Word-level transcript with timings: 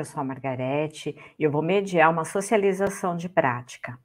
eu 0.00 0.04
sou 0.04 0.20
a 0.20 0.24
Margarete 0.24 1.16
e 1.38 1.42
eu 1.42 1.50
vou 1.50 1.62
mediar 1.62 2.10
uma 2.10 2.24
socialização 2.24 3.16
de 3.16 3.28
prática. 3.28 3.98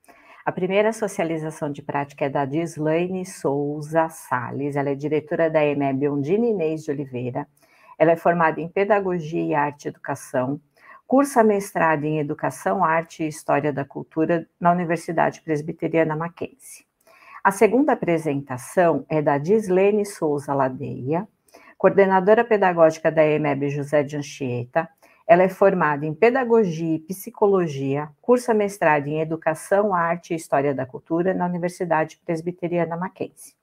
A 0.45 0.51
primeira 0.51 0.91
socialização 0.91 1.71
de 1.71 1.81
prática 1.81 2.25
é 2.25 2.29
da 2.29 2.43
Dislaine 2.45 3.25
Souza 3.25 4.09
Sales, 4.09 4.75
ela 4.75 4.89
é 4.89 4.95
diretora 4.95 5.49
da 5.49 5.63
EMEB 5.63 6.09
Ondina 6.09 6.45
Inês 6.45 6.83
de 6.83 6.91
Oliveira, 6.91 7.47
ela 7.97 8.11
é 8.11 8.15
formada 8.15 8.59
em 8.59 8.67
Pedagogia 8.67 9.41
e 9.41 9.53
Arte 9.53 9.85
e 9.85 9.87
Educação, 9.89 10.59
cursa 11.07 11.43
mestrado 11.43 12.03
em 12.03 12.19
Educação, 12.19 12.83
Arte 12.83 13.23
e 13.23 13.27
História 13.27 13.71
da 13.71 13.85
Cultura 13.85 14.47
na 14.59 14.71
Universidade 14.71 15.41
Presbiteriana 15.41 16.15
Mackenzie. 16.15 16.85
A 17.43 17.51
segunda 17.51 17.93
apresentação 17.93 19.05
é 19.07 19.21
da 19.21 19.37
Dislene 19.37 20.05
Souza 20.05 20.53
Ladeia, 20.53 21.27
coordenadora 21.77 22.43
pedagógica 22.43 23.11
da 23.11 23.25
EMEB 23.25 23.69
José 23.69 24.03
de 24.03 24.17
Anchieta, 24.17 24.89
ela 25.25 25.43
é 25.43 25.49
formada 25.49 26.05
em 26.05 26.13
Pedagogia 26.13 26.95
e 26.95 26.99
Psicologia, 26.99 28.09
cursa 28.21 28.53
mestrado 28.53 29.07
em 29.07 29.21
Educação, 29.21 29.93
Arte 29.93 30.33
e 30.33 30.35
História 30.35 30.73
da 30.73 30.85
Cultura 30.85 31.33
na 31.33 31.45
Universidade 31.45 32.19
Presbiteriana 32.25 32.97
Mackenzie. 32.97 33.53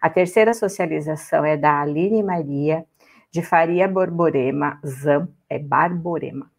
A 0.00 0.10
terceira 0.10 0.52
socialização 0.52 1.44
é 1.44 1.56
da 1.56 1.80
Aline 1.80 2.22
Maria 2.22 2.84
de 3.30 3.42
Faria 3.42 3.88
Borborema, 3.88 4.78
ZAM, 4.86 5.28
é 5.48 5.58
Barborema. 5.58 6.50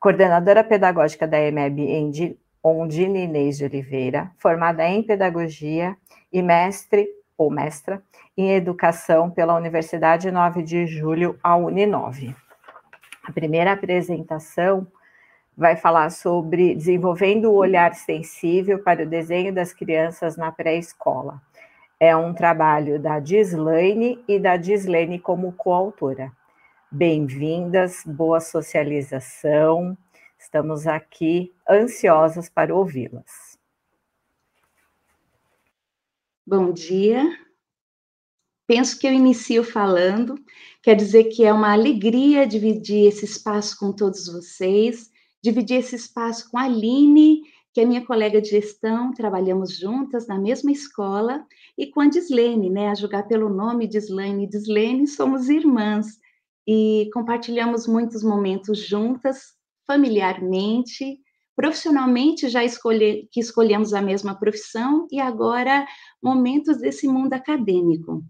Coordenadora 0.00 0.64
pedagógica 0.64 1.26
da 1.26 1.40
EMEB 1.40 1.80
em 1.82 2.36
Ondina 2.62 3.18
Inês 3.18 3.58
de 3.58 3.64
Oliveira, 3.64 4.30
formada 4.36 4.86
em 4.86 5.02
Pedagogia 5.02 5.96
e 6.32 6.42
mestre 6.42 7.08
ou 7.36 7.50
mestra 7.50 8.02
em 8.36 8.52
Educação 8.52 9.30
pela 9.30 9.56
Universidade 9.56 10.30
9 10.30 10.62
de 10.62 10.86
Julho, 10.86 11.38
a 11.42 11.56
Uninove. 11.56 12.34
A 13.22 13.30
primeira 13.30 13.72
apresentação 13.72 14.86
vai 15.56 15.76
falar 15.76 16.10
sobre 16.10 16.74
desenvolvendo 16.74 17.50
o 17.50 17.54
olhar 17.54 17.94
sensível 17.94 18.82
para 18.82 19.04
o 19.04 19.08
desenho 19.08 19.54
das 19.54 19.72
crianças 19.72 20.36
na 20.36 20.50
pré-escola. 20.50 21.40
É 22.00 22.16
um 22.16 22.34
trabalho 22.34 22.98
da 22.98 23.20
Gislaine 23.20 24.22
e 24.26 24.40
da 24.40 24.60
Gislaine 24.60 25.20
como 25.20 25.52
coautora. 25.52 26.32
Bem-vindas, 26.90 28.02
boa 28.04 28.40
socialização. 28.40 29.96
Estamos 30.36 30.88
aqui 30.88 31.54
ansiosas 31.68 32.48
para 32.48 32.74
ouvi-las. 32.74 33.56
Bom 36.44 36.72
dia, 36.72 37.24
penso 38.66 38.98
que 38.98 39.06
eu 39.06 39.12
inicio 39.12 39.64
falando, 39.64 40.34
quer 40.82 40.94
dizer 40.94 41.24
que 41.24 41.44
é 41.44 41.52
uma 41.52 41.72
alegria 41.72 42.46
dividir 42.46 43.06
esse 43.06 43.24
espaço 43.24 43.78
com 43.78 43.92
todos 43.92 44.26
vocês, 44.26 45.10
dividir 45.42 45.78
esse 45.78 45.96
espaço 45.96 46.50
com 46.50 46.58
a 46.58 46.62
Aline, 46.62 47.42
que 47.72 47.80
é 47.80 47.84
minha 47.84 48.04
colega 48.04 48.40
de 48.40 48.50
gestão, 48.50 49.12
trabalhamos 49.12 49.78
juntas 49.78 50.26
na 50.26 50.38
mesma 50.38 50.70
escola, 50.70 51.44
e 51.76 51.86
com 51.86 52.00
a 52.00 52.08
Dislene, 52.08 52.68
né, 52.68 52.88
a 52.88 52.94
julgar 52.94 53.26
pelo 53.26 53.48
nome 53.48 53.88
Dislene 53.88 54.44
e 54.44 54.48
Dislene, 54.48 55.06
somos 55.06 55.48
irmãs, 55.48 56.18
e 56.66 57.10
compartilhamos 57.12 57.86
muitos 57.86 58.22
momentos 58.22 58.78
juntas, 58.78 59.54
familiarmente, 59.86 61.18
profissionalmente 61.56 62.48
já 62.48 62.62
escolhe, 62.62 63.28
que 63.32 63.40
escolhemos 63.40 63.94
a 63.94 64.02
mesma 64.02 64.34
profissão, 64.34 65.06
e 65.10 65.18
agora 65.18 65.86
momentos 66.22 66.78
desse 66.78 67.08
mundo 67.08 67.32
acadêmico. 67.32 68.22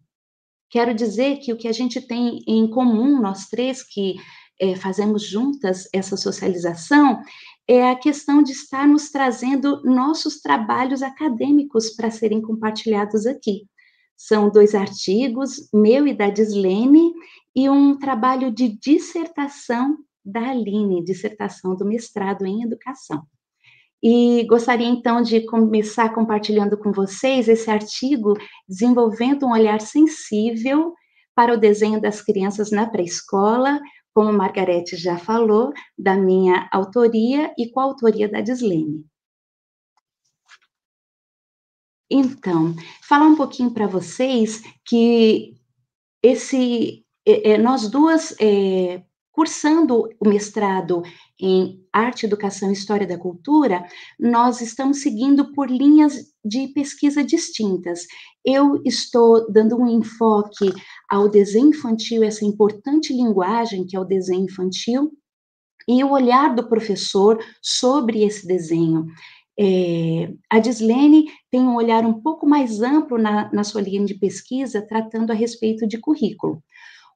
Quero 0.72 0.94
dizer 0.94 1.36
que 1.36 1.52
o 1.52 1.56
que 1.56 1.68
a 1.68 1.72
gente 1.72 2.00
tem 2.00 2.38
em 2.48 2.66
comum, 2.66 3.20
nós 3.20 3.46
três 3.46 3.82
que 3.82 4.14
é, 4.58 4.74
fazemos 4.74 5.22
juntas 5.22 5.86
essa 5.92 6.16
socialização, 6.16 7.20
é 7.68 7.90
a 7.90 7.94
questão 7.94 8.42
de 8.42 8.52
estarmos 8.52 9.10
trazendo 9.10 9.82
nossos 9.84 10.40
trabalhos 10.40 11.02
acadêmicos 11.02 11.90
para 11.90 12.10
serem 12.10 12.40
compartilhados 12.40 13.26
aqui. 13.26 13.66
São 14.16 14.48
dois 14.48 14.74
artigos, 14.74 15.68
meu 15.74 16.06
e 16.06 16.14
da 16.14 16.30
Dislene, 16.30 17.12
e 17.54 17.68
um 17.68 17.98
trabalho 17.98 18.50
de 18.50 18.68
dissertação 18.68 19.98
da 20.24 20.52
Aline, 20.52 21.04
dissertação 21.04 21.76
do 21.76 21.84
mestrado 21.84 22.46
em 22.46 22.62
educação. 22.62 23.26
E 24.02 24.44
gostaria 24.48 24.88
então 24.88 25.22
de 25.22 25.46
começar 25.46 26.12
compartilhando 26.12 26.76
com 26.76 26.90
vocês 26.90 27.48
esse 27.48 27.70
artigo 27.70 28.34
desenvolvendo 28.68 29.46
um 29.46 29.52
olhar 29.52 29.80
sensível 29.80 30.92
para 31.34 31.54
o 31.54 31.56
desenho 31.56 32.00
das 32.00 32.20
crianças 32.20 32.72
na 32.72 32.88
pré-escola, 32.88 33.80
como 34.12 34.32
Margarete 34.32 34.96
já 34.96 35.16
falou, 35.16 35.72
da 35.96 36.16
minha 36.16 36.68
autoria 36.72 37.54
e 37.56 37.70
com 37.70 37.80
a 37.80 37.84
autoria 37.84 38.28
da 38.28 38.40
Dislene. 38.40 39.06
Então, 42.10 42.74
falar 43.02 43.26
um 43.26 43.36
pouquinho 43.36 43.72
para 43.72 43.86
vocês 43.86 44.60
que 44.84 45.54
esse, 46.22 47.06
é, 47.24 47.56
nós 47.56 47.88
duas 47.88 48.36
é, 48.38 49.02
cursando 49.32 50.10
o 50.20 50.28
mestrado 50.28 51.02
em 51.40 51.82
Arte, 51.92 52.26
Educação 52.26 52.70
e 52.70 52.74
História 52.74 53.06
da 53.06 53.18
Cultura, 53.18 53.84
nós 54.20 54.60
estamos 54.60 55.00
seguindo 55.00 55.52
por 55.52 55.70
linhas 55.70 56.32
de 56.44 56.68
pesquisa 56.68 57.24
distintas. 57.24 58.06
Eu 58.44 58.80
estou 58.84 59.50
dando 59.50 59.76
um 59.76 59.88
enfoque 59.88 60.72
ao 61.08 61.28
desenho 61.28 61.68
infantil, 61.68 62.22
essa 62.22 62.44
importante 62.44 63.12
linguagem 63.12 63.86
que 63.86 63.96
é 63.96 64.00
o 64.00 64.04
desenho 64.04 64.44
infantil, 64.44 65.10
e 65.88 66.04
o 66.04 66.10
olhar 66.10 66.54
do 66.54 66.68
professor 66.68 67.42
sobre 67.60 68.22
esse 68.22 68.46
desenho. 68.46 69.06
É, 69.58 70.32
a 70.48 70.58
Dislene 70.58 71.26
tem 71.50 71.60
um 71.60 71.74
olhar 71.74 72.04
um 72.04 72.20
pouco 72.20 72.46
mais 72.46 72.80
amplo 72.80 73.18
na, 73.18 73.52
na 73.52 73.64
sua 73.64 73.80
linha 73.80 74.04
de 74.04 74.14
pesquisa, 74.14 74.80
tratando 74.80 75.30
a 75.30 75.34
respeito 75.34 75.86
de 75.86 75.98
currículo. 75.98 76.62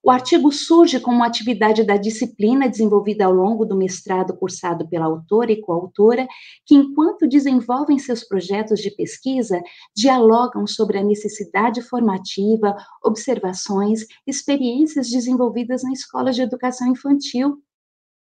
O 0.07 0.11
artigo 0.13 0.53
surge 0.53 1.01
como 1.01 1.25
atividade 1.25 1.83
da 1.83 1.97
disciplina 1.97 2.69
desenvolvida 2.69 3.25
ao 3.25 3.33
longo 3.33 3.65
do 3.65 3.77
mestrado 3.77 4.37
cursado 4.37 4.89
pela 4.89 5.05
autora 5.05 5.51
e 5.51 5.61
coautora, 5.61 6.29
que, 6.65 6.77
enquanto 6.77 7.27
desenvolvem 7.27 7.99
seus 7.99 8.23
projetos 8.23 8.79
de 8.79 8.93
pesquisa, 8.93 9.61
dialogam 9.97 10.65
sobre 10.65 10.97
a 10.97 11.03
necessidade 11.03 11.83
formativa, 11.83 12.77
observações, 13.05 14.07
experiências 14.25 15.11
desenvolvidas 15.11 15.83
na 15.83 15.91
escola 15.91 16.31
de 16.31 16.41
educação 16.41 16.87
infantil, 16.87 17.61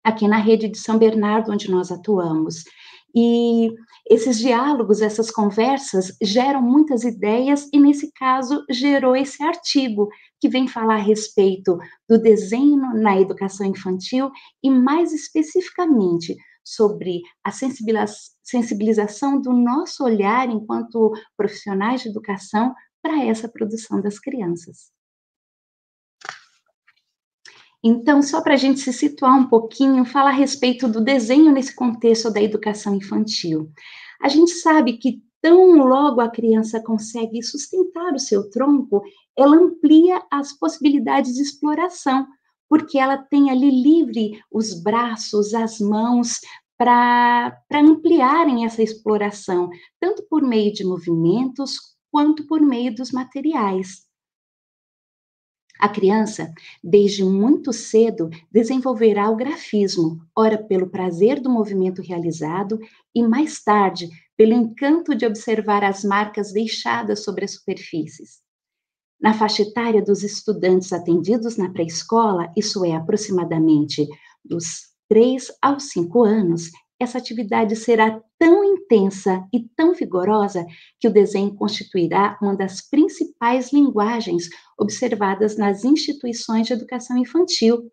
aqui 0.03 0.27
na 0.27 0.37
rede 0.37 0.69
de 0.69 0.77
São 0.77 0.99
Bernardo, 0.99 1.51
onde 1.51 1.71
nós 1.71 1.91
atuamos. 1.91 2.65
E 3.15 3.71
esses 4.09 4.39
diálogos, 4.39 5.01
essas 5.01 5.29
conversas 5.29 6.15
geram 6.21 6.61
muitas 6.61 7.03
ideias, 7.03 7.69
e 7.71 7.79
nesse 7.79 8.11
caso 8.13 8.63
gerou 8.69 9.15
esse 9.15 9.43
artigo, 9.43 10.09
que 10.41 10.49
vem 10.49 10.67
falar 10.67 10.95
a 10.95 11.03
respeito 11.03 11.77
do 12.09 12.17
desenho 12.17 12.93
na 12.95 13.19
educação 13.19 13.65
infantil 13.65 14.29
e, 14.63 14.69
mais 14.69 15.13
especificamente, 15.13 16.35
sobre 16.65 17.21
a 17.43 17.51
sensibilização 17.51 19.39
do 19.39 19.53
nosso 19.53 20.03
olhar 20.03 20.49
enquanto 20.49 21.11
profissionais 21.37 22.01
de 22.01 22.09
educação 22.09 22.73
para 23.01 23.23
essa 23.23 23.47
produção 23.47 24.01
das 24.01 24.17
crianças. 24.17 24.91
Então, 27.83 28.21
só 28.21 28.41
para 28.41 28.53
a 28.53 28.57
gente 28.57 28.79
se 28.79 28.93
situar 28.93 29.37
um 29.37 29.47
pouquinho, 29.47 30.05
falar 30.05 30.29
a 30.29 30.33
respeito 30.33 30.87
do 30.87 31.03
desenho 31.03 31.51
nesse 31.51 31.75
contexto 31.75 32.31
da 32.31 32.41
educação 32.41 32.95
infantil. 32.95 33.69
A 34.21 34.29
gente 34.29 34.51
sabe 34.51 34.93
que 34.97 35.21
tão 35.41 35.75
logo 35.75 36.21
a 36.21 36.29
criança 36.29 36.81
consegue 36.81 37.43
sustentar 37.43 38.13
o 38.13 38.19
seu 38.19 38.49
tronco, 38.49 39.03
ela 39.37 39.57
amplia 39.57 40.23
as 40.31 40.53
possibilidades 40.57 41.33
de 41.33 41.41
exploração, 41.41 42.25
porque 42.69 42.97
ela 42.97 43.17
tem 43.17 43.51
ali 43.51 43.69
livre 43.69 44.41
os 44.49 44.81
braços, 44.81 45.53
as 45.53 45.79
mãos, 45.79 46.39
para 46.77 47.53
ampliarem 47.73 48.65
essa 48.65 48.81
exploração, 48.81 49.69
tanto 49.99 50.25
por 50.29 50.41
meio 50.41 50.71
de 50.71 50.85
movimentos 50.85 51.77
quanto 52.09 52.47
por 52.47 52.61
meio 52.61 52.95
dos 52.95 53.11
materiais. 53.11 54.03
A 55.83 55.89
criança, 55.89 56.53
desde 56.81 57.25
muito 57.25 57.73
cedo, 57.73 58.29
desenvolverá 58.49 59.29
o 59.29 59.35
grafismo, 59.35 60.25
ora 60.33 60.57
pelo 60.57 60.89
prazer 60.89 61.41
do 61.41 61.49
movimento 61.49 62.01
realizado 62.01 62.79
e 63.13 63.21
mais 63.21 63.61
tarde 63.61 64.07
pelo 64.37 64.53
encanto 64.53 65.13
de 65.13 65.25
observar 65.25 65.83
as 65.83 66.05
marcas 66.05 66.53
deixadas 66.53 67.25
sobre 67.25 67.43
as 67.43 67.55
superfícies. 67.55 68.39
Na 69.19 69.33
faixa 69.33 69.63
etária 69.63 70.01
dos 70.01 70.23
estudantes 70.23 70.93
atendidos 70.93 71.57
na 71.57 71.69
pré-escola, 71.69 72.49
isso 72.55 72.85
é 72.85 72.95
aproximadamente 72.95 74.07
dos 74.41 74.83
3 75.09 75.47
aos 75.61 75.89
5 75.89 76.23
anos, 76.23 76.71
essa 76.99 77.17
atividade 77.17 77.75
será 77.75 78.21
tão 78.39 78.63
intensa 78.63 79.45
e 79.53 79.67
tão 79.75 79.93
vigorosa 79.93 80.65
que 80.99 81.07
o 81.07 81.13
desenho 81.13 81.53
constituirá 81.55 82.37
uma 82.41 82.55
das 82.55 82.81
principais 82.81 83.71
linguagens 83.71 84.49
observadas 84.77 85.57
nas 85.57 85.83
instituições 85.83 86.67
de 86.67 86.73
educação 86.73 87.17
infantil. 87.17 87.91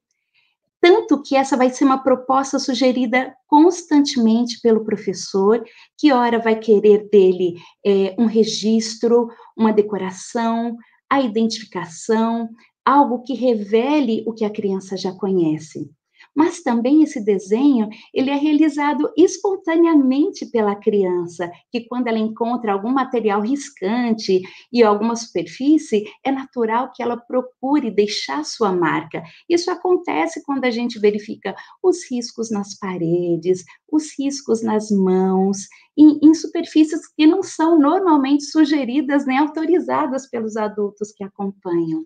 tanto 0.82 1.22
que 1.22 1.36
essa 1.36 1.58
vai 1.58 1.68
ser 1.68 1.84
uma 1.84 2.02
proposta 2.02 2.58
sugerida 2.58 3.34
constantemente 3.46 4.58
pelo 4.62 4.82
professor, 4.82 5.62
que 5.98 6.10
ora 6.10 6.38
vai 6.38 6.58
querer 6.58 7.06
dele 7.10 7.54
é, 7.84 8.14
um 8.18 8.24
registro, 8.24 9.28
uma 9.54 9.74
decoração, 9.74 10.74
a 11.10 11.20
identificação, 11.20 12.48
algo 12.82 13.22
que 13.22 13.34
revele 13.34 14.24
o 14.26 14.32
que 14.32 14.42
a 14.42 14.48
criança 14.48 14.96
já 14.96 15.12
conhece 15.12 15.90
mas 16.34 16.62
também 16.62 17.02
esse 17.02 17.22
desenho, 17.24 17.88
ele 18.14 18.30
é 18.30 18.36
realizado 18.36 19.12
espontaneamente 19.16 20.46
pela 20.46 20.76
criança, 20.76 21.50
que 21.70 21.86
quando 21.86 22.06
ela 22.06 22.18
encontra 22.18 22.72
algum 22.72 22.90
material 22.90 23.40
riscante 23.40 24.40
e 24.72 24.82
alguma 24.82 25.16
superfície, 25.16 26.04
é 26.24 26.30
natural 26.30 26.92
que 26.94 27.02
ela 27.02 27.16
procure 27.16 27.90
deixar 27.90 28.44
sua 28.44 28.72
marca. 28.72 29.22
Isso 29.48 29.70
acontece 29.70 30.42
quando 30.44 30.64
a 30.64 30.70
gente 30.70 30.98
verifica 30.98 31.54
os 31.82 32.10
riscos 32.10 32.50
nas 32.50 32.78
paredes, 32.78 33.64
os 33.90 34.16
riscos 34.18 34.62
nas 34.62 34.90
mãos, 34.90 35.58
em, 35.96 36.18
em 36.22 36.34
superfícies 36.34 37.06
que 37.08 37.26
não 37.26 37.42
são 37.42 37.78
normalmente 37.78 38.44
sugeridas 38.44 39.26
nem 39.26 39.38
autorizadas 39.38 40.28
pelos 40.30 40.56
adultos 40.56 41.12
que 41.12 41.24
acompanham. 41.24 42.04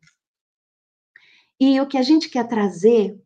E 1.60 1.80
o 1.80 1.86
que 1.86 1.96
a 1.96 2.02
gente 2.02 2.28
quer 2.28 2.48
trazer 2.48 3.16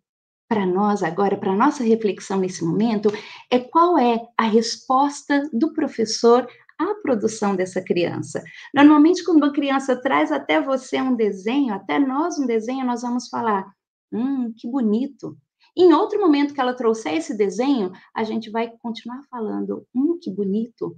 para 0.48 0.64
nós 0.64 1.02
agora, 1.02 1.36
para 1.36 1.54
nossa 1.54 1.84
reflexão 1.84 2.40
nesse 2.40 2.64
momento, 2.64 3.10
é 3.50 3.58
qual 3.58 3.98
é 3.98 4.20
a 4.36 4.44
resposta 4.44 5.48
do 5.52 5.72
professor 5.72 6.48
à 6.78 6.94
produção 7.02 7.54
dessa 7.54 7.82
criança. 7.82 8.42
Normalmente, 8.72 9.22
quando 9.22 9.38
uma 9.38 9.52
criança 9.52 10.00
traz 10.00 10.32
até 10.32 10.60
você 10.60 11.00
um 11.02 11.14
desenho, 11.14 11.74
até 11.74 11.98
nós 11.98 12.38
um 12.38 12.46
desenho, 12.46 12.86
nós 12.86 13.02
vamos 13.02 13.28
falar: 13.28 13.66
hum, 14.12 14.52
que 14.56 14.68
bonito. 14.68 15.36
Em 15.76 15.92
outro 15.92 16.18
momento 16.20 16.54
que 16.54 16.60
ela 16.60 16.74
trouxer 16.74 17.14
esse 17.14 17.36
desenho, 17.36 17.92
a 18.14 18.24
gente 18.24 18.50
vai 18.50 18.70
continuar 18.80 19.20
falando: 19.30 19.86
hum, 19.94 20.18
que 20.20 20.30
bonito. 20.30 20.96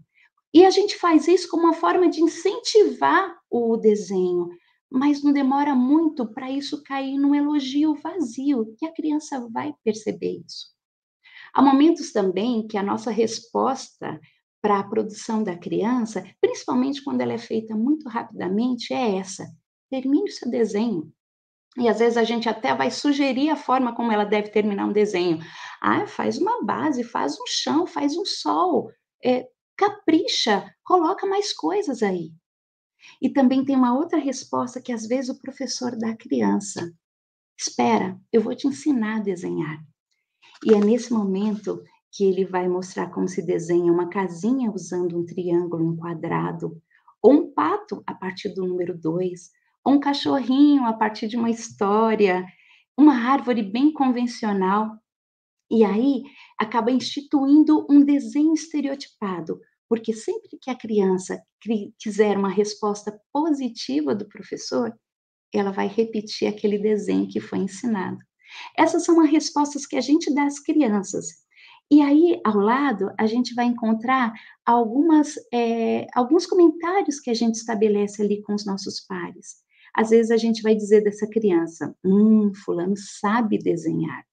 E 0.52 0.64
a 0.64 0.70
gente 0.70 0.96
faz 0.96 1.28
isso 1.28 1.48
como 1.48 1.64
uma 1.64 1.74
forma 1.74 2.08
de 2.08 2.20
incentivar 2.20 3.36
o 3.50 3.76
desenho, 3.76 4.48
mas 4.90 5.22
não 5.22 5.32
demora 5.32 5.74
muito 5.74 6.26
para 6.32 6.50
isso 6.50 6.82
cair 6.82 7.16
num 7.16 7.34
elogio 7.34 7.94
vazio, 7.94 8.74
que 8.78 8.86
a 8.86 8.92
criança 8.92 9.46
vai 9.52 9.74
perceber 9.84 10.42
isso. 10.44 10.66
Há 11.54 11.62
momentos 11.62 12.12
também 12.12 12.66
que 12.66 12.76
a 12.76 12.82
nossa 12.82 13.10
resposta 13.10 14.20
para 14.62 14.78
a 14.78 14.84
produção 14.84 15.42
da 15.42 15.56
criança, 15.56 16.24
principalmente 16.40 17.02
quando 17.02 17.20
ela 17.20 17.32
é 17.32 17.38
feita 17.38 17.74
muito 17.74 18.08
rapidamente, 18.08 18.92
é 18.92 19.16
essa: 19.16 19.46
termine 19.90 20.30
o 20.30 20.32
seu 20.32 20.50
desenho. 20.50 21.12
E 21.78 21.88
às 21.88 22.00
vezes 22.00 22.16
a 22.16 22.24
gente 22.24 22.48
até 22.48 22.74
vai 22.74 22.90
sugerir 22.90 23.50
a 23.50 23.56
forma 23.56 23.94
como 23.94 24.10
ela 24.10 24.24
deve 24.24 24.50
terminar 24.50 24.86
um 24.86 24.92
desenho. 24.92 25.38
Ah, 25.80 26.06
faz 26.06 26.36
uma 26.38 26.64
base, 26.64 27.04
faz 27.04 27.38
um 27.40 27.46
chão, 27.46 27.86
faz 27.86 28.16
um 28.16 28.24
sol, 28.24 28.90
é, 29.24 29.48
capricha, 29.76 30.68
coloca 30.84 31.26
mais 31.26 31.52
coisas 31.52 32.02
aí. 32.02 32.32
E 33.20 33.28
também 33.28 33.64
tem 33.64 33.76
uma 33.76 33.96
outra 33.96 34.18
resposta 34.18 34.80
que 34.80 34.92
às 34.92 35.06
vezes 35.06 35.30
o 35.30 35.40
professor 35.40 35.96
dá 35.96 36.10
à 36.10 36.16
criança. 36.16 36.92
Espera, 37.58 38.18
eu 38.32 38.40
vou 38.40 38.54
te 38.54 38.66
ensinar 38.66 39.16
a 39.16 39.22
desenhar. 39.22 39.84
E 40.64 40.74
é 40.74 40.78
nesse 40.78 41.12
momento 41.12 41.82
que 42.12 42.24
ele 42.24 42.44
vai 42.44 42.68
mostrar 42.68 43.10
como 43.10 43.28
se 43.28 43.40
desenha 43.40 43.92
uma 43.92 44.08
casinha 44.08 44.70
usando 44.70 45.18
um 45.18 45.24
triângulo, 45.24 45.88
um 45.88 45.96
quadrado, 45.96 46.80
ou 47.22 47.32
um 47.32 47.52
pato 47.52 48.02
a 48.06 48.14
partir 48.14 48.50
do 48.54 48.66
número 48.66 48.98
2, 48.98 49.50
ou 49.84 49.94
um 49.94 50.00
cachorrinho 50.00 50.84
a 50.84 50.92
partir 50.92 51.28
de 51.28 51.36
uma 51.36 51.50
história, 51.50 52.44
uma 52.96 53.14
árvore 53.14 53.62
bem 53.62 53.92
convencional. 53.92 54.98
E 55.70 55.84
aí 55.84 56.24
acaba 56.58 56.90
instituindo 56.90 57.86
um 57.88 58.04
desenho 58.04 58.54
estereotipado, 58.54 59.60
porque 59.90 60.12
sempre 60.12 60.56
que 60.62 60.70
a 60.70 60.78
criança 60.78 61.42
quiser 61.98 62.38
uma 62.38 62.48
resposta 62.48 63.20
positiva 63.32 64.14
do 64.14 64.28
professor, 64.28 64.96
ela 65.52 65.72
vai 65.72 65.88
repetir 65.88 66.46
aquele 66.46 66.78
desenho 66.78 67.28
que 67.28 67.40
foi 67.40 67.58
ensinado. 67.58 68.18
Essas 68.78 69.04
são 69.04 69.20
as 69.20 69.28
respostas 69.28 69.84
que 69.84 69.96
a 69.96 70.00
gente 70.00 70.32
dá 70.32 70.44
às 70.44 70.60
crianças. 70.60 71.26
E 71.90 72.00
aí, 72.00 72.40
ao 72.44 72.58
lado, 72.58 73.10
a 73.18 73.26
gente 73.26 73.52
vai 73.52 73.64
encontrar 73.64 74.32
algumas, 74.64 75.34
é, 75.52 76.06
alguns 76.14 76.46
comentários 76.46 77.18
que 77.18 77.28
a 77.28 77.34
gente 77.34 77.56
estabelece 77.56 78.22
ali 78.22 78.40
com 78.42 78.54
os 78.54 78.64
nossos 78.64 79.00
pares. 79.00 79.56
Às 79.92 80.10
vezes 80.10 80.30
a 80.30 80.36
gente 80.36 80.62
vai 80.62 80.76
dizer 80.76 81.02
dessa 81.02 81.28
criança: 81.28 81.92
hum, 82.04 82.52
fulano 82.64 82.94
sabe 82.96 83.58
desenhar. 83.58 84.24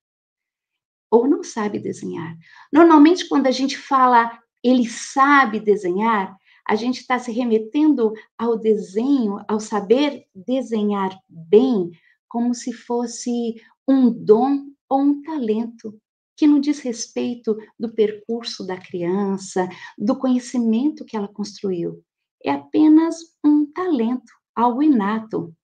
Ou 1.09 1.27
não 1.27 1.41
sabe 1.41 1.79
desenhar. 1.79 2.37
Normalmente, 2.71 3.27
quando 3.27 3.47
a 3.47 3.51
gente 3.51 3.75
fala 3.75 4.39
ele 4.69 4.87
sabe 4.87 5.59
desenhar, 5.59 6.35
a 6.67 6.75
gente 6.75 6.99
está 6.99 7.17
se 7.17 7.31
remetendo 7.31 8.13
ao 8.37 8.57
desenho, 8.57 9.39
ao 9.47 9.59
saber 9.59 10.25
desenhar 10.35 11.17
bem, 11.29 11.91
como 12.27 12.53
se 12.53 12.73
fosse 12.73 13.55
um 13.87 14.11
dom 14.11 14.65
ou 14.89 14.99
um 14.99 15.21
talento, 15.21 15.97
que 16.35 16.45
não 16.45 16.59
diz 16.59 16.79
respeito 16.79 17.57
do 17.79 17.93
percurso 17.93 18.67
da 18.67 18.77
criança, 18.77 19.69
do 19.97 20.17
conhecimento 20.17 21.05
que 21.05 21.15
ela 21.15 21.27
construiu. 21.27 22.03
É 22.43 22.51
apenas 22.51 23.15
um 23.43 23.65
talento, 23.65 24.31
algo 24.53 24.83
inato. 24.83 25.55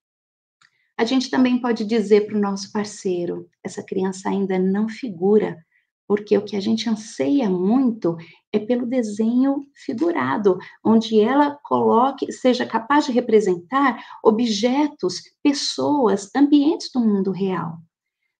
A 0.98 1.04
gente 1.04 1.30
também 1.30 1.60
pode 1.60 1.84
dizer 1.84 2.26
para 2.26 2.38
o 2.38 2.42
nosso 2.42 2.72
parceiro: 2.72 3.50
essa 3.62 3.84
criança 3.84 4.30
ainda 4.30 4.58
não 4.58 4.88
figura 4.88 5.58
porque 6.14 6.38
o 6.38 6.46
que 6.46 6.56
a 6.56 6.60
gente 6.60 6.88
anseia 6.88 7.50
muito 7.50 8.16
é 8.52 8.60
pelo 8.60 8.86
desenho 8.86 9.66
figurado, 9.74 10.60
onde 10.86 11.20
ela 11.20 11.58
coloque, 11.64 12.32
seja 12.32 12.68
capaz 12.68 13.08
de 13.08 13.12
representar 13.12 14.00
objetos, 14.24 15.16
pessoas, 15.42 16.30
ambientes 16.36 16.92
do 16.94 17.00
mundo 17.00 17.32
real. 17.32 17.80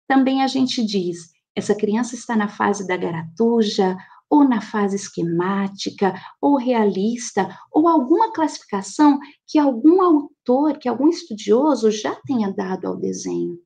Também 0.08 0.44
a 0.44 0.48
gente 0.48 0.86
diz, 0.86 1.32
essa 1.56 1.74
criança 1.74 2.14
está 2.14 2.36
na 2.36 2.48
fase 2.48 2.86
da 2.86 2.96
garatuja, 2.96 3.98
ou 4.30 4.48
na 4.48 4.62
fase 4.62 4.96
esquemática, 4.96 6.14
ou 6.40 6.58
realista, 6.58 7.58
ou 7.72 7.88
alguma 7.88 8.32
classificação 8.32 9.20
que 9.48 9.58
algum 9.58 10.00
autor, 10.00 10.78
que 10.78 10.88
algum 10.88 11.10
estudioso 11.10 11.90
já 11.90 12.14
tenha 12.28 12.54
dado 12.54 12.86
ao 12.86 12.96
desenho. 12.96 13.58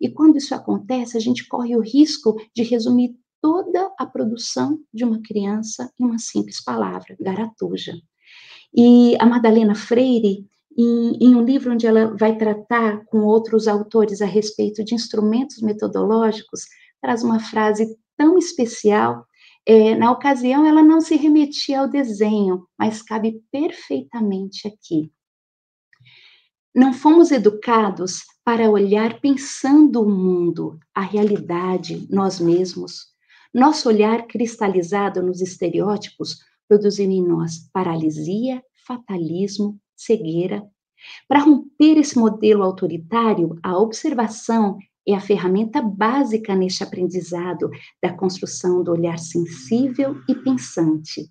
E 0.00 0.08
quando 0.08 0.38
isso 0.38 0.56
acontece, 0.56 1.16
a 1.16 1.20
gente 1.20 1.46
corre 1.46 1.76
o 1.76 1.80
risco 1.80 2.34
de 2.52 2.64
resumir 2.64 3.16
toda 3.44 3.92
a 3.98 4.06
produção 4.06 4.80
de 4.90 5.04
uma 5.04 5.20
criança 5.20 5.92
em 6.00 6.04
uma 6.06 6.18
simples 6.18 6.64
palavra, 6.64 7.14
garatuja. 7.20 7.92
E 8.74 9.14
a 9.20 9.26
Madalena 9.26 9.74
Freire, 9.74 10.48
em, 10.74 11.18
em, 11.20 11.34
um 11.34 11.44
livro 11.44 11.74
onde 11.74 11.86
ela 11.86 12.16
vai 12.16 12.38
tratar 12.38 13.04
com 13.04 13.18
outros 13.18 13.68
autores 13.68 14.22
a 14.22 14.24
respeito 14.24 14.82
de 14.82 14.94
instrumentos 14.94 15.60
metodológicos, 15.60 16.62
traz 17.02 17.22
uma 17.22 17.38
frase 17.38 17.94
tão 18.16 18.38
especial. 18.38 19.26
É, 19.66 19.94
na 19.94 20.10
ocasião, 20.10 20.64
ela 20.64 20.82
não 20.82 21.02
se 21.02 21.14
remetia 21.14 21.80
ao 21.80 21.86
desenho, 21.86 22.66
mas 22.78 23.02
cabe 23.02 23.42
perfeitamente 23.52 24.66
aqui. 24.66 25.12
Não 26.74 26.94
fomos 26.94 27.30
educados 27.30 28.22
para 28.42 28.70
olhar 28.70 29.20
pensando 29.20 30.00
o 30.00 30.08
mundo, 30.08 30.80
a 30.94 31.02
realidade, 31.02 32.08
nós 32.10 32.40
mesmos. 32.40 33.13
Nosso 33.54 33.88
olhar 33.88 34.26
cristalizado 34.26 35.22
nos 35.22 35.40
estereótipos 35.40 36.40
produziu 36.66 37.08
em 37.08 37.22
nós 37.22 37.70
paralisia, 37.72 38.60
fatalismo, 38.84 39.78
cegueira. 39.94 40.68
Para 41.28 41.38
romper 41.44 41.98
esse 41.98 42.18
modelo 42.18 42.64
autoritário, 42.64 43.56
a 43.62 43.78
observação 43.78 44.76
é 45.06 45.14
a 45.14 45.20
ferramenta 45.20 45.80
básica 45.80 46.56
neste 46.56 46.82
aprendizado 46.82 47.70
da 48.02 48.12
construção 48.12 48.82
do 48.82 48.90
olhar 48.90 49.20
sensível 49.20 50.16
e 50.28 50.34
pensante. 50.34 51.30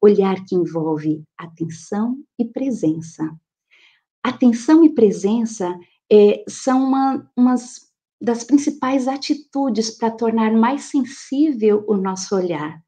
Olhar 0.00 0.44
que 0.44 0.54
envolve 0.54 1.24
atenção 1.36 2.22
e 2.38 2.44
presença. 2.44 3.36
Atenção 4.22 4.84
e 4.84 4.90
presença 4.90 5.76
é, 6.08 6.44
são 6.46 6.84
uma, 6.84 7.28
umas 7.36 7.87
das 8.20 8.44
principais 8.44 9.06
atitudes 9.06 9.96
para 9.96 10.10
tornar 10.10 10.52
mais 10.52 10.84
sensível 10.84 11.84
o 11.86 11.96
nosso 11.96 12.34
olhar. 12.34 12.80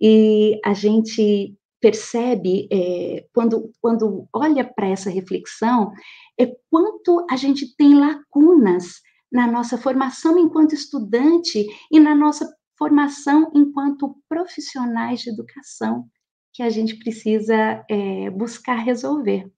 E 0.00 0.60
a 0.64 0.74
gente 0.74 1.56
percebe, 1.80 2.68
é, 2.72 3.26
quando, 3.32 3.70
quando 3.80 4.28
olha 4.32 4.64
para 4.64 4.88
essa 4.88 5.10
reflexão, 5.10 5.92
é 6.38 6.46
quanto 6.70 7.24
a 7.30 7.36
gente 7.36 7.76
tem 7.76 7.94
lacunas 7.94 9.00
na 9.30 9.46
nossa 9.46 9.78
formação 9.78 10.38
enquanto 10.38 10.74
estudante 10.74 11.66
e 11.90 12.00
na 12.00 12.14
nossa 12.14 12.48
formação 12.78 13.50
enquanto 13.54 14.16
profissionais 14.28 15.20
de 15.20 15.30
educação, 15.30 16.06
que 16.52 16.62
a 16.62 16.70
gente 16.70 16.96
precisa 16.98 17.84
é, 17.88 18.30
buscar 18.30 18.76
resolver. 18.76 19.50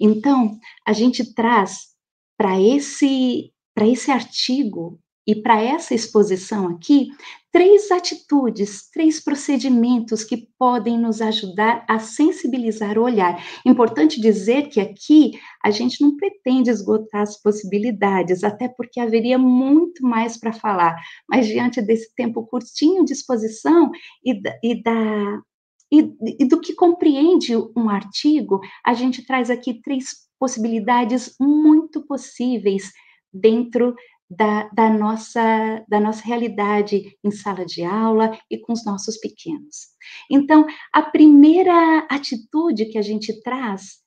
Então, 0.00 0.58
a 0.86 0.92
gente 0.92 1.34
traz 1.34 1.93
para 2.36 2.60
esse 2.60 3.52
para 3.74 3.88
esse 3.88 4.10
artigo 4.10 5.00
e 5.26 5.34
para 5.34 5.60
essa 5.60 5.94
exposição 5.94 6.68
aqui, 6.68 7.08
três 7.50 7.90
atitudes, 7.90 8.90
três 8.90 9.22
procedimentos 9.22 10.22
que 10.22 10.48
podem 10.58 10.98
nos 10.98 11.20
ajudar 11.20 11.84
a 11.88 11.98
sensibilizar 11.98 12.98
o 12.98 13.02
olhar. 13.02 13.42
Importante 13.64 14.20
dizer 14.20 14.68
que 14.68 14.80
aqui 14.80 15.32
a 15.64 15.70
gente 15.70 16.00
não 16.02 16.16
pretende 16.16 16.68
esgotar 16.68 17.22
as 17.22 17.40
possibilidades, 17.40 18.44
até 18.44 18.68
porque 18.68 19.00
haveria 19.00 19.38
muito 19.38 20.06
mais 20.06 20.36
para 20.36 20.52
falar, 20.52 20.94
mas 21.28 21.46
diante 21.46 21.80
desse 21.80 22.14
tempo 22.14 22.46
curtinho 22.46 23.04
de 23.04 23.12
exposição 23.12 23.90
e 24.22 24.40
da, 24.40 24.58
e 24.62 24.82
da 24.82 25.42
e, 26.00 26.16
e 26.40 26.44
do 26.44 26.60
que 26.60 26.74
compreende 26.74 27.56
um 27.76 27.88
artigo, 27.88 28.60
a 28.84 28.94
gente 28.94 29.24
traz 29.24 29.50
aqui 29.50 29.80
três 29.80 30.24
possibilidades 30.38 31.34
muito 31.40 32.04
possíveis 32.06 32.92
dentro 33.32 33.94
da, 34.28 34.68
da, 34.70 34.90
nossa, 34.90 35.84
da 35.88 36.00
nossa 36.00 36.24
realidade 36.24 37.16
em 37.22 37.30
sala 37.30 37.64
de 37.64 37.84
aula 37.84 38.36
e 38.50 38.58
com 38.58 38.72
os 38.72 38.84
nossos 38.84 39.18
pequenos. 39.18 39.88
Então, 40.30 40.66
a 40.92 41.02
primeira 41.02 42.06
atitude 42.10 42.86
que 42.86 42.98
a 42.98 43.02
gente 43.02 43.40
traz 43.42 44.00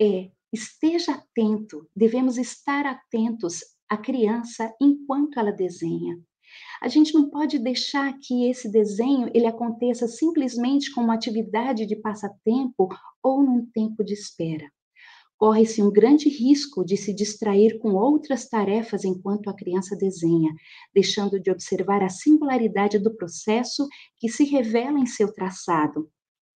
é 0.00 0.30
esteja 0.52 1.12
atento, 1.12 1.88
devemos 1.94 2.38
estar 2.38 2.86
atentos 2.86 3.60
à 3.88 3.96
criança 3.96 4.72
enquanto 4.80 5.38
ela 5.38 5.50
desenha. 5.50 6.16
A 6.82 6.88
gente 6.88 7.14
não 7.14 7.30
pode 7.30 7.58
deixar 7.58 8.12
que 8.20 8.48
esse 8.50 8.70
desenho 8.70 9.30
ele 9.34 9.46
aconteça 9.46 10.06
simplesmente 10.06 10.92
como 10.92 11.10
atividade 11.10 11.86
de 11.86 11.96
passatempo 11.96 12.88
ou 13.22 13.42
num 13.42 13.66
tempo 13.72 14.04
de 14.04 14.14
espera 14.14 14.66
corre-se 15.36 15.82
um 15.82 15.92
grande 15.92 16.28
risco 16.28 16.84
de 16.84 16.96
se 16.96 17.14
distrair 17.14 17.78
com 17.78 17.90
outras 17.94 18.48
tarefas 18.48 19.04
enquanto 19.04 19.50
a 19.50 19.54
criança 19.54 19.96
desenha, 19.96 20.50
deixando 20.94 21.40
de 21.40 21.50
observar 21.50 22.02
a 22.02 22.08
singularidade 22.08 22.98
do 22.98 23.14
processo 23.14 23.86
que 24.18 24.28
se 24.28 24.44
revela 24.44 24.98
em 24.98 25.06
seu 25.06 25.32
traçado, 25.32 26.08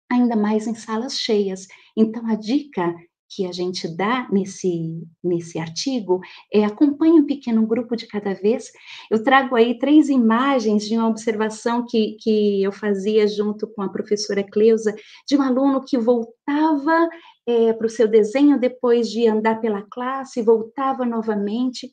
ainda 0.10 0.36
mais 0.36 0.68
em 0.68 0.76
salas 0.76 1.20
cheias. 1.20 1.68
Então, 1.98 2.26
a 2.28 2.36
dica 2.36 2.96
que 3.30 3.46
a 3.46 3.52
gente 3.52 3.88
dá 3.88 4.28
nesse, 4.32 5.04
nesse 5.24 5.60
artigo 5.60 6.20
é 6.52 6.64
acompanhe 6.64 7.20
um 7.20 7.26
pequeno 7.26 7.66
grupo 7.66 7.96
de 7.96 8.08
cada 8.08 8.34
vez. 8.34 8.72
Eu 9.12 9.24
trago 9.24 9.56
aí 9.56 9.78
três 9.78 10.10
imagens 10.10 10.88
de 10.88 10.98
uma 10.98 11.08
observação 11.08 11.86
que, 11.86 12.18
que 12.22 12.64
eu 12.64 12.72
fazia 12.72 13.28
junto 13.28 13.68
com 13.68 13.82
a 13.82 13.90
professora 13.90 14.44
Cleusa, 14.44 14.96
de 15.28 15.36
um 15.36 15.42
aluno 15.42 15.84
que 15.84 15.98
voltava 15.98 17.10
é, 17.46 17.74
para 17.74 17.88
o 17.88 17.90
seu 17.90 18.08
desenho 18.08 18.60
depois 18.60 19.10
de 19.10 19.28
andar 19.28 19.60
pela 19.60 19.82
classe, 19.82 20.42
voltava 20.42 21.06
novamente. 21.06 21.92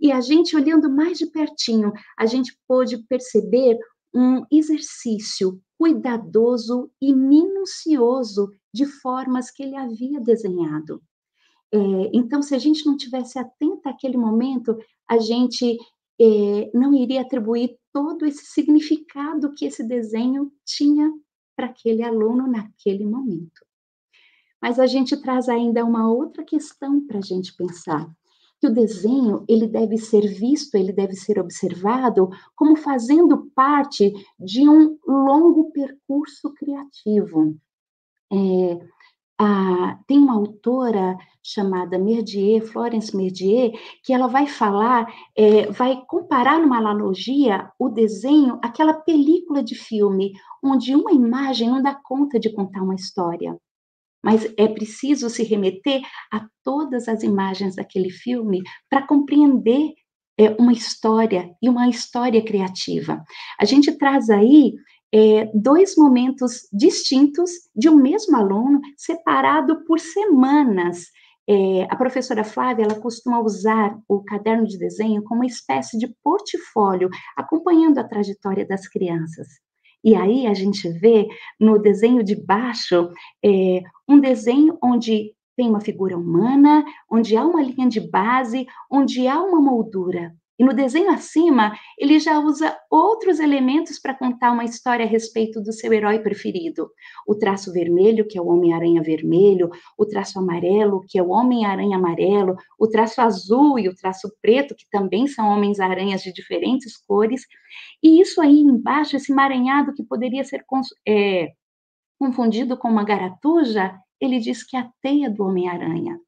E 0.00 0.12
a 0.12 0.20
gente, 0.20 0.54
olhando 0.54 0.90
mais 0.90 1.18
de 1.18 1.26
pertinho, 1.26 1.92
a 2.18 2.26
gente 2.26 2.56
pôde 2.68 2.98
perceber 3.08 3.78
um 4.14 4.44
exercício 4.50 5.60
cuidadoso 5.78 6.90
e 7.00 7.14
minucioso 7.14 8.50
de 8.72 8.86
formas 8.86 9.50
que 9.50 9.62
ele 9.62 9.76
havia 9.76 10.20
desenhado. 10.20 11.02
É, 11.72 11.78
então, 12.12 12.42
se 12.42 12.54
a 12.54 12.58
gente 12.58 12.86
não 12.86 12.96
tivesse 12.96 13.38
atenta 13.38 13.90
àquele 13.90 14.16
momento, 14.16 14.76
a 15.08 15.18
gente 15.18 15.78
é, 16.20 16.70
não 16.72 16.94
iria 16.94 17.22
atribuir 17.22 17.76
todo 17.92 18.24
esse 18.24 18.46
significado 18.46 19.52
que 19.54 19.66
esse 19.66 19.82
desenho 19.82 20.52
tinha 20.64 21.12
para 21.54 21.66
aquele 21.66 22.02
aluno 22.02 22.46
naquele 22.46 23.04
momento. 23.04 23.64
Mas 24.60 24.78
a 24.78 24.86
gente 24.86 25.16
traz 25.16 25.48
ainda 25.48 25.84
uma 25.84 26.10
outra 26.10 26.44
questão 26.44 27.06
para 27.06 27.18
a 27.18 27.22
gente 27.22 27.54
pensar 27.54 28.10
que 28.66 28.70
o 28.70 28.74
desenho 28.74 29.44
ele 29.48 29.66
deve 29.66 29.96
ser 29.96 30.26
visto, 30.26 30.74
ele 30.74 30.92
deve 30.92 31.14
ser 31.14 31.38
observado 31.38 32.28
como 32.54 32.76
fazendo 32.76 33.50
parte 33.54 34.12
de 34.38 34.68
um 34.68 34.98
longo 35.06 35.70
percurso 35.70 36.52
criativo. 36.54 37.56
É, 38.32 38.78
a, 39.38 39.98
tem 40.06 40.18
uma 40.18 40.34
autora 40.34 41.16
chamada 41.42 41.98
Merdier, 41.98 42.62
Florence 42.62 43.16
Merdier, 43.16 43.72
que 44.02 44.12
ela 44.12 44.26
vai 44.26 44.46
falar, 44.46 45.06
é, 45.36 45.70
vai 45.70 46.02
comparar 46.08 46.58
numa 46.58 46.78
analogia 46.78 47.70
o 47.78 47.88
desenho, 47.88 48.58
aquela 48.62 48.94
película 48.94 49.62
de 49.62 49.76
filme, 49.76 50.32
onde 50.64 50.94
uma 50.94 51.12
imagem 51.12 51.70
não 51.70 51.80
dá 51.80 51.94
conta 51.94 52.40
de 52.40 52.52
contar 52.52 52.82
uma 52.82 52.94
história. 52.96 53.56
Mas 54.26 54.52
é 54.56 54.66
preciso 54.66 55.30
se 55.30 55.44
remeter 55.44 56.02
a 56.32 56.44
todas 56.64 57.06
as 57.06 57.22
imagens 57.22 57.76
daquele 57.76 58.10
filme 58.10 58.60
para 58.90 59.06
compreender 59.06 59.92
é, 60.36 60.50
uma 60.58 60.72
história 60.72 61.48
e 61.62 61.68
uma 61.68 61.88
história 61.88 62.44
criativa. 62.44 63.22
A 63.56 63.64
gente 63.64 63.96
traz 63.96 64.28
aí 64.28 64.74
é, 65.14 65.48
dois 65.54 65.94
momentos 65.96 66.62
distintos 66.72 67.52
de 67.72 67.88
um 67.88 67.94
mesmo 67.94 68.36
aluno, 68.36 68.80
separado 68.96 69.84
por 69.84 70.00
semanas. 70.00 71.04
É, 71.48 71.84
a 71.88 71.94
professora 71.94 72.42
Flávia, 72.42 72.82
ela 72.82 73.00
costuma 73.00 73.38
usar 73.38 73.96
o 74.08 74.24
caderno 74.24 74.66
de 74.66 74.76
desenho 74.76 75.22
como 75.22 75.42
uma 75.42 75.46
espécie 75.46 75.96
de 75.96 76.12
portfólio, 76.20 77.08
acompanhando 77.36 77.98
a 77.98 78.04
trajetória 78.04 78.66
das 78.66 78.88
crianças. 78.88 79.46
E 80.04 80.14
aí 80.14 80.46
a 80.46 80.54
gente 80.54 80.88
vê 81.00 81.26
no 81.58 81.78
desenho 81.78 82.22
de 82.22 82.36
baixo 82.36 83.10
é, 83.44 83.82
um 84.08 84.20
desenho 84.20 84.78
onde 84.82 85.34
tem 85.56 85.68
uma 85.68 85.80
figura 85.80 86.16
humana, 86.16 86.84
onde 87.10 87.36
há 87.36 87.44
uma 87.44 87.62
linha 87.62 87.88
de 87.88 88.00
base, 88.00 88.66
onde 88.90 89.26
há 89.26 89.40
uma 89.40 89.60
moldura. 89.60 90.34
E 90.58 90.64
no 90.64 90.72
desenho 90.72 91.10
acima, 91.10 91.76
ele 91.98 92.18
já 92.18 92.38
usa 92.38 92.76
outros 92.90 93.40
elementos 93.40 93.98
para 93.98 94.14
contar 94.14 94.52
uma 94.52 94.64
história 94.64 95.04
a 95.04 95.08
respeito 95.08 95.60
do 95.60 95.72
seu 95.72 95.92
herói 95.92 96.18
preferido. 96.20 96.90
O 97.26 97.34
traço 97.34 97.72
vermelho, 97.72 98.26
que 98.26 98.38
é 98.38 98.40
o 98.40 98.46
Homem-Aranha 98.46 99.02
vermelho, 99.02 99.70
o 99.98 100.06
traço 100.06 100.38
amarelo, 100.38 101.04
que 101.08 101.18
é 101.18 101.22
o 101.22 101.28
Homem-Aranha 101.28 101.96
amarelo, 101.96 102.56
o 102.78 102.88
traço 102.88 103.20
azul 103.20 103.78
e 103.78 103.88
o 103.88 103.94
traço 103.94 104.32
preto, 104.40 104.74
que 104.74 104.88
também 104.90 105.26
são 105.26 105.48
Homens-Aranhas 105.48 106.22
de 106.22 106.32
diferentes 106.32 106.96
cores. 106.96 107.42
E 108.02 108.20
isso 108.20 108.40
aí 108.40 108.60
embaixo, 108.60 109.16
esse 109.16 109.32
emaranhado 109.32 109.92
que 109.92 110.02
poderia 110.02 110.42
ser 110.42 110.64
é, 111.06 111.52
confundido 112.18 112.78
com 112.78 112.88
uma 112.88 113.04
garatuja, 113.04 113.94
ele 114.18 114.38
diz 114.38 114.64
que 114.64 114.76
é 114.76 114.80
a 114.80 114.90
teia 115.02 115.30
do 115.30 115.44
Homem-Aranha. 115.44 116.18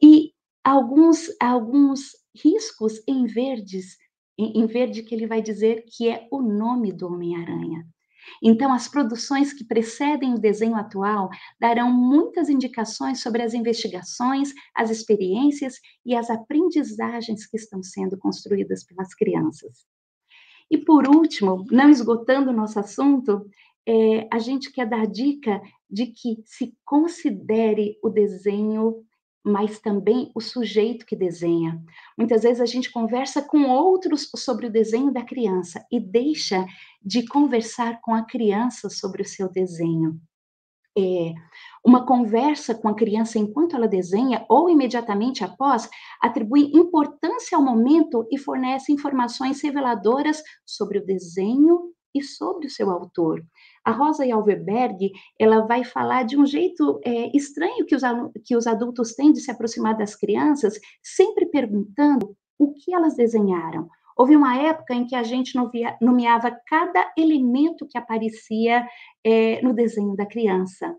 E 0.00 0.33
alguns, 0.64 1.28
alguns 1.38 2.12
riscos 2.34 2.94
em 3.06 3.26
verdes, 3.26 3.98
em, 4.38 4.62
em 4.62 4.66
verde 4.66 5.02
que 5.02 5.14
ele 5.14 5.26
vai 5.26 5.42
dizer 5.42 5.84
que 5.86 6.08
é 6.08 6.26
o 6.30 6.40
nome 6.40 6.92
do 6.92 7.06
Homem-Aranha. 7.06 7.86
Então, 8.42 8.72
as 8.72 8.88
produções 8.88 9.52
que 9.52 9.64
precedem 9.64 10.32
o 10.32 10.38
desenho 10.38 10.76
atual 10.76 11.28
darão 11.60 11.92
muitas 11.92 12.48
indicações 12.48 13.20
sobre 13.20 13.42
as 13.42 13.52
investigações, 13.52 14.52
as 14.74 14.90
experiências 14.90 15.74
e 16.04 16.14
as 16.14 16.30
aprendizagens 16.30 17.46
que 17.46 17.58
estão 17.58 17.82
sendo 17.82 18.16
construídas 18.16 18.82
pelas 18.82 19.14
crianças. 19.14 19.86
E, 20.70 20.78
por 20.78 21.06
último, 21.06 21.66
não 21.70 21.90
esgotando 21.90 22.50
o 22.50 22.54
nosso 22.54 22.78
assunto, 22.78 23.46
é, 23.86 24.26
a 24.32 24.38
gente 24.38 24.72
quer 24.72 24.88
dar 24.88 25.06
dica 25.06 25.60
de 25.90 26.06
que 26.06 26.42
se 26.46 26.74
considere 26.84 27.98
o 28.02 28.08
desenho 28.08 29.04
mas 29.44 29.78
também 29.78 30.32
o 30.34 30.40
sujeito 30.40 31.04
que 31.04 31.14
desenha. 31.14 31.78
Muitas 32.16 32.42
vezes 32.42 32.62
a 32.62 32.66
gente 32.66 32.90
conversa 32.90 33.42
com 33.42 33.64
outros 33.68 34.30
sobre 34.34 34.66
o 34.66 34.72
desenho 34.72 35.12
da 35.12 35.22
criança 35.22 35.84
e 35.92 36.00
deixa 36.00 36.64
de 37.02 37.26
conversar 37.26 38.00
com 38.00 38.14
a 38.14 38.24
criança 38.24 38.88
sobre 38.88 39.20
o 39.20 39.28
seu 39.28 39.50
desenho. 39.50 40.18
É, 40.96 41.34
uma 41.84 42.06
conversa 42.06 42.72
com 42.72 42.88
a 42.88 42.94
criança 42.94 43.36
enquanto 43.36 43.74
ela 43.74 43.88
desenha 43.88 44.46
ou 44.48 44.70
imediatamente 44.70 45.42
após 45.42 45.90
atribui 46.22 46.70
importância 46.72 47.58
ao 47.58 47.64
momento 47.64 48.26
e 48.30 48.38
fornece 48.38 48.92
informações 48.92 49.60
reveladoras 49.60 50.40
sobre 50.64 50.98
o 50.98 51.04
desenho 51.04 51.93
e 52.14 52.22
sobre 52.22 52.66
o 52.66 52.70
seu 52.70 52.90
autor. 52.90 53.44
A 53.84 53.90
Rosa 53.90 54.24
Alverberg, 54.32 55.10
ela 55.38 55.66
vai 55.66 55.84
falar 55.84 56.24
de 56.24 56.38
um 56.38 56.46
jeito 56.46 57.00
é, 57.04 57.36
estranho 57.36 57.84
que 57.84 57.94
os, 57.94 58.02
que 58.44 58.56
os 58.56 58.66
adultos 58.66 59.14
têm 59.14 59.32
de 59.32 59.40
se 59.40 59.50
aproximar 59.50 59.96
das 59.96 60.14
crianças, 60.14 60.78
sempre 61.02 61.46
perguntando 61.46 62.36
o 62.58 62.72
que 62.72 62.94
elas 62.94 63.16
desenharam. 63.16 63.88
Houve 64.16 64.36
uma 64.36 64.56
época 64.56 64.94
em 64.94 65.06
que 65.06 65.16
a 65.16 65.24
gente 65.24 65.58
nomeava 66.00 66.56
cada 66.66 67.12
elemento 67.18 67.86
que 67.86 67.98
aparecia 67.98 68.86
é, 69.24 69.60
no 69.60 69.74
desenho 69.74 70.14
da 70.14 70.24
criança. 70.24 70.96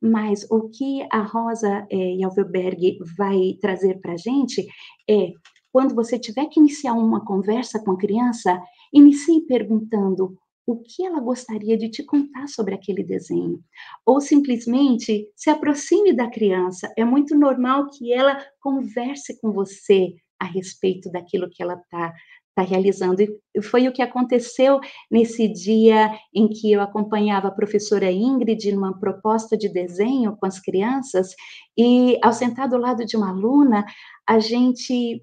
Mas 0.00 0.46
o 0.50 0.70
que 0.70 1.06
a 1.12 1.20
Rosa 1.20 1.86
é, 1.90 2.24
Alverberg 2.24 2.98
vai 3.16 3.58
trazer 3.60 4.00
para 4.00 4.14
a 4.14 4.16
gente 4.16 4.66
é 5.08 5.32
quando 5.70 5.94
você 5.94 6.18
tiver 6.18 6.46
que 6.46 6.58
iniciar 6.58 6.94
uma 6.94 7.24
conversa 7.24 7.78
com 7.84 7.92
a 7.92 7.98
criança, 7.98 8.60
inicie 8.92 9.46
perguntando 9.46 10.36
o 10.66 10.76
que 10.82 11.04
ela 11.04 11.20
gostaria 11.20 11.78
de 11.78 11.88
te 11.88 12.02
contar 12.02 12.46
sobre 12.46 12.74
aquele 12.74 13.02
desenho. 13.02 13.58
Ou 14.04 14.20
simplesmente 14.20 15.26
se 15.34 15.48
aproxime 15.48 16.14
da 16.14 16.30
criança. 16.30 16.92
É 16.96 17.04
muito 17.04 17.34
normal 17.34 17.88
que 17.90 18.12
ela 18.12 18.38
converse 18.60 19.40
com 19.40 19.50
você 19.50 20.14
a 20.38 20.44
respeito 20.44 21.10
daquilo 21.10 21.48
que 21.50 21.62
ela 21.62 21.74
está 21.74 22.14
está 22.58 22.62
realizando. 22.62 23.22
E 23.22 23.62
foi 23.62 23.86
o 23.86 23.92
que 23.92 24.02
aconteceu 24.02 24.80
nesse 25.10 25.46
dia 25.48 26.10
em 26.34 26.48
que 26.48 26.72
eu 26.72 26.80
acompanhava 26.80 27.48
a 27.48 27.52
professora 27.52 28.10
Ingrid 28.10 28.72
numa 28.72 28.98
proposta 28.98 29.56
de 29.56 29.68
desenho 29.68 30.36
com 30.36 30.46
as 30.46 30.58
crianças, 30.58 31.34
e 31.76 32.18
ao 32.22 32.32
sentar 32.32 32.68
do 32.68 32.76
lado 32.76 33.04
de 33.04 33.16
uma 33.16 33.30
aluna, 33.30 33.84
a 34.28 34.40
gente 34.40 35.22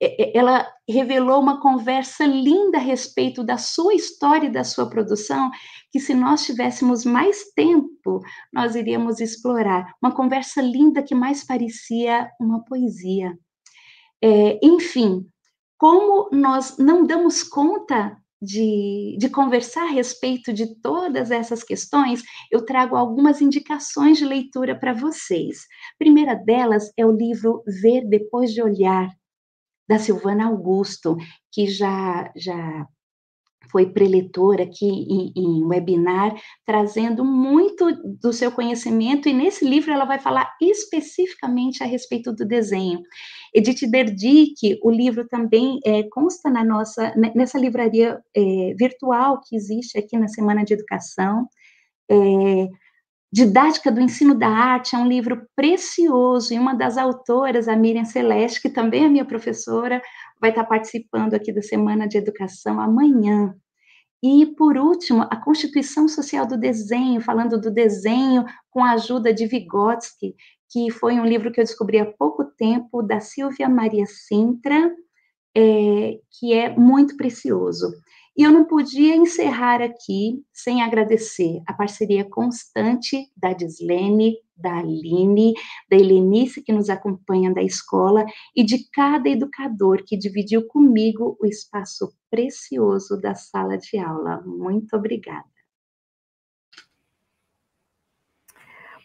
ela 0.00 0.66
revelou 0.88 1.40
uma 1.40 1.60
conversa 1.60 2.24
linda 2.24 2.78
a 2.78 2.80
respeito 2.80 3.42
da 3.42 3.58
sua 3.58 3.94
história 3.94 4.46
e 4.46 4.52
da 4.52 4.62
sua 4.62 4.88
produção, 4.88 5.50
que 5.90 5.98
se 5.98 6.14
nós 6.14 6.44
tivéssemos 6.44 7.04
mais 7.04 7.50
tempo, 7.54 8.20
nós 8.52 8.76
iríamos 8.76 9.20
explorar. 9.20 9.92
Uma 10.00 10.14
conversa 10.14 10.62
linda 10.62 11.02
que 11.02 11.14
mais 11.14 11.44
parecia 11.44 12.30
uma 12.40 12.64
poesia. 12.64 13.36
É, 14.22 14.58
enfim, 14.62 15.26
como 15.76 16.28
nós 16.32 16.76
não 16.78 17.06
damos 17.06 17.42
conta 17.42 18.16
de, 18.40 19.16
de, 19.18 19.28
conversar 19.28 19.82
a 19.82 19.90
respeito 19.90 20.52
de 20.52 20.76
todas 20.80 21.30
essas 21.30 21.64
questões, 21.64 22.22
eu 22.52 22.64
trago 22.64 22.96
algumas 22.96 23.40
indicações 23.40 24.18
de 24.18 24.24
leitura 24.24 24.78
para 24.78 24.92
vocês. 24.92 25.58
A 25.94 25.98
primeira 25.98 26.34
delas 26.34 26.92
é 26.96 27.04
o 27.04 27.10
livro 27.10 27.62
Ver 27.66 28.08
Depois 28.08 28.52
de 28.52 28.62
Olhar, 28.62 29.08
da 29.88 29.98
Silvana 29.98 30.46
Augusto, 30.46 31.16
que 31.50 31.66
já, 31.66 32.30
já 32.36 32.86
foi 33.70 33.86
preletora 33.86 34.64
aqui 34.64 34.86
em, 34.86 35.32
em, 35.36 35.64
webinar, 35.64 36.34
trazendo 36.64 37.24
muito 37.24 37.86
do 38.20 38.32
seu 38.32 38.50
conhecimento, 38.50 39.28
e 39.28 39.32
nesse 39.32 39.64
livro 39.64 39.92
ela 39.92 40.04
vai 40.04 40.18
falar 40.18 40.50
especificamente 40.60 41.82
a 41.82 41.86
respeito 41.86 42.32
do 42.32 42.46
desenho. 42.46 43.00
Edith 43.54 43.86
Derdick, 43.90 44.78
o 44.82 44.90
livro 44.90 45.26
também 45.28 45.78
é, 45.84 46.02
consta 46.04 46.50
na 46.50 46.64
nossa, 46.64 47.14
nessa 47.34 47.58
livraria 47.58 48.18
é, 48.34 48.74
virtual 48.78 49.40
que 49.46 49.56
existe 49.56 49.98
aqui 49.98 50.18
na 50.18 50.28
Semana 50.28 50.64
de 50.64 50.74
Educação, 50.74 51.46
é, 52.10 52.68
Didática 53.30 53.92
do 53.92 54.00
Ensino 54.00 54.34
da 54.34 54.48
Arte 54.48 54.96
é 54.96 54.98
um 54.98 55.06
livro 55.06 55.46
precioso 55.54 56.54
e 56.54 56.58
uma 56.58 56.74
das 56.74 56.96
autoras, 56.96 57.68
a 57.68 57.76
Miriam 57.76 58.06
Celeste, 58.06 58.62
que 58.62 58.70
também 58.70 59.04
é 59.04 59.08
minha 59.08 59.24
professora, 59.24 60.00
vai 60.40 60.48
estar 60.48 60.64
participando 60.64 61.34
aqui 61.34 61.52
da 61.52 61.60
Semana 61.60 62.08
de 62.08 62.16
Educação 62.16 62.80
amanhã. 62.80 63.54
E, 64.22 64.46
por 64.56 64.78
último, 64.78 65.22
a 65.30 65.36
Constituição 65.36 66.08
Social 66.08 66.46
do 66.46 66.56
Desenho, 66.56 67.20
falando 67.20 67.60
do 67.60 67.70
desenho 67.70 68.44
com 68.70 68.82
a 68.82 68.92
ajuda 68.92 69.32
de 69.32 69.46
Vygotsky, 69.46 70.34
que 70.70 70.90
foi 70.90 71.20
um 71.20 71.24
livro 71.24 71.52
que 71.52 71.60
eu 71.60 71.64
descobri 71.64 71.98
há 71.98 72.06
pouco 72.06 72.44
tempo, 72.44 73.02
da 73.02 73.20
Silvia 73.20 73.68
Maria 73.68 74.06
Sintra, 74.06 74.90
é, 75.54 76.18
que 76.38 76.52
é 76.52 76.74
muito 76.76 77.16
precioso. 77.16 77.92
E 78.38 78.44
eu 78.44 78.52
não 78.52 78.64
podia 78.64 79.16
encerrar 79.16 79.82
aqui 79.82 80.44
sem 80.52 80.80
agradecer 80.80 81.60
a 81.66 81.72
parceria 81.72 82.24
constante 82.24 83.28
da 83.36 83.52
Dislene, 83.52 84.36
da 84.56 84.78
Aline, 84.78 85.54
da 85.90 85.96
Helenice, 85.96 86.62
que 86.62 86.72
nos 86.72 86.88
acompanha 86.88 87.52
da 87.52 87.64
escola, 87.64 88.24
e 88.54 88.62
de 88.62 88.88
cada 88.92 89.28
educador 89.28 90.04
que 90.06 90.16
dividiu 90.16 90.64
comigo 90.68 91.36
o 91.40 91.46
espaço 91.46 92.12
precioso 92.30 93.20
da 93.20 93.34
sala 93.34 93.76
de 93.76 93.98
aula. 93.98 94.40
Muito 94.46 94.94
obrigada. 94.94 95.57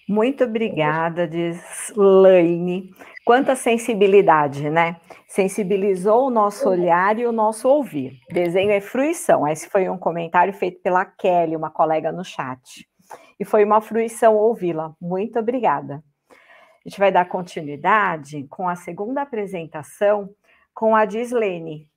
Muito 0.07 0.43
obrigada, 0.43 1.27
Dislaine. 1.27 2.91
Quanta 3.25 3.55
sensibilidade, 3.55 4.69
né? 4.69 4.97
Sensibilizou 5.27 6.27
o 6.27 6.29
nosso 6.29 6.67
olhar 6.67 7.17
e 7.17 7.25
o 7.25 7.31
nosso 7.31 7.69
ouvir. 7.69 8.19
Desenho 8.29 8.71
é 8.71 8.81
fruição. 8.81 9.47
Esse 9.47 9.69
foi 9.69 9.89
um 9.89 9.97
comentário 9.97 10.53
feito 10.53 10.81
pela 10.81 11.05
Kelly, 11.05 11.55
uma 11.55 11.71
colega 11.71 12.11
no 12.11 12.23
chat. 12.23 12.85
E 13.39 13.45
foi 13.45 13.63
uma 13.63 13.79
fruição 13.79 14.35
ouvi-la. 14.35 14.93
Muito 14.99 15.39
obrigada. 15.39 16.03
A 16.85 16.89
gente 16.89 16.99
vai 16.99 17.13
dar 17.13 17.29
continuidade 17.29 18.45
com 18.49 18.67
a 18.67 18.75
segunda 18.75 19.21
apresentação 19.21 20.29
com 20.73 20.93
a 20.93 21.05
Dislene. 21.05 21.89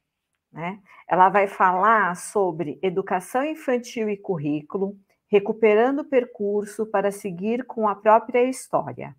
Né? 0.52 0.78
Ela 1.08 1.28
vai 1.28 1.48
falar 1.48 2.14
sobre 2.14 2.78
educação 2.80 3.44
infantil 3.44 4.08
e 4.08 4.16
currículo, 4.16 4.96
recuperando 5.28 6.00
o 6.00 6.04
percurso 6.04 6.86
para 6.86 7.10
seguir 7.10 7.64
com 7.64 7.88
a 7.88 7.94
própria 7.94 8.44
história. 8.44 9.14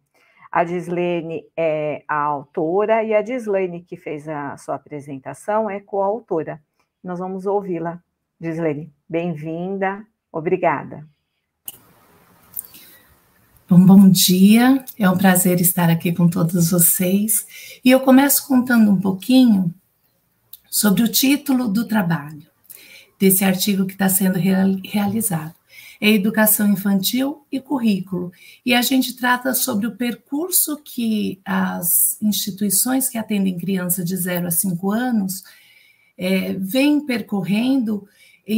A 0.52 0.64
Dislene 0.64 1.44
é 1.56 2.04
a 2.08 2.22
autora 2.22 3.04
e 3.04 3.14
a 3.14 3.22
Dislene, 3.22 3.84
que 3.84 3.98
fez 3.98 4.28
a 4.30 4.56
sua 4.58 4.76
apresentação, 4.76 5.70
é 5.70 5.80
coautora. 5.80 6.62
Nós 7.04 7.20
vamos 7.20 7.46
ouvi-la. 7.46 8.02
Dislene, 8.40 8.94
bem-vinda, 9.10 10.06
obrigada. 10.32 11.06
Bom, 13.70 13.86
bom 13.86 14.10
dia, 14.10 14.86
é 14.98 15.10
um 15.10 15.18
prazer 15.18 15.60
estar 15.60 15.90
aqui 15.90 16.14
com 16.14 16.30
todos 16.30 16.72
vocês. 16.72 17.80
E 17.84 17.92
eu 17.92 18.00
começo 18.00 18.48
contando 18.48 18.90
um 18.90 19.02
pouquinho 19.02 19.74
sobre 20.70 21.04
o 21.04 21.12
título 21.12 21.68
do 21.68 21.86
trabalho, 21.86 22.48
desse 23.20 23.44
artigo 23.44 23.86
que 23.86 23.94
está 23.94 24.08
sendo 24.08 24.40
realizado 24.40 25.57
é 26.00 26.10
educação 26.12 26.68
infantil 26.68 27.46
e 27.52 27.60
currículo. 27.60 28.32
E 28.66 28.74
a 28.74 28.82
gente 28.82 29.16
trata 29.16 29.54
sobre 29.54 29.88
o 29.88 29.96
percurso 29.96 30.78
que 30.78 31.42
as 31.44 32.18
instituições 32.22 33.10
que 33.10 33.18
atendem 33.18 33.58
crianças 33.58 34.06
de 34.06 34.16
0 34.16 34.48
a 34.48 34.52
5 34.52 34.92
anos 34.92 35.44
é, 36.18 36.54
vêm 36.54 37.00
percorrendo 37.00 38.08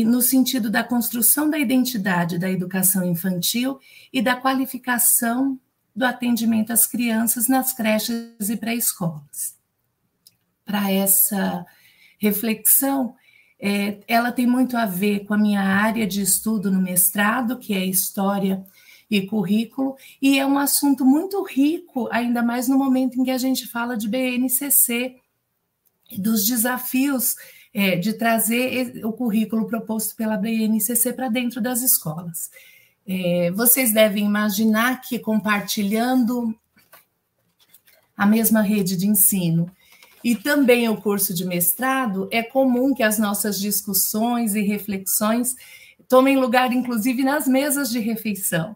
no 0.05 0.21
sentido 0.21 0.69
da 0.69 0.83
construção 0.83 1.49
da 1.49 1.57
identidade 1.57 2.37
da 2.37 2.49
educação 2.49 3.03
infantil 3.03 3.79
e 4.13 4.21
da 4.21 4.35
qualificação 4.35 5.59
do 5.95 6.05
atendimento 6.05 6.71
às 6.71 6.85
crianças 6.85 7.47
nas 7.47 7.73
creches 7.73 8.49
e 8.49 8.55
pré-escolas. 8.55 9.57
Para 10.63 10.91
essa 10.91 11.65
reflexão, 12.19 13.15
é, 13.59 13.99
ela 14.07 14.31
tem 14.31 14.47
muito 14.47 14.77
a 14.77 14.85
ver 14.85 15.25
com 15.25 15.33
a 15.33 15.37
minha 15.37 15.61
área 15.61 16.07
de 16.07 16.21
estudo 16.21 16.71
no 16.71 16.81
mestrado, 16.81 17.57
que 17.57 17.73
é 17.73 17.85
História 17.85 18.65
e 19.09 19.25
Currículo, 19.25 19.97
e 20.21 20.39
é 20.39 20.45
um 20.45 20.57
assunto 20.57 21.03
muito 21.03 21.43
rico, 21.43 22.07
ainda 22.11 22.41
mais 22.41 22.67
no 22.67 22.77
momento 22.77 23.19
em 23.19 23.23
que 23.23 23.31
a 23.31 23.37
gente 23.37 23.67
fala 23.67 23.97
de 23.97 24.07
BNCC, 24.07 25.15
dos 26.17 26.45
desafios 26.45 27.35
é, 27.73 27.95
de 27.95 28.13
trazer 28.13 29.05
o 29.05 29.11
currículo 29.11 29.67
proposto 29.67 30.15
pela 30.15 30.37
BNCC 30.37 31.13
para 31.13 31.29
dentro 31.29 31.61
das 31.61 31.81
escolas. 31.81 32.49
É, 33.07 33.51
vocês 33.51 33.91
devem 33.91 34.25
imaginar 34.25 35.01
que 35.01 35.19
compartilhando 35.19 36.55
a 38.15 38.25
mesma 38.25 38.61
rede 38.61 38.95
de 38.95 39.07
ensino 39.07 39.71
e 40.23 40.35
também 40.35 40.89
o 40.89 40.97
curso 40.97 41.33
de 41.33 41.45
mestrado, 41.45 42.27
é 42.31 42.43
comum 42.43 42.93
que 42.93 43.03
as 43.03 43.17
nossas 43.17 43.59
discussões 43.59 44.55
e 44.55 44.61
reflexões 44.61 45.55
tomem 46.07 46.37
lugar, 46.37 46.71
inclusive, 46.73 47.23
nas 47.23 47.47
mesas 47.47 47.89
de 47.89 47.99
refeição. 47.99 48.75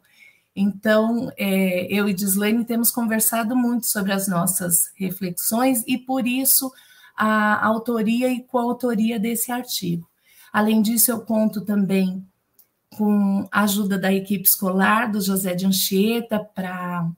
Então, 0.56 1.32
é, 1.36 1.88
eu 1.92 2.08
e 2.08 2.14
Dislane 2.14 2.64
temos 2.64 2.92
conversado 2.92 3.56
muito 3.56 3.88
sobre 3.88 4.12
as 4.12 4.28
nossas 4.28 4.92
reflexões 4.96 5.84
e, 5.88 5.98
por 5.98 6.28
isso, 6.28 6.72
a 7.16 7.66
autoria 7.66 8.30
e 8.30 8.44
coautoria 8.44 9.20
desse 9.20 9.52
artigo. 9.52 10.08
Além 10.52 10.82
disso, 10.82 11.12
eu 11.12 11.22
conto 11.22 11.62
também 11.62 12.24
com 12.96 13.48
a 13.52 13.64
ajuda 13.64 13.98
da 13.98 14.14
equipe 14.14 14.44
escolar 14.44 15.12
do 15.12 15.20
José 15.20 15.56
de 15.56 15.66
Anchieta 15.66 16.40
para 16.40 17.12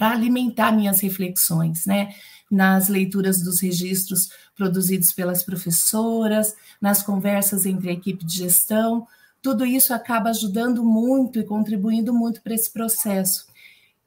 alimentar 0.00 0.72
minhas 0.72 1.00
reflexões, 1.00 1.84
né? 1.84 2.14
Nas 2.52 2.88
leituras 2.88 3.40
dos 3.40 3.60
registros 3.60 4.28
produzidos 4.54 5.10
pelas 5.10 5.42
professoras, 5.42 6.54
nas 6.78 7.02
conversas 7.02 7.64
entre 7.64 7.88
a 7.88 7.92
equipe 7.94 8.26
de 8.26 8.36
gestão, 8.36 9.06
tudo 9.40 9.64
isso 9.64 9.94
acaba 9.94 10.28
ajudando 10.28 10.84
muito 10.84 11.40
e 11.40 11.44
contribuindo 11.44 12.12
muito 12.12 12.42
para 12.42 12.54
esse 12.54 12.70
processo 12.70 13.46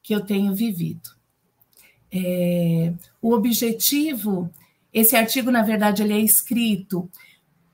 que 0.00 0.14
eu 0.14 0.20
tenho 0.20 0.54
vivido. 0.54 1.10
É, 2.12 2.94
o 3.20 3.32
objetivo, 3.32 4.48
esse 4.94 5.16
artigo, 5.16 5.50
na 5.50 5.62
verdade, 5.62 6.04
ele 6.04 6.12
é 6.12 6.20
escrito 6.20 7.10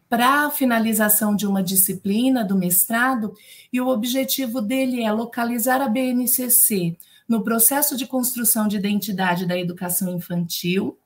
para 0.08 0.46
a 0.46 0.50
finalização 0.50 1.36
de 1.36 1.46
uma 1.46 1.62
disciplina 1.62 2.42
do 2.42 2.56
mestrado, 2.56 3.34
e 3.70 3.78
o 3.78 3.88
objetivo 3.88 4.62
dele 4.62 5.02
é 5.02 5.12
localizar 5.12 5.82
a 5.82 5.88
BNCC 5.88 6.96
no 7.32 7.42
processo 7.42 7.96
de 7.96 8.06
construção 8.06 8.68
de 8.68 8.76
identidade 8.76 9.46
da 9.46 9.56
educação 9.56 10.14
infantil, 10.14 10.98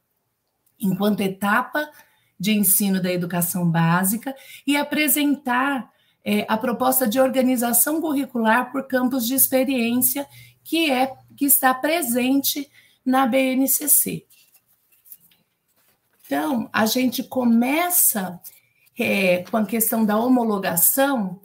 enquanto 0.77 1.21
etapa 1.21 1.89
de 2.37 2.51
ensino 2.51 3.01
da 3.01 3.13
educação 3.13 3.71
básica, 3.71 4.35
e 4.67 4.77
apresentar 4.77 5.89
é, 6.25 6.45
a 6.49 6.57
proposta 6.57 7.07
de 7.07 7.21
organização 7.21 8.01
curricular 8.01 8.73
por 8.73 8.89
campos 8.89 9.25
de 9.25 9.35
experiência 9.35 10.27
que 10.65 10.91
é 10.91 11.15
que 11.37 11.45
está 11.45 11.73
presente 11.73 12.69
na 13.05 13.25
BNCC. 13.25 14.27
Então, 16.27 16.69
a 16.73 16.87
gente 16.87 17.23
começa 17.23 18.41
é, 18.99 19.45
com 19.45 19.59
a 19.59 19.65
questão 19.65 20.05
da 20.05 20.19
homologação, 20.19 21.41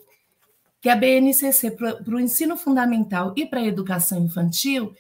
que 0.82 0.90
a 0.90 0.96
BNCC 0.96 1.72
para 1.72 2.16
o 2.16 2.20
ensino 2.20 2.58
fundamental 2.58 3.34
e 3.38 3.46
para 3.46 3.60
a 3.60 3.66
educação 3.66 4.20
infantil, 4.26 4.94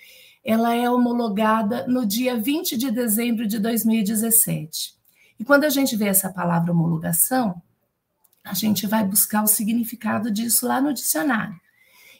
ela 0.43 0.75
é 0.75 0.87
homologada 0.87 1.87
no 1.87 2.05
dia 2.05 2.39
20 2.39 2.77
de 2.77 2.91
dezembro 2.91 3.47
de 3.47 3.57
2017. 3.57 4.93
E 5.39 5.43
quando 5.43 5.63
a 5.63 5.69
gente 5.69 5.95
vê 5.95 6.05
essa 6.05 6.31
palavra 6.31 6.71
homologação, 6.71 7.59
a 8.43 8.53
gente 8.53 8.85
vai 8.85 9.03
buscar 9.03 9.43
o 9.43 9.47
significado 9.47 10.31
disso 10.31 10.67
lá 10.67 10.79
no 10.79 10.93
dicionário. 10.93 11.59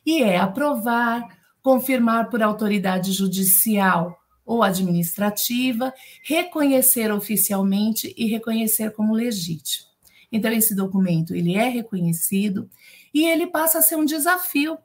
E 0.03 0.23
é 0.23 0.39
aprovar, 0.39 1.27
confirmar 1.61 2.29
por 2.29 2.41
autoridade 2.41 3.11
judicial 3.11 4.19
ou 4.43 4.63
administrativa, 4.63 5.93
reconhecer 6.23 7.11
oficialmente 7.11 8.13
e 8.17 8.25
reconhecer 8.25 8.91
como 8.91 9.13
legítimo. 9.13 9.87
Então 10.31 10.51
esse 10.51 10.75
documento 10.75 11.35
ele 11.35 11.55
é 11.55 11.67
reconhecido 11.67 12.69
e 13.13 13.25
ele 13.25 13.47
passa 13.47 13.79
a 13.79 13.81
ser 13.81 13.95
um 13.95 14.05
desafio 14.05 14.77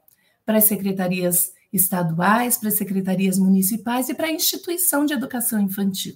para 0.45 0.57
as 0.57 0.65
secretarias 0.65 1.51
estaduais, 1.71 2.57
para 2.57 2.69
as 2.69 2.75
secretarias 2.75 3.37
municipais 3.37 4.09
e 4.09 4.13
para 4.13 4.27
a 4.27 4.31
instituição 4.31 5.05
de 5.05 5.13
educação 5.13 5.59
infantil. 5.59 6.15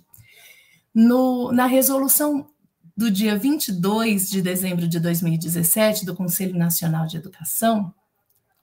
No, 0.93 1.51
na 1.51 1.65
resolução 1.65 2.49
do 2.95 3.09
dia 3.09 3.37
22 3.37 4.29
de 4.29 4.41
dezembro 4.41 4.87
de 4.87 4.99
2017 4.99 6.05
do 6.05 6.15
Conselho 6.15 6.57
Nacional 6.57 7.07
de 7.07 7.17
Educação, 7.17 7.93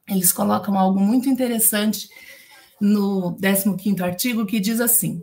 eles 0.08 0.32
colocam 0.32 0.78
algo 0.78 1.00
muito 1.00 1.28
interessante 1.28 2.08
no 2.80 3.36
15º 3.36 4.00
artigo 4.00 4.46
que 4.46 4.60
diz 4.60 4.80
assim: 4.80 5.22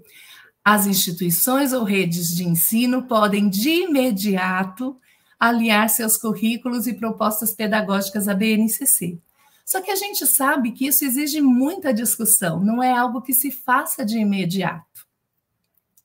as 0.64 0.86
instituições 0.88 1.74
ou 1.74 1.84
redes 1.84 2.36
de 2.36 2.44
ensino 2.44 3.04
podem 3.04 3.50
de 3.50 3.70
imediato 3.70 5.00
aliar 5.40 5.90
seus 5.90 6.18
currículos 6.18 6.88
e 6.88 6.94
propostas 6.94 7.54
pedagógicas 7.54 8.28
à 8.28 8.34
BNCC. 8.34 9.20
Só 9.66 9.82
que 9.82 9.92
a 9.92 9.96
gente 9.96 10.26
sabe 10.28 10.72
que 10.72 10.86
isso 10.88 11.04
exige 11.04 11.42
muita 11.42 11.94
discussão, 11.94 12.60
não 12.60 12.84
é 12.84 12.92
algo 12.92 13.22
que 13.22 13.34
se 13.34 13.50
faça 13.52 14.06
de 14.06 14.18
imediato. 14.18 15.06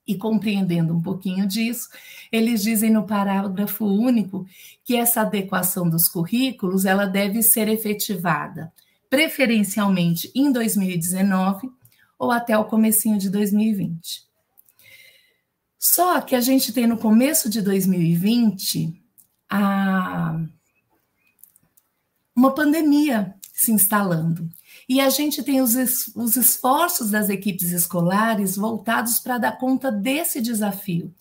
E 0.07 0.17
compreendendo 0.17 0.95
um 0.95 1.03
pouquinho 1.03 1.47
disso, 1.47 1.89
eles 2.33 2.63
dizem 2.63 2.91
no 2.91 3.07
parágrafo 3.07 3.85
único 3.85 4.47
que 4.83 4.97
essa 4.97 5.21
adequação 5.21 5.89
dos 5.89 6.09
currículos 6.09 6.85
ela 6.85 7.07
deve 7.07 7.43
ser 7.43 7.69
efetivada 7.69 8.73
preferencialmente 9.11 10.31
em 10.35 10.53
2019 10.53 11.71
ou 12.19 12.31
até 12.31 12.57
o 12.57 12.65
comecinho 12.65 13.19
de 13.19 13.29
2020. 13.29 14.25
Só 15.77 16.21
que 16.21 16.37
a 16.37 16.41
gente 16.41 16.73
tem 16.73 16.87
no 16.87 16.97
começo 16.97 17.51
de 17.51 17.61
2020 17.61 19.00
a 19.51 20.41
uma 22.35 22.55
pandemia 22.55 23.35
se 23.53 23.73
instalando. 23.73 24.49
E 24.89 25.01
a 25.01 25.11
gente 25.11 25.43
tem 25.43 25.61
os, 25.61 25.75
os 26.17 26.37
esforços 26.37 27.11
das 27.11 27.29
equipes 27.29 27.71
escolares 27.71 28.57
voltados 28.57 29.19
para 29.21 29.39
dar 29.39 29.59
conta 29.59 29.93
desse 29.93 30.41
desafio. 30.41 31.15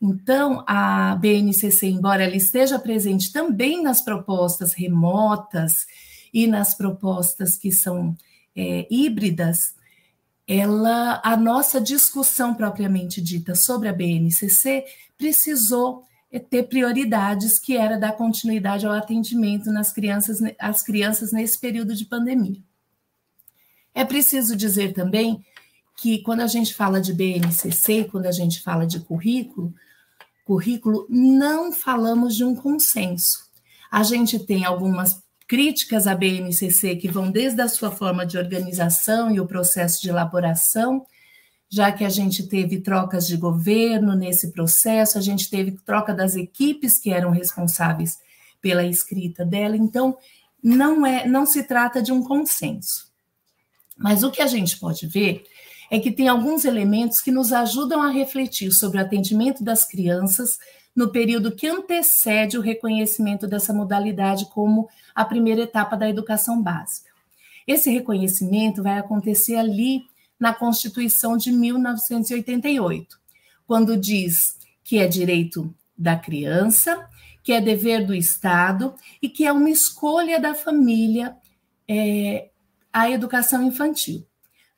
Então, 0.00 0.64
a 0.66 1.14
BNCC, 1.14 1.86
embora 1.86 2.24
ela 2.24 2.34
esteja 2.34 2.78
presente 2.78 3.32
também 3.32 3.82
nas 3.82 4.00
propostas 4.00 4.72
remotas 4.72 5.86
e 6.34 6.48
nas 6.48 6.74
propostas 6.74 7.56
que 7.56 7.70
são 7.70 8.16
é, 8.56 8.86
híbridas, 8.90 9.76
ela, 10.46 11.20
a 11.24 11.36
nossa 11.36 11.80
discussão 11.80 12.52
propriamente 12.52 13.20
dita 13.20 13.54
sobre 13.54 13.88
a 13.88 13.92
BNCC 13.92 14.84
precisou 15.16 16.04
ter 16.40 16.64
prioridades 16.64 17.58
que 17.58 17.76
era 17.76 17.98
dar 17.98 18.12
continuidade 18.12 18.86
ao 18.86 18.92
atendimento 18.92 19.70
nas 19.70 19.92
crianças, 19.92 20.38
às 20.58 20.82
crianças 20.82 21.32
nesse 21.32 21.60
período 21.60 21.94
de 21.94 22.06
pandemia. 22.06 22.60
É 23.94 24.04
preciso 24.04 24.56
dizer 24.56 24.94
também 24.94 25.44
que 25.96 26.22
quando 26.22 26.40
a 26.40 26.46
gente 26.46 26.74
fala 26.74 27.00
de 27.00 27.12
BNCC, 27.12 28.08
quando 28.10 28.26
a 28.26 28.32
gente 28.32 28.62
fala 28.62 28.86
de 28.86 29.00
currículo, 29.00 29.74
currículo 30.44 31.06
não 31.08 31.70
falamos 31.70 32.34
de 32.34 32.44
um 32.44 32.54
consenso. 32.54 33.50
A 33.90 34.02
gente 34.02 34.38
tem 34.38 34.64
algumas 34.64 35.22
críticas 35.46 36.06
à 36.06 36.14
BNCC 36.14 36.96
que 36.96 37.08
vão 37.08 37.30
desde 37.30 37.60
a 37.60 37.68
sua 37.68 37.90
forma 37.90 38.24
de 38.24 38.38
organização 38.38 39.30
e 39.30 39.38
o 39.38 39.46
processo 39.46 40.00
de 40.00 40.08
elaboração, 40.08 41.04
já 41.72 41.90
que 41.90 42.04
a 42.04 42.10
gente 42.10 42.42
teve 42.42 42.82
trocas 42.82 43.26
de 43.26 43.34
governo 43.34 44.14
nesse 44.14 44.52
processo, 44.52 45.16
a 45.16 45.22
gente 45.22 45.48
teve 45.48 45.70
troca 45.86 46.12
das 46.12 46.36
equipes 46.36 46.98
que 46.98 47.10
eram 47.10 47.30
responsáveis 47.30 48.18
pela 48.60 48.84
escrita 48.84 49.42
dela, 49.42 49.74
então 49.74 50.18
não 50.62 51.06
é, 51.06 51.26
não 51.26 51.46
se 51.46 51.62
trata 51.62 52.02
de 52.02 52.12
um 52.12 52.22
consenso. 52.22 53.10
Mas 53.96 54.22
o 54.22 54.30
que 54.30 54.42
a 54.42 54.46
gente 54.46 54.78
pode 54.78 55.06
ver 55.06 55.44
é 55.90 55.98
que 55.98 56.12
tem 56.12 56.28
alguns 56.28 56.66
elementos 56.66 57.22
que 57.22 57.30
nos 57.30 57.54
ajudam 57.54 58.02
a 58.02 58.10
refletir 58.10 58.70
sobre 58.70 58.98
o 58.98 59.00
atendimento 59.00 59.64
das 59.64 59.82
crianças 59.82 60.58
no 60.94 61.10
período 61.10 61.52
que 61.56 61.66
antecede 61.66 62.58
o 62.58 62.60
reconhecimento 62.60 63.46
dessa 63.46 63.72
modalidade 63.72 64.44
como 64.50 64.90
a 65.14 65.24
primeira 65.24 65.62
etapa 65.62 65.96
da 65.96 66.06
educação 66.06 66.60
básica. 66.60 67.10
Esse 67.66 67.90
reconhecimento 67.90 68.82
vai 68.82 68.98
acontecer 68.98 69.56
ali 69.56 70.11
na 70.42 70.52
Constituição 70.52 71.36
de 71.36 71.52
1988, 71.52 73.16
quando 73.64 73.96
diz 73.96 74.58
que 74.82 74.98
é 74.98 75.06
direito 75.06 75.72
da 75.96 76.16
criança, 76.16 77.08
que 77.44 77.52
é 77.52 77.60
dever 77.60 78.04
do 78.04 78.12
Estado 78.12 78.92
e 79.22 79.28
que 79.28 79.46
é 79.46 79.52
uma 79.52 79.70
escolha 79.70 80.40
da 80.40 80.52
família 80.52 81.36
é, 81.88 82.50
a 82.92 83.08
educação 83.08 83.62
infantil. 83.62 84.26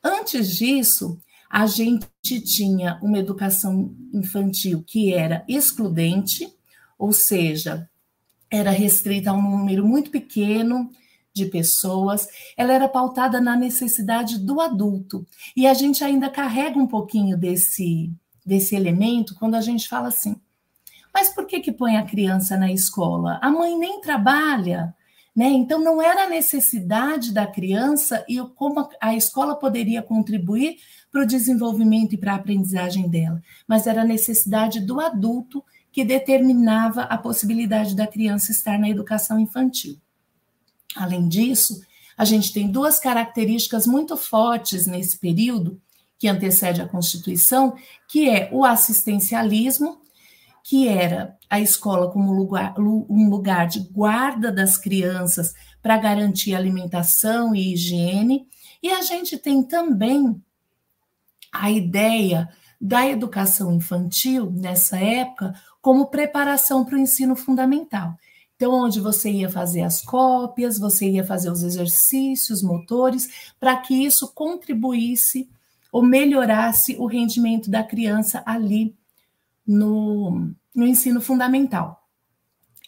Antes 0.03 0.55
disso, 0.55 1.19
a 1.49 1.65
gente 1.65 2.07
tinha 2.41 2.99
uma 3.01 3.17
educação 3.17 3.91
infantil 4.13 4.83
que 4.85 5.15
era 5.15 5.43
excludente, 5.47 6.47
ou 6.95 7.11
seja, 7.11 7.89
era 8.51 8.69
restrita 8.69 9.31
a 9.31 9.33
um 9.33 9.41
número 9.41 9.83
muito 9.83 10.11
pequeno 10.11 10.91
de 11.35 11.45
pessoas, 11.45 12.27
ela 12.55 12.73
era 12.73 12.87
pautada 12.87 13.41
na 13.41 13.57
necessidade 13.57 14.39
do 14.39 14.61
adulto. 14.61 15.27
E 15.55 15.67
a 15.67 15.73
gente 15.73 16.03
ainda 16.03 16.29
carrega 16.29 16.79
um 16.79 16.87
pouquinho 16.87 17.37
desse, 17.37 18.09
desse 18.45 18.75
elemento 18.75 19.35
quando 19.35 19.55
a 19.55 19.61
gente 19.61 19.87
fala 19.89 20.07
assim: 20.07 20.39
mas 21.13 21.29
por 21.29 21.45
que, 21.45 21.59
que 21.59 21.73
põe 21.73 21.97
a 21.97 22.05
criança 22.05 22.57
na 22.57 22.71
escola? 22.71 23.37
A 23.41 23.51
mãe 23.51 23.77
nem 23.77 23.99
trabalha. 23.99 24.95
Né? 25.35 25.47
Então, 25.47 25.83
não 25.83 26.01
era 26.01 26.23
a 26.23 26.29
necessidade 26.29 27.33
da 27.33 27.45
criança 27.45 28.23
e 28.27 28.39
como 28.55 28.87
a 29.01 29.13
escola 29.13 29.53
poderia 29.53 30.01
contribuir 30.01 30.77
para 31.11 31.23
o 31.23 31.25
desenvolvimento 31.25 32.13
e 32.13 32.17
para 32.17 32.31
a 32.31 32.35
aprendizagem 32.35 33.09
dela, 33.09 33.41
mas 33.67 33.85
era 33.85 34.01
a 34.01 34.05
necessidade 34.05 34.79
do 34.79 35.01
adulto 35.01 35.61
que 35.91 36.05
determinava 36.05 37.03
a 37.03 37.17
possibilidade 37.17 37.95
da 37.95 38.07
criança 38.07 38.51
estar 38.51 38.79
na 38.79 38.89
educação 38.89 39.37
infantil. 39.37 39.97
Além 40.95 41.27
disso, 41.27 41.81
a 42.17 42.23
gente 42.23 42.53
tem 42.53 42.71
duas 42.71 42.99
características 42.99 43.85
muito 43.85 44.15
fortes 44.15 44.87
nesse 44.87 45.17
período 45.17 45.81
que 46.17 46.27
antecede 46.27 46.81
a 46.81 46.87
Constituição, 46.87 47.75
que 48.07 48.29
é 48.29 48.49
o 48.51 48.63
assistencialismo, 48.63 50.01
que 50.63 50.87
era 50.87 51.37
a 51.49 51.59
escola 51.59 52.09
como 52.09 52.33
lugar, 52.33 52.73
um 52.79 53.29
lugar 53.29 53.67
de 53.67 53.81
guarda 53.81 54.51
das 54.51 54.77
crianças 54.77 55.53
para 55.81 55.97
garantir 55.97 56.55
alimentação 56.55 57.53
e 57.53 57.73
higiene, 57.73 58.47
e 58.81 58.89
a 58.89 59.01
gente 59.01 59.37
tem 59.37 59.61
também 59.61 60.41
a 61.51 61.69
ideia 61.69 62.49
da 62.79 63.05
educação 63.07 63.73
infantil 63.73 64.51
nessa 64.51 64.97
época 64.97 65.53
como 65.81 66.07
preparação 66.07 66.83
para 66.83 66.95
o 66.95 66.99
ensino 66.99 67.35
fundamental. 67.35 68.17
Então, 68.55 68.71
onde 68.71 69.01
você 69.01 69.29
ia 69.29 69.49
fazer 69.49 69.81
as 69.81 70.01
cópias, 70.01 70.79
você 70.79 71.09
ia 71.09 71.25
fazer 71.25 71.51
os 71.51 71.61
exercícios 71.61 72.61
motores, 72.61 73.51
para 73.59 73.75
que 73.77 73.93
isso 73.93 74.31
contribuísse 74.33 75.49
ou 75.91 76.01
melhorasse 76.01 76.95
o 76.97 77.05
rendimento 77.05 77.69
da 77.69 77.83
criança 77.83 78.41
ali 78.45 78.95
no, 79.67 80.51
no 80.73 80.85
ensino 80.85 81.19
fundamental. 81.19 82.01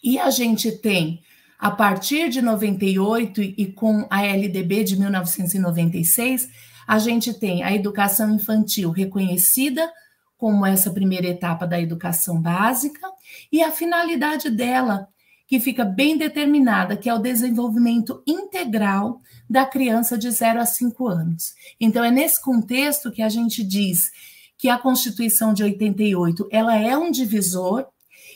E 0.02 0.18
a 0.18 0.30
gente 0.30 0.72
tem, 0.72 1.22
a 1.58 1.70
partir 1.70 2.28
de 2.28 2.40
98 2.40 3.42
e 3.42 3.72
com 3.72 4.06
a 4.08 4.22
LDB 4.22 4.84
de 4.84 4.98
1996, 4.98 6.48
a 6.86 6.98
gente 6.98 7.34
tem 7.34 7.62
a 7.62 7.74
educação 7.74 8.34
infantil 8.34 8.90
reconhecida 8.90 9.90
como 10.38 10.64
essa 10.64 10.90
primeira 10.90 11.26
etapa 11.26 11.66
da 11.66 11.80
educação 11.80 12.40
básica 12.40 13.06
e 13.50 13.62
a 13.62 13.72
finalidade 13.72 14.48
dela, 14.48 15.08
que 15.48 15.58
fica 15.58 15.82
bem 15.82 16.18
determinada, 16.18 16.94
que 16.94 17.08
é 17.08 17.14
o 17.14 17.18
desenvolvimento 17.18 18.22
integral 18.26 19.22
da 19.48 19.64
criança 19.64 20.18
de 20.18 20.30
0 20.30 20.60
a 20.60 20.66
5 20.66 21.08
anos. 21.08 21.54
Então, 21.80 22.04
é 22.04 22.10
nesse 22.10 22.40
contexto 22.42 23.10
que 23.10 23.22
a 23.22 23.30
gente 23.30 23.64
diz 23.64 24.10
que 24.58 24.68
a 24.68 24.76
Constituição 24.76 25.54
de 25.54 25.62
88 25.62 26.46
ela 26.52 26.76
é 26.76 26.94
um 26.98 27.10
divisor 27.10 27.86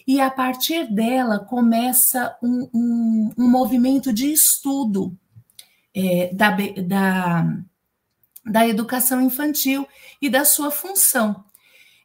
e 0.07 0.23
a 0.23 0.31
partir 0.31 0.91
dela 0.91 1.39
começa 1.39 2.35
um, 2.43 2.69
um, 2.73 3.31
um 3.37 3.49
movimento 3.51 4.11
de 4.11 4.33
estudo 4.33 5.15
é, 5.95 6.33
da, 6.33 6.57
da, 6.87 7.59
da 8.43 8.67
educação 8.67 9.21
infantil 9.21 9.87
e 10.21 10.31
da 10.31 10.47
sua 10.47 10.71
função. 10.71 11.45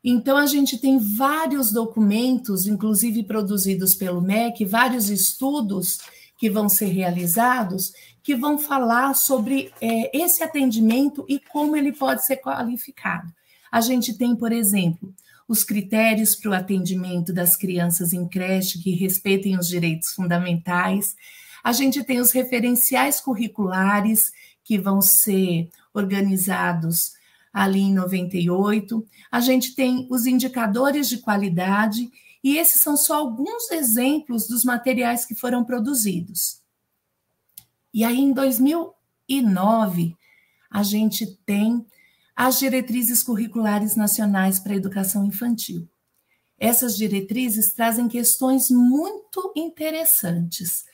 Então, 0.10 0.38
a 0.38 0.46
gente 0.46 0.78
tem 0.78 0.98
vários 0.98 1.70
documentos, 1.70 2.66
inclusive 2.66 3.24
produzidos 3.24 3.94
pelo 3.94 4.22
MEC, 4.22 4.64
vários 4.64 5.10
estudos 5.10 6.00
que 6.38 6.50
vão 6.50 6.70
ser 6.70 6.86
realizados, 6.86 7.92
que 8.24 8.34
vão 8.34 8.58
falar 8.58 9.14
sobre 9.16 9.70
é, 9.82 10.18
esse 10.18 10.42
atendimento 10.42 11.26
e 11.28 11.42
como 11.42 11.76
ele 11.76 11.92
pode 11.92 12.26
ser 12.26 12.38
qualificado. 12.38 13.28
A 13.70 13.82
gente 13.82 14.18
tem, 14.18 14.34
por 14.34 14.54
exemplo, 14.54 15.14
os 15.46 15.66
critérios 15.66 16.38
para 16.38 16.52
o 16.52 16.54
atendimento 16.54 17.34
das 17.34 17.58
crianças 17.58 18.14
em 18.14 18.26
creche 18.26 18.82
que 18.82 18.92
respeitem 18.92 19.60
os 19.60 19.68
direitos 19.68 20.14
fundamentais. 20.14 21.18
A 21.62 21.74
gente 21.74 22.02
tem 22.02 22.22
os 22.22 22.32
referenciais 22.32 23.20
curriculares 23.20 24.32
que 24.64 24.80
vão 24.80 25.02
ser 25.02 25.70
organizados 25.94 27.17
ali 27.58 27.80
em 27.80 27.94
98. 27.94 29.04
A 29.32 29.40
gente 29.40 29.74
tem 29.74 30.08
os 30.12 30.28
indicadores 30.28 31.10
de 31.10 31.18
qualidade 31.18 32.08
e 32.44 32.56
esses 32.56 32.82
são 32.82 32.96
só 32.96 33.16
alguns 33.16 33.72
exemplos 33.72 34.48
dos 34.48 34.64
materiais 34.64 35.26
que 35.26 35.34
foram 35.34 35.64
produzidos. 35.66 36.62
E 37.92 38.04
aí 38.04 38.20
em 38.20 38.32
2009 38.32 40.16
a 40.70 40.84
gente 40.84 41.26
tem 41.46 41.84
as 42.36 42.60
diretrizes 42.60 43.24
curriculares 43.24 43.96
nacionais 43.96 44.60
para 44.60 44.74
a 44.74 44.78
educação 44.78 45.26
infantil. 45.26 45.90
Essas 46.60 46.96
diretrizes 46.96 47.74
trazem 47.74 48.08
questões 48.08 48.70
muito 48.70 49.52
interessantes, 49.56 50.86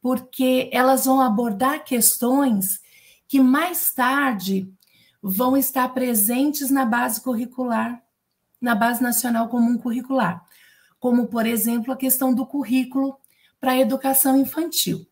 porque 0.00 0.70
elas 0.72 1.04
vão 1.04 1.20
abordar 1.20 1.84
questões 1.84 2.80
que 3.28 3.38
mais 3.38 3.92
tarde 3.92 4.72
vão 5.22 5.56
estar 5.56 5.88
presentes 5.90 6.70
na 6.70 6.84
base 6.84 7.20
curricular, 7.20 8.02
na 8.60 8.74
base 8.74 9.02
nacional 9.02 9.48
comum 9.48 9.78
curricular, 9.78 10.44
como, 10.98 11.26
por 11.26 11.46
exemplo, 11.46 11.92
a 11.92 11.96
questão 11.96 12.34
do 12.34 12.46
currículo 12.46 13.18
para 13.60 13.72
a 13.72 13.78
educação 13.78 14.36
infantil 14.38 15.06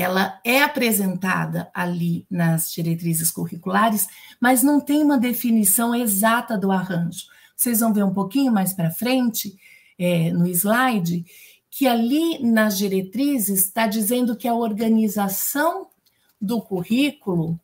ela 0.00 0.40
é 0.44 0.62
apresentada 0.62 1.68
ali 1.74 2.24
nas 2.30 2.72
diretrizes 2.72 3.32
curriculares, 3.32 4.06
mas 4.40 4.62
não 4.62 4.80
tem 4.80 5.02
uma 5.02 5.18
definição 5.18 5.92
exata 5.92 6.56
do 6.56 6.70
arranjo. 6.70 7.26
Vocês 7.56 7.80
vão 7.80 7.92
ver 7.92 8.04
um 8.04 8.12
pouquinho 8.12 8.52
mais 8.52 8.72
para 8.72 8.92
frente, 8.92 9.56
é, 9.98 10.30
no 10.30 10.46
slide, 10.46 11.24
que 11.68 11.88
ali 11.88 12.38
nas 12.40 12.78
diretrizes 12.78 13.64
está 13.64 13.88
dizendo 13.88 14.36
que 14.36 14.46
a 14.46 14.54
organização 14.54 15.88
do 16.40 16.62
currículo 16.62 17.58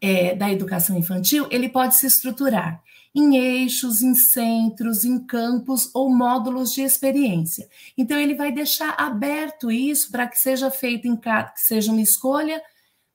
é, 0.00 0.34
da 0.34 0.50
educação 0.52 0.96
infantil 0.96 1.46
ele 1.50 1.68
pode 1.68 1.96
se 1.96 2.06
estruturar 2.06 2.82
em 3.16 3.36
eixos, 3.36 4.02
em 4.02 4.14
centros, 4.14 5.02
em 5.02 5.18
campos 5.18 5.90
ou 5.94 6.14
módulos 6.14 6.74
de 6.74 6.82
experiência. 6.82 7.66
Então, 7.96 8.20
ele 8.20 8.34
vai 8.34 8.52
deixar 8.52 8.94
aberto 8.98 9.70
isso 9.70 10.10
para 10.10 10.28
que 10.28 10.38
seja 10.38 10.70
feito 10.70 11.08
em 11.08 11.16
que 11.16 11.30
seja 11.56 11.90
uma 11.90 12.02
escolha 12.02 12.62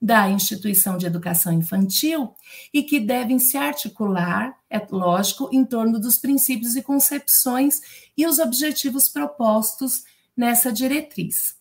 da 0.01 0.27
instituição 0.27 0.97
de 0.97 1.05
educação 1.05 1.53
infantil 1.53 2.33
e 2.73 2.81
que 2.81 2.99
devem 2.99 3.37
se 3.37 3.55
articular, 3.55 4.57
é 4.67 4.83
lógico, 4.89 5.49
em 5.53 5.63
torno 5.63 5.99
dos 5.99 6.17
princípios 6.17 6.75
e 6.75 6.81
concepções 6.81 7.79
e 8.17 8.25
os 8.25 8.39
objetivos 8.39 9.07
propostos 9.07 10.03
nessa 10.35 10.73
diretriz. 10.73 11.60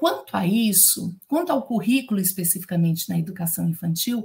Quanto 0.00 0.34
a 0.34 0.46
isso, 0.46 1.14
quanto 1.28 1.50
ao 1.50 1.60
currículo 1.60 2.18
especificamente 2.18 3.06
na 3.10 3.18
educação 3.18 3.68
infantil, 3.68 4.24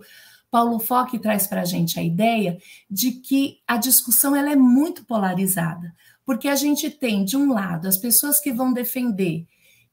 Paulo 0.49 0.79
Fock 0.79 1.19
traz 1.19 1.47
para 1.47 1.63
a 1.63 1.65
gente 1.65 1.99
a 1.99 2.01
ideia 2.01 2.57
de 2.89 3.11
que 3.11 3.59
a 3.67 3.75
discussão 3.75 4.33
ela 4.33 4.49
é 4.49 4.55
muito 4.55 5.03
polarizada, 5.03 5.93
porque 6.25 6.47
a 6.47 6.55
gente 6.55 6.89
tem, 6.89 7.25
de 7.25 7.35
um 7.35 7.51
lado, 7.51 7.89
as 7.89 7.97
pessoas 7.97 8.39
que 8.39 8.53
vão 8.53 8.71
defender 8.71 9.45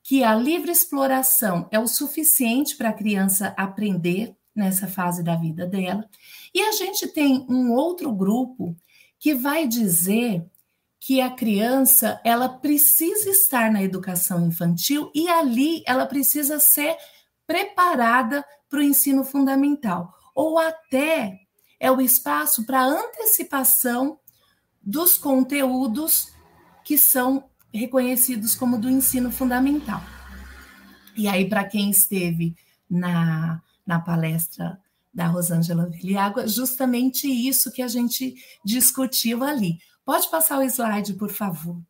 que 0.04 0.22
a 0.22 0.36
livre 0.36 0.70
exploração 0.70 1.66
é 1.68 1.80
o 1.80 1.88
suficiente 1.88 2.76
para 2.76 2.90
a 2.90 2.94
criança 2.94 3.52
aprender 3.56 4.36
nessa 4.54 4.86
fase 4.86 5.20
da 5.20 5.34
vida 5.34 5.66
dela, 5.66 6.08
e 6.54 6.60
a 6.60 6.70
gente 6.70 7.08
tem 7.08 7.44
um 7.48 7.72
outro 7.72 8.12
grupo 8.12 8.76
que 9.18 9.34
vai 9.34 9.66
dizer 9.66 10.44
que 11.04 11.20
a 11.20 11.28
criança 11.28 12.20
ela 12.22 12.48
precisa 12.48 13.28
estar 13.28 13.72
na 13.72 13.82
educação 13.82 14.46
infantil 14.46 15.10
e 15.12 15.28
ali 15.28 15.82
ela 15.84 16.06
precisa 16.06 16.60
ser 16.60 16.96
preparada 17.44 18.44
para 18.70 18.78
o 18.78 18.82
ensino 18.82 19.24
fundamental 19.24 20.14
ou 20.32 20.60
até 20.60 21.40
é 21.80 21.90
o 21.90 22.00
espaço 22.00 22.64
para 22.64 22.84
antecipação 22.84 24.16
dos 24.80 25.18
conteúdos 25.18 26.32
que 26.84 26.96
são 26.96 27.50
reconhecidos 27.74 28.54
como 28.54 28.78
do 28.78 28.88
ensino 28.88 29.32
fundamental. 29.32 30.00
E 31.16 31.26
aí, 31.26 31.48
para 31.48 31.64
quem 31.64 31.90
esteve 31.90 32.54
na, 32.88 33.60
na 33.84 33.98
palestra 33.98 34.80
da 35.12 35.26
Rosângela 35.26 35.86
Viliágua, 35.86 36.46
justamente 36.46 37.26
isso 37.26 37.72
que 37.72 37.82
a 37.82 37.88
gente 37.88 38.36
discutiu 38.64 39.42
ali. 39.42 39.78
Pode 40.04 40.28
passar 40.30 40.58
o 40.58 40.62
slide, 40.62 41.14
por 41.14 41.30
favor. 41.30 41.80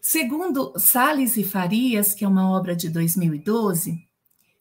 Segundo 0.00 0.72
Sales 0.78 1.36
e 1.36 1.44
Farias, 1.44 2.14
que 2.14 2.24
é 2.24 2.28
uma 2.28 2.50
obra 2.50 2.74
de 2.74 2.88
2012, 2.88 4.06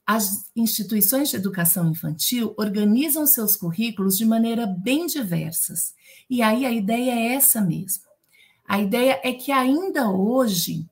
as 0.05 0.49
instituições 0.55 1.29
de 1.29 1.35
educação 1.35 1.89
infantil 1.89 2.53
organizam 2.57 3.27
seus 3.27 3.55
currículos 3.55 4.17
de 4.17 4.25
maneira 4.25 4.65
bem 4.65 5.05
diversas. 5.05 5.93
E 6.29 6.41
aí 6.41 6.65
a 6.65 6.71
ideia 6.71 7.11
é 7.11 7.33
essa 7.35 7.61
mesmo. 7.61 8.03
A 8.67 8.79
ideia 8.79 9.19
é 9.23 9.33
que 9.33 9.51
ainda 9.51 10.09
hoje, 10.09 10.87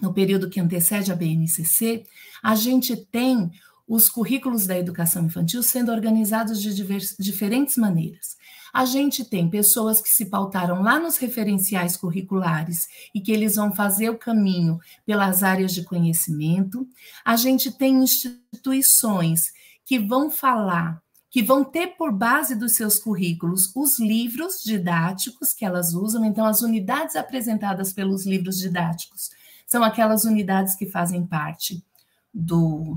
no 0.00 0.12
período 0.12 0.50
que 0.50 0.60
antecede 0.60 1.10
a 1.10 1.16
BNCC, 1.16 2.04
a 2.42 2.54
gente 2.54 2.96
tem 2.96 3.50
os 3.86 4.08
currículos 4.08 4.66
da 4.66 4.78
educação 4.78 5.24
infantil 5.24 5.62
sendo 5.62 5.90
organizados 5.90 6.60
de 6.62 6.74
diferentes 7.18 7.76
maneiras. 7.76 8.36
A 8.78 8.84
gente 8.84 9.24
tem 9.24 9.50
pessoas 9.50 10.00
que 10.00 10.08
se 10.08 10.26
pautaram 10.26 10.82
lá 10.82 11.00
nos 11.00 11.16
referenciais 11.16 11.96
curriculares 11.96 12.86
e 13.12 13.20
que 13.20 13.32
eles 13.32 13.56
vão 13.56 13.74
fazer 13.74 14.08
o 14.08 14.16
caminho 14.16 14.78
pelas 15.04 15.42
áreas 15.42 15.74
de 15.74 15.82
conhecimento. 15.82 16.86
A 17.24 17.34
gente 17.34 17.72
tem 17.72 17.96
instituições 18.04 19.46
que 19.84 19.98
vão 19.98 20.30
falar, 20.30 21.02
que 21.28 21.42
vão 21.42 21.64
ter 21.64 21.96
por 21.96 22.12
base 22.12 22.54
dos 22.54 22.76
seus 22.76 23.00
currículos 23.00 23.72
os 23.74 23.98
livros 23.98 24.62
didáticos 24.62 25.52
que 25.52 25.64
elas 25.64 25.92
usam. 25.92 26.24
Então, 26.24 26.46
as 26.46 26.62
unidades 26.62 27.16
apresentadas 27.16 27.92
pelos 27.92 28.24
livros 28.24 28.58
didáticos 28.58 29.30
são 29.66 29.82
aquelas 29.82 30.22
unidades 30.22 30.76
que 30.76 30.86
fazem 30.86 31.26
parte 31.26 31.84
do, 32.32 32.96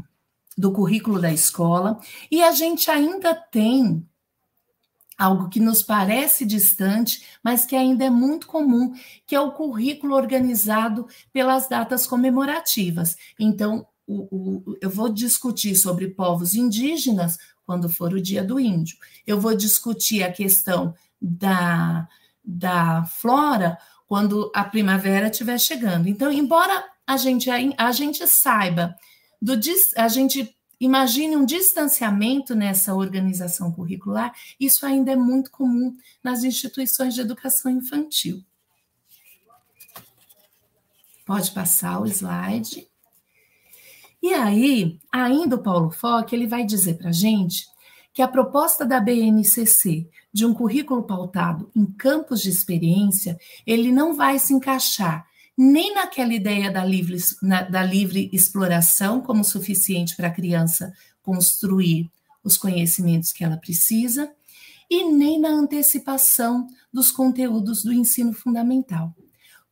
do 0.55 0.71
currículo 0.71 1.19
da 1.19 1.33
escola. 1.33 1.99
E 2.29 2.43
a 2.43 2.51
gente 2.51 2.91
ainda 2.91 3.33
tem 3.33 4.07
algo 5.21 5.49
que 5.49 5.59
nos 5.59 5.83
parece 5.83 6.43
distante, 6.43 7.23
mas 7.43 7.63
que 7.63 7.75
ainda 7.75 8.03
é 8.03 8.09
muito 8.09 8.47
comum, 8.47 8.91
que 9.27 9.35
é 9.35 9.39
o 9.39 9.51
currículo 9.51 10.15
organizado 10.15 11.07
pelas 11.31 11.69
datas 11.69 12.07
comemorativas. 12.07 13.15
Então, 13.39 13.85
o, 14.07 14.71
o, 14.71 14.77
eu 14.81 14.89
vou 14.89 15.09
discutir 15.09 15.75
sobre 15.75 16.07
povos 16.07 16.55
indígenas 16.55 17.37
quando 17.63 17.87
for 17.87 18.11
o 18.13 18.21
dia 18.21 18.43
do 18.43 18.59
índio. 18.59 18.97
Eu 19.27 19.39
vou 19.39 19.55
discutir 19.55 20.23
a 20.23 20.31
questão 20.31 20.95
da, 21.21 22.07
da 22.43 23.03
flora 23.03 23.77
quando 24.07 24.51
a 24.55 24.63
primavera 24.63 25.27
estiver 25.27 25.59
chegando. 25.59 26.09
Então, 26.09 26.31
embora 26.31 26.83
a 27.05 27.15
gente, 27.15 27.47
a, 27.51 27.57
a 27.77 27.91
gente 27.91 28.25
saiba, 28.25 28.95
do, 29.39 29.53
a 29.95 30.07
gente 30.07 30.57
Imagine 30.81 31.37
um 31.37 31.45
distanciamento 31.45 32.55
nessa 32.55 32.95
organização 32.95 33.71
curricular, 33.71 34.33
isso 34.59 34.83
ainda 34.83 35.11
é 35.11 35.15
muito 35.15 35.51
comum 35.51 35.95
nas 36.23 36.43
instituições 36.43 37.13
de 37.13 37.21
educação 37.21 37.71
infantil. 37.71 38.43
Pode 41.23 41.51
passar 41.51 42.01
o 42.01 42.07
slide. 42.07 42.87
E 44.23 44.33
aí, 44.33 44.99
ainda 45.11 45.55
o 45.55 45.61
Paulo 45.61 45.91
Fock, 45.91 46.33
ele 46.33 46.47
vai 46.47 46.65
dizer 46.65 46.97
para 46.97 47.09
a 47.09 47.13
gente 47.13 47.67
que 48.11 48.23
a 48.23 48.27
proposta 48.27 48.83
da 48.83 48.99
BNCC 48.99 50.09
de 50.33 50.47
um 50.47 50.53
currículo 50.53 51.03
pautado 51.03 51.69
em 51.75 51.85
campos 51.85 52.41
de 52.41 52.49
experiência, 52.49 53.37
ele 53.67 53.91
não 53.91 54.15
vai 54.15 54.39
se 54.39 54.51
encaixar 54.51 55.27
nem 55.63 55.93
naquela 55.93 56.33
ideia 56.33 56.71
da 56.71 56.83
livre, 56.83 57.17
na, 57.39 57.61
da 57.61 57.83
livre 57.83 58.31
exploração 58.33 59.21
como 59.21 59.43
suficiente 59.43 60.15
para 60.15 60.27
a 60.27 60.33
criança 60.33 60.91
construir 61.21 62.09
os 62.43 62.57
conhecimentos 62.57 63.31
que 63.31 63.43
ela 63.43 63.57
precisa 63.57 64.31
e 64.89 65.03
nem 65.03 65.39
na 65.39 65.49
antecipação 65.49 66.65
dos 66.91 67.11
conteúdos 67.11 67.83
do 67.83 67.93
ensino 67.93 68.33
fundamental. 68.33 69.15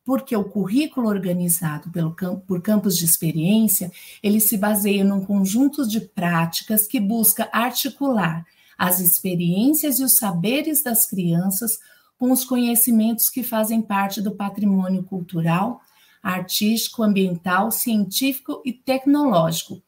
Porque 0.04 0.36
o 0.36 0.44
currículo 0.44 1.08
organizado 1.08 1.90
pelo, 1.90 2.14
por 2.46 2.62
campos 2.62 2.96
de 2.96 3.04
experiência, 3.04 3.90
ele 4.22 4.38
se 4.38 4.56
baseia 4.56 5.02
num 5.02 5.24
conjunto 5.24 5.84
de 5.84 6.00
práticas 6.00 6.86
que 6.86 7.00
busca 7.00 7.48
articular 7.52 8.46
as 8.78 9.00
experiências 9.00 9.98
e 9.98 10.04
os 10.04 10.16
saberes 10.16 10.84
das 10.84 11.04
crianças 11.04 11.80
com 12.20 12.30
os 12.30 12.44
conhecimentos 12.44 13.30
que 13.30 13.42
fazem 13.42 13.80
parte 13.80 14.20
do 14.20 14.32
patrimônio 14.32 15.02
cultural, 15.02 15.80
artístico, 16.22 17.02
ambiental, 17.02 17.72
científico 17.72 18.60
e 18.62 18.74
tecnológico, 18.74 19.82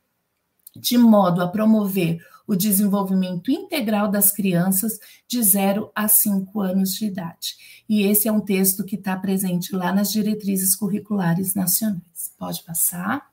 de 0.74 0.96
modo 0.96 1.42
a 1.42 1.48
promover 1.48 2.24
o 2.46 2.56
desenvolvimento 2.56 3.50
integral 3.50 4.10
das 4.10 4.32
crianças 4.32 4.98
de 5.28 5.42
0 5.42 5.92
a 5.94 6.08
5 6.08 6.58
anos 6.58 6.94
de 6.94 7.04
idade. 7.04 7.54
E 7.86 8.00
esse 8.00 8.26
é 8.26 8.32
um 8.32 8.40
texto 8.40 8.82
que 8.82 8.96
está 8.96 9.14
presente 9.14 9.76
lá 9.76 9.92
nas 9.92 10.10
diretrizes 10.10 10.74
curriculares 10.74 11.54
nacionais. 11.54 12.32
Pode 12.38 12.64
passar. 12.64 13.30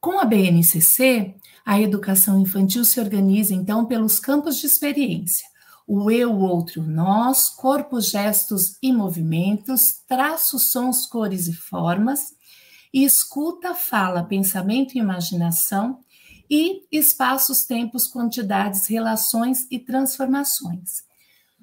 Com 0.00 0.18
a 0.18 0.24
BNCC, 0.24 1.36
a 1.64 1.80
educação 1.80 2.40
infantil 2.40 2.84
se 2.84 2.98
organiza, 2.98 3.54
então, 3.54 3.86
pelos 3.86 4.18
campos 4.18 4.56
de 4.58 4.66
experiência. 4.66 5.51
O 5.86 6.10
eu, 6.10 6.32
o 6.32 6.40
outro, 6.40 6.82
o 6.82 6.86
nós, 6.86 7.48
corpos, 7.48 8.10
gestos 8.10 8.76
e 8.82 8.92
movimentos, 8.92 10.02
traços, 10.06 10.70
sons, 10.70 11.06
cores 11.06 11.46
e 11.48 11.52
formas, 11.52 12.34
e 12.92 13.04
escuta, 13.04 13.74
fala, 13.74 14.22
pensamento 14.22 14.94
e 14.94 14.98
imaginação, 14.98 16.00
e 16.48 16.86
espaços, 16.92 17.64
tempos, 17.64 18.06
quantidades, 18.06 18.86
relações 18.86 19.66
e 19.70 19.78
transformações. 19.78 21.02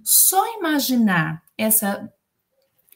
Só 0.03 0.57
imaginar 0.57 1.43
essa 1.57 2.11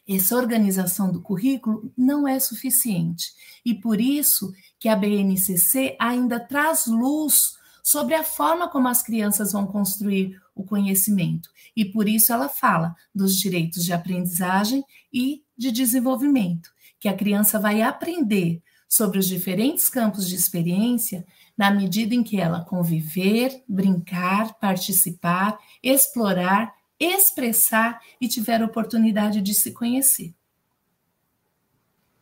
essa 0.07 0.35
organização 0.35 1.09
do 1.11 1.21
currículo 1.21 1.91
não 1.97 2.27
é 2.27 2.37
suficiente. 2.39 3.31
E 3.65 3.73
por 3.73 4.01
isso 4.01 4.53
que 4.77 4.89
a 4.89 4.95
BNCC 4.95 5.95
ainda 5.99 6.39
traz 6.39 6.87
luz 6.87 7.53
sobre 7.83 8.15
a 8.15 8.23
forma 8.23 8.69
como 8.69 8.87
as 8.87 9.03
crianças 9.03 9.51
vão 9.51 9.67
construir 9.67 10.41
o 10.55 10.63
conhecimento. 10.63 11.49
E 11.75 11.83
por 11.83 12.07
isso 12.07 12.31
ela 12.31 12.47
fala 12.47 12.95
dos 13.13 13.35
direitos 13.37 13.83
de 13.83 13.91
aprendizagem 13.91 14.85
e 15.11 15.43
de 15.57 15.69
desenvolvimento, 15.69 16.71
que 16.99 17.09
a 17.09 17.15
criança 17.15 17.59
vai 17.59 17.81
aprender 17.81 18.63
sobre 18.87 19.19
os 19.19 19.27
diferentes 19.27 19.89
campos 19.89 20.29
de 20.29 20.35
experiência 20.35 21.25
na 21.57 21.69
medida 21.69 22.15
em 22.15 22.23
que 22.23 22.39
ela 22.39 22.63
conviver, 22.63 23.63
brincar, 23.67 24.53
participar, 24.59 25.59
explorar, 25.81 26.73
expressar 26.99 28.01
e 28.21 28.27
tiver 28.27 28.63
oportunidade 28.63 29.41
de 29.41 29.53
se 29.53 29.71
conhecer. 29.71 30.33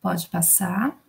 Pode 0.00 0.26
passar. 0.28 1.01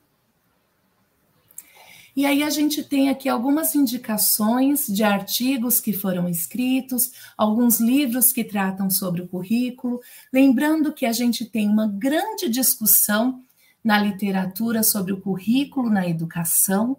E 2.16 2.28
aí 2.28 2.44
a 2.44 2.50
gente 2.50 2.84
tem 2.84 3.10
aqui 3.10 3.28
algumas 3.28 3.74
indicações 3.74 4.86
de 4.86 5.04
artigos 5.04 5.80
que 5.80 5.92
foram 5.92 6.30
escritos, 6.30 7.12
alguns 7.36 7.80
livros 7.80 8.32
que 8.32 8.44
tratam 8.44 8.88
sobre 8.90 9.22
o 9.22 9.28
currículo, 9.28 10.00
lembrando 10.32 10.94
que 10.94 11.08
a 11.08 11.12
gente 11.12 11.44
tem 11.46 11.68
uma 11.68 11.88
grande 11.88 12.48
discussão 12.50 13.42
na 13.84 13.98
literatura 13.98 14.84
sobre 14.84 15.12
o 15.12 15.20
currículo 15.20 15.90
na 15.90 16.08
educação. 16.08 16.98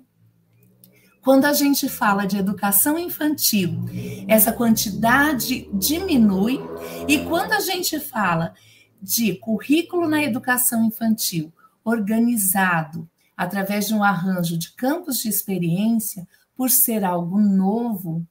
Quando 1.22 1.44
a 1.44 1.52
gente 1.52 1.88
fala 1.88 2.26
de 2.26 2.36
educação 2.36 2.98
infantil, 2.98 3.84
essa 4.28 4.52
quantidade 4.52 5.68
diminui, 5.72 6.60
e 7.08 7.18
quando 7.24 7.52
a 7.52 7.60
gente 7.60 7.98
fala 8.00 8.52
de 9.00 9.34
currículo 9.36 10.08
na 10.08 10.22
educação 10.22 10.84
infantil 10.84 11.52
organizado, 11.84 13.08
através 13.36 13.86
de 13.86 13.94
um 13.94 14.02
arranjo 14.02 14.56
de 14.56 14.72
campos 14.72 15.18
de 15.18 15.28
experiência, 15.28 16.26
por 16.56 16.70
ser 16.70 17.04
algo 17.04 17.40
novo 17.40 18.26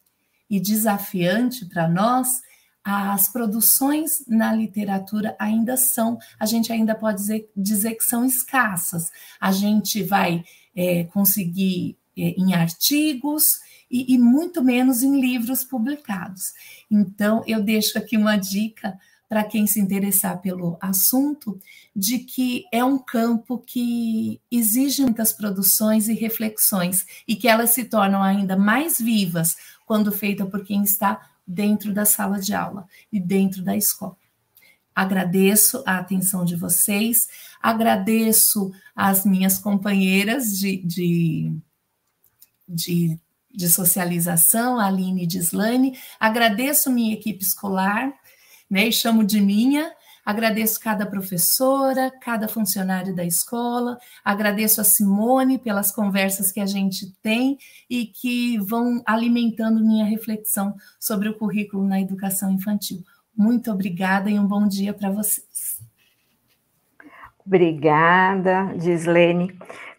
e 0.50 0.60
desafiante 0.60 1.66
para 1.66 1.88
nós, 1.88 2.42
as 2.84 3.30
produções 3.30 4.26
na 4.28 4.54
literatura 4.54 5.36
ainda 5.40 5.78
são, 5.78 6.18
a 6.38 6.46
gente 6.46 6.72
ainda 6.72 6.94
pode 6.94 7.20
dizer, 7.20 7.50
dizer 7.56 7.96
que 7.96 8.04
são 8.04 8.26
escassas. 8.26 9.10
A 9.40 9.52
gente 9.52 10.04
vai 10.04 10.44
é, 10.76 11.06
conseguir 11.06 11.98
é, 12.18 12.22
em 12.32 12.54
artigos 12.54 13.60
e, 13.90 14.14
e 14.14 14.18
muito 14.18 14.62
menos 14.62 15.02
em 15.02 15.20
livros 15.20 15.64
publicados. 15.64 16.52
Então, 16.92 17.42
eu 17.48 17.64
deixo 17.64 17.98
aqui 17.98 18.18
uma 18.18 18.36
dica 18.36 19.00
para 19.34 19.44
quem 19.44 19.66
se 19.66 19.80
interessar 19.80 20.40
pelo 20.42 20.78
assunto, 20.80 21.60
de 21.96 22.20
que 22.20 22.66
é 22.72 22.86
um 22.86 23.00
campo 23.00 23.58
que 23.58 24.40
exige 24.52 25.02
muitas 25.02 25.34
produções 25.34 26.08
e 26.08 26.14
reflexões 26.14 27.04
e 27.28 27.36
que 27.36 27.48
elas 27.48 27.72
se 27.72 27.86
tornam 27.86 28.22
ainda 28.22 28.56
mais 28.56 29.00
vivas 29.00 29.58
quando 29.88 30.12
feita 30.12 30.46
por 30.46 30.64
quem 30.64 30.84
está 30.84 31.20
dentro 31.48 31.92
da 31.92 32.06
sala 32.06 32.40
de 32.40 32.54
aula 32.54 32.88
e 33.12 33.20
dentro 33.20 33.64
da 33.64 33.76
escola. 33.76 34.16
Agradeço 34.94 35.82
a 35.84 35.98
atenção 35.98 36.46
de 36.46 36.56
vocês, 36.56 37.28
agradeço 37.60 38.72
as 38.96 39.26
minhas 39.26 39.58
companheiras 39.58 40.60
de, 40.60 40.78
de, 40.78 41.58
de, 42.70 43.20
de 43.52 43.68
socialização, 43.68 44.80
a 44.80 44.86
Aline 44.86 45.24
e 45.24 45.28
Dislane, 45.28 45.98
agradeço 46.20 46.92
minha 46.92 47.16
equipe 47.16 47.44
escolar, 47.44 48.14
né, 48.74 48.88
e 48.88 48.92
chamo 48.92 49.24
de 49.24 49.40
minha. 49.40 49.92
Agradeço 50.26 50.80
cada 50.80 51.06
professora, 51.06 52.12
cada 52.22 52.48
funcionário 52.48 53.14
da 53.14 53.24
escola, 53.24 53.98
agradeço 54.24 54.82
a 54.82 54.84
Simone 54.84 55.60
pelas 55.60 55.92
conversas 55.92 56.52
que 56.52 56.62
a 56.62 56.66
gente 56.66 57.14
tem 57.22 57.58
e 57.90 58.06
que 58.06 58.58
vão 58.58 59.04
alimentando 59.06 59.86
minha 59.86 60.06
reflexão 60.06 60.74
sobre 61.00 61.30
o 61.30 61.38
currículo 61.38 61.84
na 61.84 62.02
educação 62.02 62.52
infantil. 62.52 63.04
Muito 63.38 63.70
obrigada 63.70 64.30
e 64.30 64.40
um 64.40 64.48
bom 64.48 64.68
dia 64.68 64.94
para 64.94 65.12
vocês. 65.12 65.80
Obrigada, 67.46 68.74
Gislene. 68.80 69.56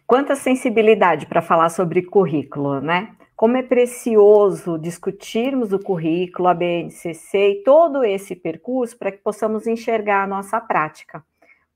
Quanta 0.07 0.35
sensibilidade 0.35 1.27
para 1.27 1.41
falar 1.41 1.69
sobre 1.69 2.01
currículo, 2.01 2.81
né? 2.81 3.15
Como 3.35 3.57
é 3.57 3.63
precioso 3.63 4.77
discutirmos 4.77 5.73
o 5.73 5.79
currículo, 5.79 6.47
a 6.47 6.53
BNCC 6.53 7.37
e 7.49 7.63
todo 7.63 8.03
esse 8.03 8.35
percurso 8.35 8.97
para 8.97 9.11
que 9.11 9.17
possamos 9.17 9.67
enxergar 9.67 10.23
a 10.23 10.27
nossa 10.27 10.59
prática. 10.61 11.23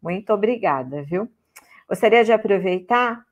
Muito 0.01 0.31
obrigada, 0.31 1.03
viu? 1.03 1.29
Gostaria 1.87 2.23
de 2.23 2.31
aproveitar 2.31 3.25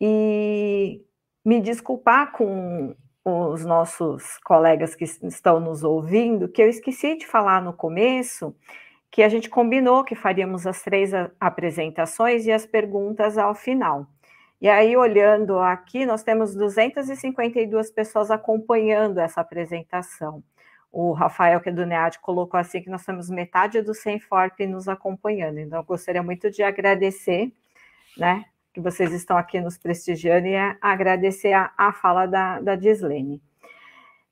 e 0.00 1.02
me 1.44 1.60
desculpar 1.60 2.32
com 2.32 2.94
os 3.24 3.64
nossos 3.64 4.38
colegas 4.44 4.94
que 4.94 5.04
estão 5.04 5.58
nos 5.58 5.82
ouvindo, 5.82 6.48
que 6.48 6.62
eu 6.62 6.68
esqueci 6.68 7.16
de 7.16 7.26
falar 7.26 7.62
no 7.62 7.72
começo 7.72 8.54
que 9.10 9.22
a 9.22 9.28
gente 9.28 9.48
combinou 9.48 10.04
que 10.04 10.14
faríamos 10.14 10.66
as 10.66 10.82
três 10.82 11.10
apresentações 11.40 12.44
e 12.44 12.52
as 12.52 12.66
perguntas 12.66 13.38
ao 13.38 13.54
final. 13.54 14.06
E 14.60 14.68
aí, 14.68 14.96
olhando 14.96 15.58
aqui, 15.58 16.06
nós 16.06 16.22
temos 16.22 16.54
252 16.54 17.90
pessoas 17.90 18.30
acompanhando 18.30 19.18
essa 19.18 19.40
apresentação. 19.40 20.42
O 20.90 21.12
Rafael, 21.12 21.60
que 21.60 21.68
é 21.68 21.72
do 21.72 21.84
NEAD, 21.84 22.20
colocou 22.20 22.58
assim 22.58 22.80
que 22.80 22.88
nós 22.88 23.04
temos 23.04 23.28
metade 23.28 23.82
do 23.82 23.92
Senforp 23.92 24.60
nos 24.60 24.88
acompanhando. 24.88 25.58
Então, 25.58 25.78
eu 25.78 25.84
gostaria 25.84 26.22
muito 26.22 26.50
de 26.50 26.62
agradecer, 26.62 27.52
né, 28.16 28.46
que 28.72 28.80
vocês 28.80 29.12
estão 29.12 29.36
aqui 29.36 29.60
nos 29.60 29.76
prestigiando 29.76 30.46
e 30.46 30.56
agradecer 30.80 31.52
a, 31.52 31.70
a 31.76 31.92
fala 31.92 32.24
da, 32.26 32.60
da 32.60 32.76
Gislene. 32.78 33.42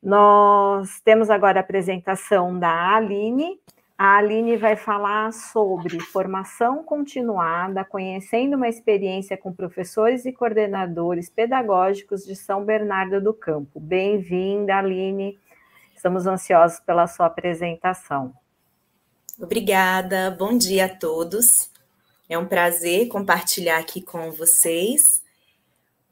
Nós 0.02 1.00
temos 1.00 1.28
agora 1.30 1.60
a 1.60 1.62
apresentação 1.62 2.58
da 2.58 2.94
Aline, 2.94 3.58
a 3.96 4.16
Aline 4.16 4.56
vai 4.56 4.76
falar 4.76 5.32
sobre 5.32 6.00
formação 6.00 6.82
continuada, 6.82 7.84
conhecendo 7.84 8.56
uma 8.56 8.68
experiência 8.68 9.36
com 9.36 9.52
professores 9.52 10.26
e 10.26 10.32
coordenadores 10.32 11.30
pedagógicos 11.30 12.24
de 12.24 12.34
São 12.34 12.64
Bernardo 12.64 13.20
do 13.20 13.32
Campo. 13.32 13.78
Bem-vinda, 13.78 14.76
Aline. 14.76 15.38
Estamos 15.94 16.26
ansiosos 16.26 16.80
pela 16.80 17.06
sua 17.06 17.26
apresentação. 17.26 18.34
Obrigada, 19.38 20.30
bom 20.32 20.58
dia 20.58 20.86
a 20.86 20.88
todos. 20.88 21.70
É 22.28 22.36
um 22.36 22.46
prazer 22.46 23.06
compartilhar 23.06 23.78
aqui 23.78 24.02
com 24.02 24.32
vocês. 24.32 25.22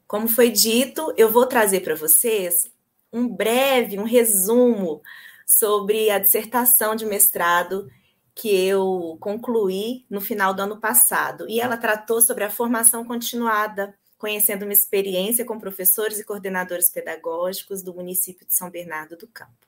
Como 0.07 0.29
foi 0.29 0.49
dito, 0.49 1.13
eu 1.17 1.29
vou 1.29 1.45
trazer 1.45 1.81
para 1.81 1.95
vocês 1.95 2.71
um 3.11 3.27
breve, 3.27 3.99
um 3.99 4.03
resumo 4.03 5.01
sobre 5.45 6.09
a 6.09 6.19
dissertação 6.19 6.95
de 6.95 7.05
mestrado 7.05 7.89
que 8.35 8.49
eu 8.49 9.17
concluí 9.19 10.05
no 10.09 10.19
final 10.19 10.53
do 10.53 10.61
ano 10.61 10.79
passado. 10.79 11.47
E 11.47 11.59
ela 11.59 11.77
tratou 11.77 12.21
sobre 12.21 12.43
a 12.43 12.49
formação 12.49 13.05
continuada 13.05 13.93
conhecendo 14.17 14.63
uma 14.63 14.71
experiência 14.71 15.43
com 15.43 15.59
professores 15.59 16.17
e 16.17 16.23
coordenadores 16.23 16.89
pedagógicos 16.89 17.83
do 17.83 17.93
município 17.93 18.47
de 18.47 18.53
São 18.55 18.69
Bernardo 18.69 19.17
do 19.17 19.27
Campo. 19.27 19.67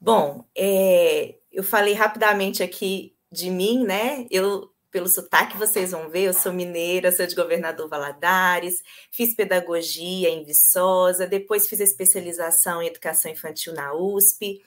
Bom, 0.00 0.44
é, 0.56 1.36
eu 1.50 1.64
falei 1.64 1.92
rapidamente 1.92 2.62
aqui 2.62 3.16
de 3.32 3.50
mim, 3.50 3.84
né? 3.84 4.26
Eu, 4.30 4.72
pelo 4.96 5.08
sotaque, 5.08 5.58
vocês 5.58 5.90
vão 5.90 6.08
ver, 6.08 6.22
eu 6.22 6.32
sou 6.32 6.54
mineira, 6.54 7.12
sou 7.12 7.26
de 7.26 7.34
Governador 7.34 7.86
Valadares, 7.86 8.82
fiz 9.10 9.34
pedagogia 9.34 10.30
em 10.30 10.42
Viçosa, 10.42 11.26
depois 11.26 11.68
fiz 11.68 11.80
especialização 11.80 12.80
em 12.80 12.86
educação 12.86 13.30
infantil 13.30 13.74
na 13.74 13.92
USP, 13.92 14.64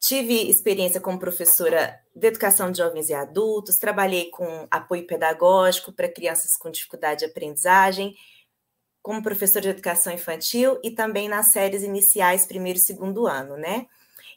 tive 0.00 0.50
experiência 0.50 1.00
como 1.00 1.20
professora 1.20 2.00
de 2.16 2.26
educação 2.26 2.72
de 2.72 2.78
jovens 2.78 3.10
e 3.10 3.14
adultos, 3.14 3.76
trabalhei 3.76 4.28
com 4.28 4.66
apoio 4.72 5.06
pedagógico 5.06 5.92
para 5.92 6.08
crianças 6.08 6.56
com 6.56 6.68
dificuldade 6.68 7.20
de 7.20 7.26
aprendizagem, 7.26 8.16
como 9.00 9.22
professora 9.22 9.62
de 9.62 9.68
educação 9.68 10.12
infantil 10.12 10.80
e 10.82 10.90
também 10.90 11.28
nas 11.28 11.52
séries 11.52 11.84
iniciais, 11.84 12.44
primeiro 12.44 12.80
e 12.80 12.82
segundo 12.82 13.28
ano, 13.28 13.56
né? 13.56 13.86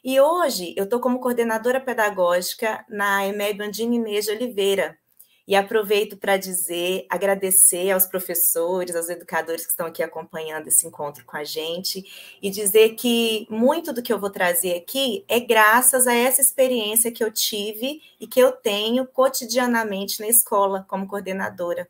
E 0.04 0.20
hoje 0.20 0.74
eu 0.76 0.82
estou 0.82 0.98
como 0.98 1.20
coordenadora 1.20 1.80
pedagógica 1.80 2.84
na 2.88 3.24
EMEB 3.24 3.62
Andine 3.62 3.96
Inês 3.96 4.24
de 4.24 4.32
Oliveira. 4.32 4.98
E 5.46 5.54
aproveito 5.54 6.16
para 6.16 6.36
dizer, 6.36 7.06
agradecer 7.08 7.90
aos 7.92 8.06
professores, 8.06 8.96
aos 8.96 9.08
educadores 9.08 9.64
que 9.64 9.70
estão 9.70 9.86
aqui 9.86 10.02
acompanhando 10.02 10.66
esse 10.66 10.86
encontro 10.88 11.24
com 11.24 11.36
a 11.36 11.44
gente 11.44 12.04
e 12.42 12.50
dizer 12.50 12.96
que 12.96 13.46
muito 13.48 13.92
do 13.92 14.02
que 14.02 14.12
eu 14.12 14.18
vou 14.18 14.30
trazer 14.30 14.76
aqui 14.76 15.24
é 15.28 15.38
graças 15.38 16.08
a 16.08 16.14
essa 16.14 16.40
experiência 16.40 17.12
que 17.12 17.22
eu 17.22 17.30
tive 17.30 18.00
e 18.18 18.26
que 18.26 18.40
eu 18.40 18.50
tenho 18.50 19.06
cotidianamente 19.06 20.20
na 20.20 20.26
escola 20.26 20.84
como 20.88 21.06
coordenadora 21.06 21.88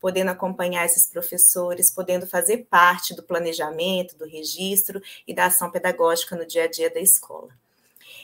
podendo 0.00 0.30
acompanhar 0.30 0.84
esses 0.84 1.10
professores, 1.10 1.92
podendo 1.92 2.26
fazer 2.26 2.66
parte 2.70 3.14
do 3.14 3.22
planejamento, 3.22 4.16
do 4.16 4.26
registro 4.26 5.00
e 5.26 5.34
da 5.34 5.46
ação 5.46 5.70
pedagógica 5.70 6.36
no 6.36 6.46
dia 6.46 6.64
a 6.64 6.68
dia 6.68 6.90
da 6.90 7.00
escola. 7.00 7.50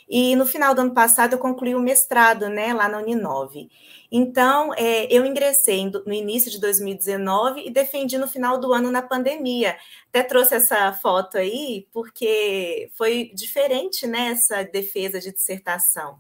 E 0.09 0.37
no 0.37 0.45
final 0.45 0.75
do 0.75 0.83
ano 0.83 0.95
passado 0.95 1.35
eu 1.35 1.39
concluí 1.39 1.75
o 1.75 1.81
mestrado, 1.81 2.49
né, 2.49 2.73
lá 2.75 2.89
na 2.89 2.99
Uninove. 2.99 3.71
Então, 4.13 4.73
é, 4.75 5.07
eu 5.11 5.25
ingressei 5.25 5.91
no 6.07 6.13
início 6.13 6.51
de 6.51 6.61
2019 6.61 7.67
e 7.67 7.71
defendi 7.71 8.19
no 8.19 8.29
final 8.29 8.59
do 8.59 8.73
ano 8.73 8.91
na 8.91 9.03
pandemia. 9.03 9.77
Até 10.09 10.23
trouxe 10.23 10.55
essa 10.55 10.93
foto 10.93 11.39
aí, 11.39 11.89
porque 11.93 12.91
foi 12.95 13.33
diferente, 13.35 14.07
né, 14.07 14.33
essa 14.33 14.63
defesa 14.63 15.19
de 15.19 15.33
dissertação. 15.33 16.19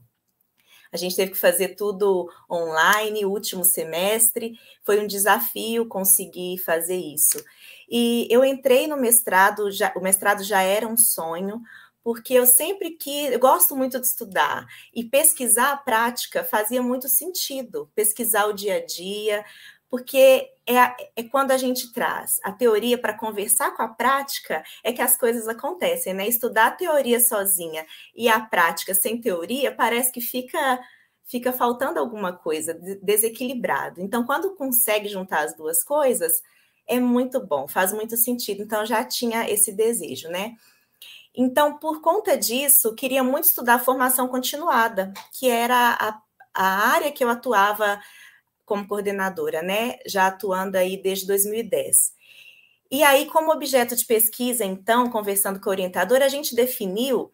A 0.94 0.96
gente 0.96 1.16
teve 1.16 1.32
que 1.32 1.36
fazer 1.36 1.74
tudo 1.74 2.30
online, 2.48 3.24
último 3.24 3.64
semestre, 3.64 4.56
foi 4.84 5.00
um 5.00 5.08
desafio 5.08 5.88
conseguir 5.88 6.58
fazer 6.58 6.94
isso. 6.94 7.44
E 7.90 8.28
eu 8.30 8.44
entrei 8.44 8.86
no 8.86 8.96
mestrado, 8.96 9.72
já, 9.72 9.92
o 9.96 10.00
mestrado 10.00 10.44
já 10.44 10.62
era 10.62 10.86
um 10.86 10.96
sonho, 10.96 11.60
porque 12.04 12.34
eu 12.34 12.46
sempre 12.46 12.92
que 12.92 13.26
eu 13.26 13.40
gosto 13.40 13.74
muito 13.74 13.98
de 13.98 14.06
estudar. 14.06 14.66
E 14.94 15.02
pesquisar 15.02 15.72
a 15.72 15.76
prática 15.76 16.44
fazia 16.44 16.80
muito 16.80 17.08
sentido, 17.08 17.90
pesquisar 17.96 18.46
o 18.46 18.52
dia 18.52 18.76
a 18.76 18.86
dia, 18.86 19.44
porque 19.94 20.50
é, 20.66 20.74
é 21.14 21.22
quando 21.22 21.52
a 21.52 21.56
gente 21.56 21.92
traz 21.92 22.40
a 22.42 22.50
teoria 22.50 22.98
para 22.98 23.16
conversar 23.16 23.76
com 23.76 23.82
a 23.84 23.86
prática 23.86 24.64
é 24.82 24.92
que 24.92 25.00
as 25.00 25.16
coisas 25.16 25.46
acontecem, 25.46 26.12
né? 26.12 26.26
Estudar 26.26 26.66
a 26.66 26.70
teoria 26.72 27.20
sozinha 27.20 27.86
e 28.12 28.28
a 28.28 28.40
prática 28.40 28.92
sem 28.92 29.20
teoria 29.20 29.72
parece 29.72 30.10
que 30.10 30.20
fica 30.20 30.80
fica 31.26 31.52
faltando 31.52 32.00
alguma 32.00 32.32
coisa, 32.32 32.76
desequilibrado. 33.00 34.00
Então, 34.00 34.26
quando 34.26 34.56
consegue 34.56 35.08
juntar 35.08 35.44
as 35.44 35.56
duas 35.56 35.84
coisas, 35.84 36.42
é 36.88 36.98
muito 36.98 37.38
bom, 37.46 37.68
faz 37.68 37.92
muito 37.92 38.16
sentido. 38.16 38.64
Então, 38.64 38.84
já 38.84 39.04
tinha 39.04 39.48
esse 39.48 39.70
desejo, 39.70 40.28
né? 40.28 40.56
Então, 41.36 41.78
por 41.78 42.00
conta 42.00 42.36
disso, 42.36 42.96
queria 42.96 43.22
muito 43.22 43.44
estudar 43.44 43.78
formação 43.78 44.26
continuada, 44.26 45.12
que 45.38 45.48
era 45.48 45.96
a, 46.00 46.20
a 46.52 46.88
área 46.88 47.12
que 47.12 47.22
eu 47.22 47.28
atuava 47.28 48.00
como 48.64 48.86
coordenadora, 48.86 49.62
né? 49.62 49.98
Já 50.06 50.26
atuando 50.26 50.76
aí 50.76 51.00
desde 51.00 51.26
2010. 51.26 52.12
E 52.90 53.02
aí, 53.02 53.26
como 53.26 53.52
objeto 53.52 53.96
de 53.96 54.04
pesquisa, 54.04 54.64
então, 54.64 55.10
conversando 55.10 55.60
com 55.60 55.68
a 55.68 55.72
orientadora, 55.72 56.24
a 56.24 56.28
gente 56.28 56.54
definiu 56.54 57.32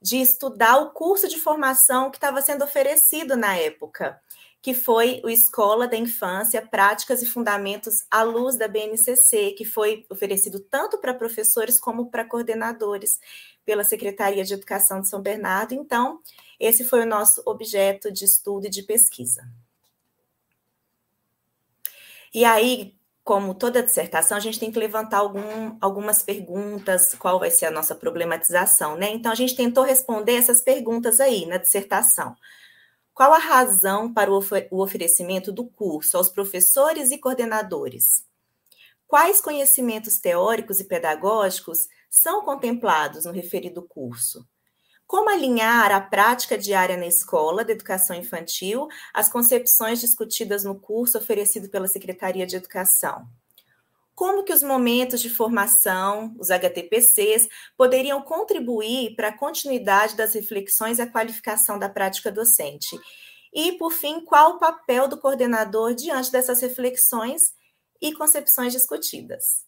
de 0.00 0.16
estudar 0.16 0.78
o 0.78 0.90
curso 0.90 1.28
de 1.28 1.38
formação 1.38 2.10
que 2.10 2.16
estava 2.16 2.40
sendo 2.42 2.64
oferecido 2.64 3.36
na 3.36 3.56
época, 3.56 4.20
que 4.60 4.74
foi 4.74 5.20
o 5.24 5.30
Escola 5.30 5.86
da 5.86 5.96
Infância, 5.96 6.66
Práticas 6.66 7.22
e 7.22 7.26
Fundamentos 7.26 8.04
à 8.10 8.22
Luz 8.22 8.56
da 8.56 8.66
BNCC, 8.66 9.52
que 9.52 9.64
foi 9.64 10.04
oferecido 10.10 10.58
tanto 10.58 10.98
para 10.98 11.14
professores 11.14 11.78
como 11.78 12.10
para 12.10 12.24
coordenadores 12.24 13.20
pela 13.64 13.84
Secretaria 13.84 14.44
de 14.44 14.54
Educação 14.54 15.00
de 15.00 15.08
São 15.08 15.22
Bernardo. 15.22 15.72
Então, 15.72 16.20
esse 16.58 16.84
foi 16.84 17.02
o 17.02 17.06
nosso 17.06 17.42
objeto 17.46 18.10
de 18.10 18.24
estudo 18.24 18.66
e 18.66 18.70
de 18.70 18.82
pesquisa. 18.82 19.42
E 22.36 22.44
aí, 22.44 22.94
como 23.24 23.54
toda 23.54 23.82
dissertação, 23.82 24.36
a 24.36 24.40
gente 24.40 24.60
tem 24.60 24.70
que 24.70 24.78
levantar 24.78 25.20
algum, 25.20 25.78
algumas 25.80 26.22
perguntas, 26.22 27.14
qual 27.14 27.38
vai 27.38 27.50
ser 27.50 27.64
a 27.64 27.70
nossa 27.70 27.94
problematização, 27.94 28.94
né? 28.94 29.08
Então, 29.10 29.32
a 29.32 29.34
gente 29.34 29.56
tentou 29.56 29.82
responder 29.82 30.34
essas 30.34 30.60
perguntas 30.60 31.18
aí 31.18 31.46
na 31.46 31.56
dissertação. 31.56 32.36
Qual 33.14 33.32
a 33.32 33.38
razão 33.38 34.12
para 34.12 34.30
o, 34.30 34.38
o 34.70 34.82
oferecimento 34.82 35.50
do 35.50 35.64
curso 35.64 36.18
aos 36.18 36.28
professores 36.28 37.10
e 37.10 37.16
coordenadores? 37.16 38.22
Quais 39.06 39.40
conhecimentos 39.40 40.18
teóricos 40.18 40.78
e 40.78 40.84
pedagógicos 40.84 41.88
são 42.10 42.44
contemplados 42.44 43.24
no 43.24 43.32
referido 43.32 43.80
curso? 43.80 44.46
Como 45.06 45.30
alinhar 45.30 45.92
a 45.92 46.00
prática 46.00 46.58
diária 46.58 46.96
na 46.96 47.06
escola 47.06 47.64
de 47.64 47.70
educação 47.70 48.16
infantil 48.16 48.88
às 49.14 49.28
concepções 49.28 50.00
discutidas 50.00 50.64
no 50.64 50.80
curso 50.80 51.16
oferecido 51.16 51.68
pela 51.68 51.86
Secretaria 51.86 52.44
de 52.44 52.56
Educação? 52.56 53.28
Como 54.16 54.42
que 54.42 54.52
os 54.52 54.62
momentos 54.62 55.20
de 55.20 55.30
formação, 55.30 56.34
os 56.38 56.50
HTPCs, 56.50 57.48
poderiam 57.76 58.20
contribuir 58.22 59.14
para 59.14 59.28
a 59.28 59.38
continuidade 59.38 60.16
das 60.16 60.34
reflexões 60.34 60.98
e 60.98 61.02
a 61.02 61.06
qualificação 61.06 61.78
da 61.78 61.88
prática 61.88 62.32
docente? 62.32 62.98
E, 63.52 63.72
por 63.72 63.92
fim, 63.92 64.24
qual 64.24 64.52
o 64.52 64.58
papel 64.58 65.06
do 65.06 65.20
coordenador 65.20 65.94
diante 65.94 66.32
dessas 66.32 66.60
reflexões 66.60 67.54
e 68.00 68.12
concepções 68.12 68.72
discutidas? 68.72 69.65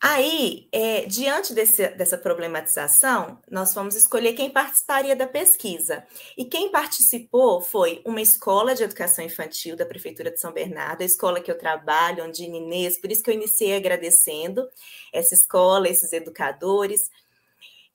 Aí, 0.00 0.68
é, 0.72 1.06
diante 1.06 1.54
desse, 1.54 1.88
dessa 1.88 2.18
problematização, 2.18 3.40
nós 3.50 3.72
fomos 3.72 3.94
escolher 3.94 4.34
quem 4.34 4.50
participaria 4.50 5.16
da 5.16 5.26
pesquisa. 5.26 6.04
E 6.36 6.44
quem 6.44 6.70
participou 6.70 7.62
foi 7.62 8.02
uma 8.04 8.20
escola 8.20 8.74
de 8.74 8.82
educação 8.82 9.24
infantil 9.24 9.74
da 9.74 9.86
Prefeitura 9.86 10.30
de 10.30 10.40
São 10.40 10.52
Bernardo, 10.52 11.02
a 11.02 11.06
escola 11.06 11.40
que 11.40 11.50
eu 11.50 11.58
trabalho, 11.58 12.24
onde 12.24 12.44
Inês, 12.44 13.00
por 13.00 13.10
isso 13.10 13.22
que 13.22 13.30
eu 13.30 13.34
iniciei 13.34 13.74
agradecendo 13.74 14.68
essa 15.12 15.34
escola, 15.34 15.88
esses 15.88 16.12
educadores. 16.12 17.10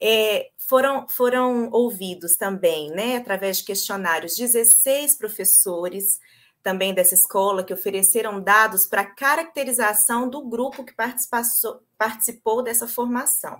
É, 0.02 0.50
foram, 0.58 1.08
foram 1.08 1.70
ouvidos 1.72 2.36
também, 2.36 2.90
né, 2.90 3.18
através 3.18 3.58
de 3.58 3.66
questionários, 3.66 4.36
16 4.36 5.16
professores, 5.20 6.20
também 6.64 6.94
dessa 6.94 7.16
escola 7.16 7.64
que 7.64 7.74
ofereceram 7.74 8.42
dados 8.42 8.86
para 8.86 9.06
caracterização 9.06 10.30
do 10.30 10.48
grupo 10.48 10.84
que 10.84 10.94
participou 11.98 12.64
dessa 12.64 12.88
formação. 12.88 13.58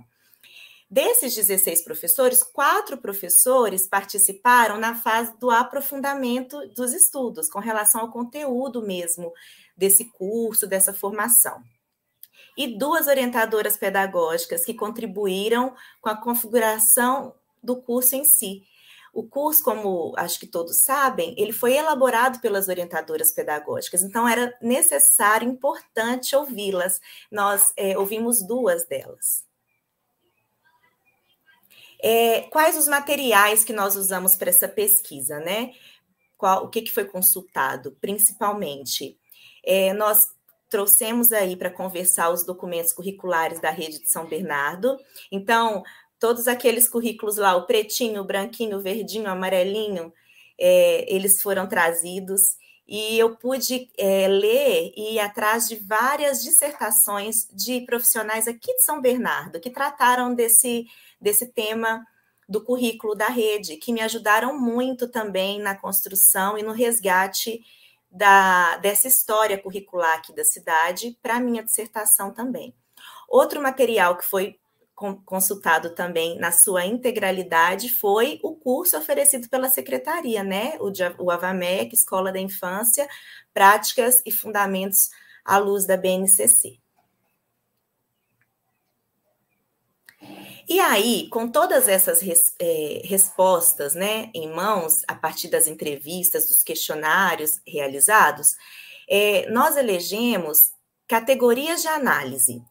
Desses 0.90 1.34
16 1.34 1.86
professores, 1.86 2.44
quatro 2.44 2.98
professores 2.98 3.88
participaram 3.88 4.78
na 4.78 4.94
fase 4.94 5.32
do 5.40 5.50
aprofundamento 5.50 6.68
dos 6.76 6.94
estudos, 6.94 7.50
com 7.50 7.60
relação 7.60 8.02
ao 8.02 8.12
conteúdo 8.12 8.82
mesmo 8.82 9.32
desse 9.78 10.12
curso, 10.12 10.68
dessa 10.68 10.94
formação. 10.94 11.64
E 12.58 12.78
duas 12.78 13.08
orientadoras 13.08 13.78
pedagógicas 13.78 14.66
que 14.66 14.74
contribuíram 14.74 15.74
com 16.02 16.10
a 16.10 16.18
configuração 16.18 17.34
do 17.64 17.82
curso 17.82 18.18
em 18.18 18.26
si, 18.26 18.62
o 19.14 19.24
curso, 19.24 19.64
como 19.64 20.14
acho 20.18 20.40
que 20.40 20.48
todos 20.48 20.84
sabem, 20.84 21.36
ele 21.38 21.52
foi 21.52 21.76
elaborado 21.76 22.40
pelas 22.40 22.70
orientadoras 22.70 23.32
pedagógicas, 23.32 24.04
então 24.04 24.28
era 24.28 24.58
necessário, 24.62 25.50
importante 25.50 26.36
ouvi-las. 26.36 27.00
Nós 27.30 27.74
é, 27.76 27.98
ouvimos 27.98 28.42
duas 28.42 28.88
delas. 28.88 29.44
É, 32.02 32.42
quais 32.44 32.78
os 32.78 32.88
materiais 32.88 33.64
que 33.64 33.74
nós 33.74 33.96
usamos 33.96 34.36
para 34.36 34.50
essa 34.50 34.68
pesquisa, 34.68 35.40
né? 35.40 35.74
Qual, 36.38 36.66
o 36.66 36.70
que, 36.70 36.82
que 36.82 36.92
foi 36.92 37.06
consultado, 37.06 37.96
principalmente? 38.02 39.20
É, 39.64 39.94
nós 39.94 40.30
trouxemos 40.72 41.34
aí 41.34 41.56
para 41.56 41.70
conversar 41.70 42.32
os 42.32 42.46
documentos 42.46 42.94
curriculares 42.94 43.60
da 43.60 43.70
rede 43.70 44.00
de 44.00 44.10
São 44.10 44.26
Bernardo. 44.26 44.98
Então, 45.30 45.84
todos 46.22 46.48
aqueles 46.48 46.88
currículos 46.88 47.38
lá, 47.38 47.56
o 47.56 47.66
pretinho, 47.66 48.22
o 48.22 48.24
branquinho, 48.24 48.78
o 48.78 48.82
verdinho, 48.82 49.26
o 49.26 49.30
amarelinho, 49.30 50.14
é, 50.58 51.12
eles 51.12 51.42
foram 51.42 51.68
trazidos 51.68 52.42
e 52.88 53.18
eu 53.18 53.36
pude 53.36 53.90
é, 53.98 54.28
ler 54.28 54.94
e 54.96 55.16
ir 55.16 55.20
atrás 55.20 55.68
de 55.68 55.78
várias 55.78 56.44
dissertações 56.44 57.48
de 57.52 57.82
profissionais 57.82 58.48
aqui 58.48 58.72
de 58.76 58.84
São 58.84 59.02
Bernardo 59.02 59.60
que 59.60 59.72
trataram 59.72 60.36
desse, 60.36 60.86
desse 61.20 61.48
tema 61.48 62.06
do 62.48 62.64
currículo 62.64 63.16
da 63.16 63.28
rede, 63.28 63.78
que 63.78 63.92
me 63.92 64.02
ajudaram 64.02 64.60
muito 64.60 65.08
também 65.08 65.60
na 65.60 65.74
construção 65.74 66.56
e 66.56 66.62
no 66.62 66.72
resgate 66.72 67.62
da, 68.12 68.78
dessa 68.78 69.08
história 69.08 69.58
curricular 69.58 70.20
aqui 70.20 70.36
da 70.36 70.44
cidade 70.44 71.18
para 71.20 71.40
minha 71.40 71.64
dissertação 71.64 72.32
também. 72.32 72.76
Outro 73.28 73.60
material 73.60 74.18
que 74.18 74.26
foi 74.26 74.61
consultado 75.26 75.96
também 75.96 76.38
na 76.38 76.52
sua 76.52 76.86
integralidade 76.86 77.90
foi 77.90 78.40
o 78.44 78.56
curso 78.56 78.98
oferecido 78.98 79.50
pela 79.50 79.70
secretaria, 79.70 80.44
né? 80.44 80.78
O, 80.80 80.92
o 81.24 81.32
AVAMEC, 81.32 81.94
Escola 81.94 82.32
da 82.32 82.40
Infância, 82.40 83.08
Práticas 83.54 84.22
e 84.26 84.32
Fundamentos 84.32 85.10
à 85.44 85.58
luz 85.58 85.86
da 85.86 85.98
BNCC. 85.98 86.80
E 90.70 90.80
aí, 90.80 91.28
com 91.30 91.50
todas 91.50 91.88
essas 91.88 92.22
res, 92.22 92.56
é, 92.60 93.02
respostas 93.04 93.94
né, 93.94 94.30
em 94.34 94.48
mãos, 94.54 95.02
a 95.08 95.16
partir 95.16 95.50
das 95.50 95.68
entrevistas, 95.68 96.48
dos 96.48 96.64
questionários 96.64 97.60
realizados, 97.68 98.56
é, 99.10 99.50
nós 99.50 99.76
elegemos 99.76 100.72
categorias 101.08 101.82
de 101.82 101.88
análise 101.90 102.64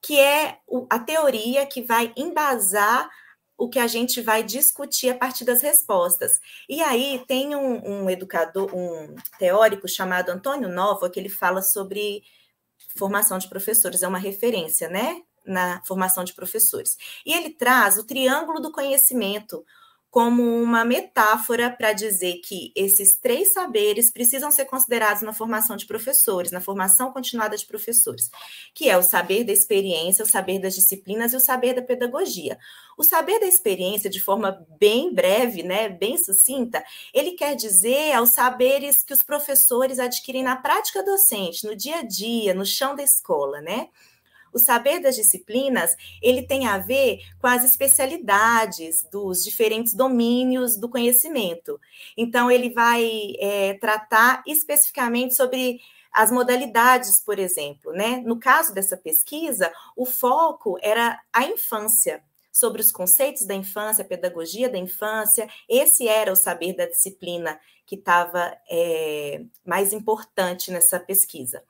que 0.00 0.18
é 0.18 0.58
a 0.90 0.98
teoria 0.98 1.66
que 1.66 1.82
vai 1.82 2.12
embasar 2.16 3.08
o 3.56 3.68
que 3.68 3.80
a 3.80 3.88
gente 3.88 4.20
vai 4.22 4.44
discutir 4.44 5.10
a 5.10 5.18
partir 5.18 5.44
das 5.44 5.60
respostas. 5.60 6.38
E 6.68 6.80
aí 6.80 7.24
tem 7.26 7.56
um, 7.56 8.04
um 8.04 8.10
educador, 8.10 8.72
um 8.72 9.16
teórico 9.36 9.88
chamado 9.88 10.30
Antônio 10.30 10.68
Nova, 10.68 11.10
que 11.10 11.18
ele 11.18 11.28
fala 11.28 11.60
sobre 11.60 12.22
formação 12.96 13.36
de 13.36 13.48
professores, 13.48 14.02
é 14.02 14.08
uma 14.08 14.18
referência, 14.18 14.88
né? 14.88 15.22
Na 15.44 15.82
formação 15.84 16.22
de 16.22 16.34
professores. 16.34 16.96
E 17.26 17.32
ele 17.32 17.50
traz 17.50 17.98
o 17.98 18.06
triângulo 18.06 18.60
do 18.60 18.70
conhecimento, 18.70 19.64
como 20.10 20.42
uma 20.42 20.84
metáfora 20.84 21.70
para 21.70 21.92
dizer 21.92 22.40
que 22.42 22.72
esses 22.74 23.18
três 23.18 23.52
saberes 23.52 24.10
precisam 24.10 24.50
ser 24.50 24.64
considerados 24.64 25.22
na 25.22 25.34
formação 25.34 25.76
de 25.76 25.86
professores, 25.86 26.50
na 26.50 26.60
formação 26.60 27.12
continuada 27.12 27.56
de 27.56 27.66
professores, 27.66 28.30
que 28.74 28.88
é 28.88 28.96
o 28.96 29.02
saber 29.02 29.44
da 29.44 29.52
experiência, 29.52 30.24
o 30.24 30.28
saber 30.28 30.60
das 30.60 30.74
disciplinas 30.74 31.32
e 31.32 31.36
o 31.36 31.40
saber 31.40 31.74
da 31.74 31.82
pedagogia. 31.82 32.58
O 32.96 33.04
saber 33.04 33.38
da 33.38 33.46
experiência, 33.46 34.08
de 34.08 34.18
forma 34.18 34.66
bem 34.78 35.12
breve, 35.14 35.62
né, 35.62 35.88
bem 35.88 36.16
sucinta, 36.16 36.82
ele 37.12 37.32
quer 37.32 37.54
dizer 37.54 38.12
aos 38.12 38.30
saberes 38.30 39.04
que 39.04 39.12
os 39.12 39.22
professores 39.22 39.98
adquirem 39.98 40.42
na 40.42 40.56
prática 40.56 41.02
docente, 41.02 41.66
no 41.66 41.76
dia 41.76 41.98
a 41.98 42.02
dia, 42.02 42.54
no 42.54 42.64
chão 42.64 42.96
da 42.96 43.02
escola, 43.02 43.60
né? 43.60 43.88
O 44.52 44.58
saber 44.58 45.00
das 45.00 45.16
disciplinas, 45.16 45.96
ele 46.22 46.42
tem 46.42 46.66
a 46.66 46.78
ver 46.78 47.20
com 47.40 47.46
as 47.46 47.64
especialidades 47.64 49.06
dos 49.10 49.44
diferentes 49.44 49.94
domínios 49.94 50.76
do 50.76 50.88
conhecimento. 50.88 51.80
Então, 52.16 52.50
ele 52.50 52.70
vai 52.70 53.34
é, 53.38 53.74
tratar 53.74 54.42
especificamente 54.46 55.34
sobre 55.34 55.80
as 56.12 56.30
modalidades, 56.30 57.20
por 57.20 57.38
exemplo, 57.38 57.92
né? 57.92 58.22
No 58.24 58.38
caso 58.38 58.72
dessa 58.74 58.96
pesquisa, 58.96 59.72
o 59.96 60.06
foco 60.06 60.78
era 60.82 61.20
a 61.32 61.44
infância, 61.44 62.22
sobre 62.58 62.80
os 62.80 62.90
conceitos 62.90 63.46
da 63.46 63.54
infância, 63.54 64.02
a 64.02 64.08
pedagogia 64.08 64.68
da 64.68 64.78
infância. 64.78 65.48
Esse 65.68 66.08
era 66.08 66.32
o 66.32 66.36
saber 66.36 66.74
da 66.74 66.86
disciplina 66.86 67.58
que 67.86 67.94
estava 67.94 68.56
é, 68.68 69.42
mais 69.64 69.92
importante 69.92 70.70
nessa 70.70 70.98
pesquisa. 70.98 71.62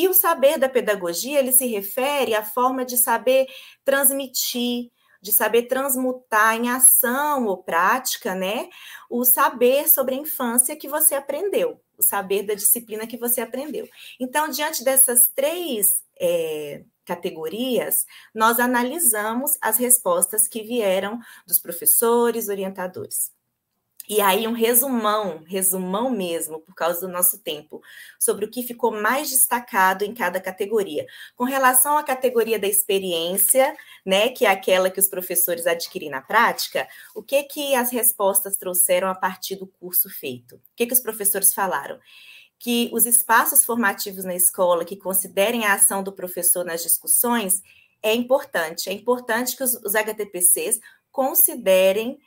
E 0.00 0.08
o 0.08 0.14
saber 0.14 0.56
da 0.56 0.66
pedagogia, 0.66 1.38
ele 1.38 1.52
se 1.52 1.66
refere 1.66 2.34
à 2.34 2.42
forma 2.42 2.86
de 2.86 2.96
saber 2.96 3.46
transmitir, 3.84 4.90
de 5.20 5.30
saber 5.30 5.64
transmutar 5.64 6.56
em 6.56 6.70
ação 6.70 7.44
ou 7.44 7.62
prática, 7.62 8.34
né? 8.34 8.70
O 9.10 9.26
saber 9.26 9.90
sobre 9.90 10.14
a 10.14 10.18
infância 10.18 10.74
que 10.74 10.88
você 10.88 11.14
aprendeu, 11.14 11.78
o 11.98 12.02
saber 12.02 12.44
da 12.44 12.54
disciplina 12.54 13.06
que 13.06 13.18
você 13.18 13.42
aprendeu. 13.42 13.86
Então, 14.18 14.48
diante 14.48 14.82
dessas 14.82 15.28
três 15.34 16.02
é, 16.18 16.82
categorias, 17.04 18.06
nós 18.34 18.58
analisamos 18.58 19.58
as 19.60 19.76
respostas 19.76 20.48
que 20.48 20.62
vieram 20.62 21.18
dos 21.46 21.58
professores, 21.58 22.48
orientadores. 22.48 23.38
E 24.10 24.20
aí, 24.20 24.48
um 24.48 24.52
resumão, 24.52 25.44
resumão 25.46 26.10
mesmo, 26.10 26.58
por 26.62 26.74
causa 26.74 27.02
do 27.02 27.06
nosso 27.06 27.38
tempo, 27.38 27.80
sobre 28.18 28.44
o 28.44 28.50
que 28.50 28.60
ficou 28.60 28.90
mais 28.90 29.30
destacado 29.30 30.02
em 30.02 30.12
cada 30.12 30.40
categoria. 30.40 31.06
Com 31.36 31.44
relação 31.44 31.96
à 31.96 32.02
categoria 32.02 32.58
da 32.58 32.66
experiência, 32.66 33.72
né, 34.04 34.30
que 34.30 34.44
é 34.44 34.50
aquela 34.50 34.90
que 34.90 34.98
os 34.98 35.06
professores 35.06 35.64
adquirem 35.64 36.10
na 36.10 36.20
prática, 36.20 36.88
o 37.14 37.22
que 37.22 37.40
que 37.44 37.72
as 37.76 37.92
respostas 37.92 38.56
trouxeram 38.56 39.06
a 39.06 39.14
partir 39.14 39.54
do 39.54 39.68
curso 39.68 40.10
feito? 40.10 40.56
O 40.56 40.60
que 40.74 40.86
que 40.86 40.92
os 40.92 41.00
professores 41.00 41.54
falaram? 41.54 41.96
Que 42.58 42.90
os 42.92 43.06
espaços 43.06 43.64
formativos 43.64 44.24
na 44.24 44.34
escola 44.34 44.84
que 44.84 44.96
considerem 44.96 45.66
a 45.66 45.74
ação 45.74 46.02
do 46.02 46.12
professor 46.12 46.64
nas 46.64 46.82
discussões 46.82 47.62
é 48.02 48.12
importante. 48.12 48.90
É 48.90 48.92
importante 48.92 49.56
que 49.56 49.62
os, 49.62 49.74
os 49.84 49.94
HTPCs 49.94 50.80
considerem 51.12 52.18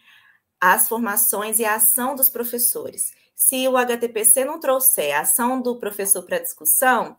as 0.72 0.88
formações 0.88 1.59
e 1.59 1.66
a 1.66 1.76
ação 1.76 2.16
dos 2.16 2.30
professores. 2.30 3.11
Se 3.36 3.68
o 3.68 3.76
HTPC 3.76 4.45
não 4.45 4.61
trouxer 4.61 5.14
a 5.14 5.20
ação 5.20 5.61
do 5.61 5.78
professor 5.78 6.24
para 6.24 6.39
discussão, 6.39 7.18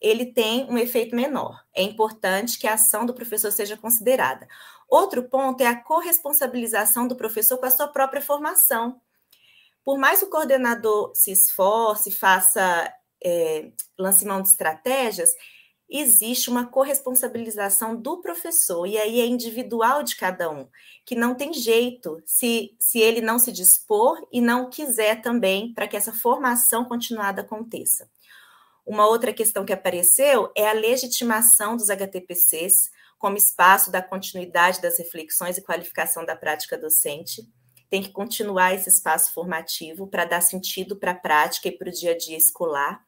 ele 0.00 0.32
tem 0.32 0.64
um 0.70 0.78
efeito 0.78 1.14
menor. 1.14 1.62
É 1.74 1.82
importante 1.82 2.58
que 2.58 2.66
a 2.66 2.72
ação 2.72 3.04
do 3.04 3.12
professor 3.12 3.52
seja 3.52 3.76
considerada. 3.76 4.48
Outro 4.88 5.24
ponto 5.24 5.60
é 5.60 5.66
a 5.66 5.78
corresponsabilização 5.78 7.06
do 7.06 7.16
professor 7.16 7.58
com 7.58 7.66
a 7.66 7.70
sua 7.70 7.88
própria 7.88 8.22
formação. 8.22 8.98
Por 9.84 9.98
mais 9.98 10.20
que 10.20 10.24
o 10.24 10.30
coordenador 10.30 11.12
se 11.14 11.30
esforce, 11.30 12.10
faça 12.10 12.90
é, 13.22 13.72
lance 13.98 14.24
mão 14.24 14.40
de 14.40 14.48
estratégias, 14.48 15.34
existe 15.88 16.50
uma 16.50 16.66
corresponsabilização 16.66 17.94
do 17.94 18.20
professor, 18.20 18.86
e 18.86 18.98
aí 18.98 19.20
é 19.20 19.26
individual 19.26 20.02
de 20.02 20.16
cada 20.16 20.50
um, 20.50 20.68
que 21.04 21.14
não 21.14 21.34
tem 21.34 21.52
jeito 21.52 22.20
se, 22.26 22.74
se 22.78 22.98
ele 22.98 23.20
não 23.20 23.38
se 23.38 23.52
dispor 23.52 24.26
e 24.32 24.40
não 24.40 24.68
quiser 24.68 25.22
também 25.22 25.72
para 25.72 25.86
que 25.86 25.96
essa 25.96 26.12
formação 26.12 26.84
continuada 26.84 27.42
aconteça. 27.42 28.08
Uma 28.84 29.06
outra 29.06 29.32
questão 29.32 29.64
que 29.64 29.72
apareceu 29.72 30.50
é 30.56 30.68
a 30.68 30.72
legitimação 30.72 31.76
dos 31.76 31.90
HTPCs 31.90 32.90
como 33.18 33.36
espaço 33.36 33.90
da 33.90 34.02
continuidade 34.02 34.80
das 34.80 34.98
reflexões 34.98 35.56
e 35.56 35.62
qualificação 35.62 36.24
da 36.24 36.36
prática 36.36 36.78
docente. 36.78 37.42
Tem 37.88 38.02
que 38.02 38.10
continuar 38.10 38.74
esse 38.74 38.88
espaço 38.88 39.32
formativo 39.32 40.06
para 40.06 40.24
dar 40.24 40.40
sentido 40.40 40.96
para 40.96 41.12
a 41.12 41.16
prática 41.16 41.68
e 41.68 41.72
para 41.72 41.88
o 41.88 41.92
dia 41.92 42.12
a 42.12 42.16
dia 42.16 42.36
escolar 42.36 43.04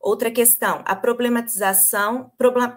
Outra 0.00 0.30
questão, 0.30 0.82
a 0.86 0.94
problematização, 0.94 2.32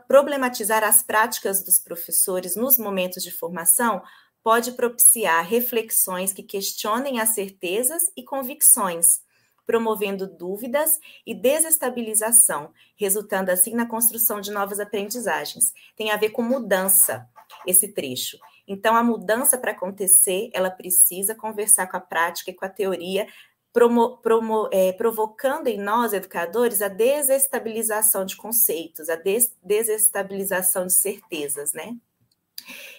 problematizar 0.08 0.84
as 0.84 1.04
práticas 1.04 1.64
dos 1.64 1.80
professores 1.80 2.56
nos 2.56 2.78
momentos 2.78 3.24
de 3.24 3.32
formação 3.32 4.02
pode 4.44 4.72
propiciar 4.72 5.46
reflexões 5.46 6.34
que 6.34 6.42
questionem 6.42 7.20
as 7.20 7.30
certezas 7.30 8.04
e 8.18 8.24
convicções, 8.24 9.22
promovendo 9.68 10.28
dúvidas 10.28 11.00
e 11.26 11.36
desestabilização, 11.36 12.74
resultando 12.98 13.52
assim 13.52 13.76
na 13.76 13.86
construção 13.86 14.42
de 14.42 14.52
novas 14.52 14.80
aprendizagens. 14.80 15.66
Tem 15.96 16.10
a 16.10 16.18
ver 16.18 16.32
com 16.32 16.42
mudança 16.42 17.30
esse 17.68 17.94
trecho. 17.94 18.38
Então, 18.68 18.96
a 18.96 19.04
mudança 19.04 19.58
para 19.58 19.72
acontecer, 19.72 20.50
ela 20.54 20.72
precisa 20.72 21.36
conversar 21.36 21.88
com 21.88 21.98
a 21.98 22.02
prática 22.02 22.50
e 22.50 22.54
com 22.54 22.66
a 22.66 22.70
teoria 22.70 23.28
promo, 23.74 24.18
promo, 24.18 24.70
é, 24.72 24.92
provocando 24.94 25.68
em 25.68 25.78
nós, 25.78 26.14
educadores, 26.14 26.82
a 26.82 26.88
desestabilização 26.88 28.26
de 28.26 28.36
conceitos, 28.36 29.10
a 29.10 29.16
des, 29.16 29.56
desestabilização 29.64 30.88
de 30.88 30.94
certezas, 30.94 31.74
né? 31.74 31.96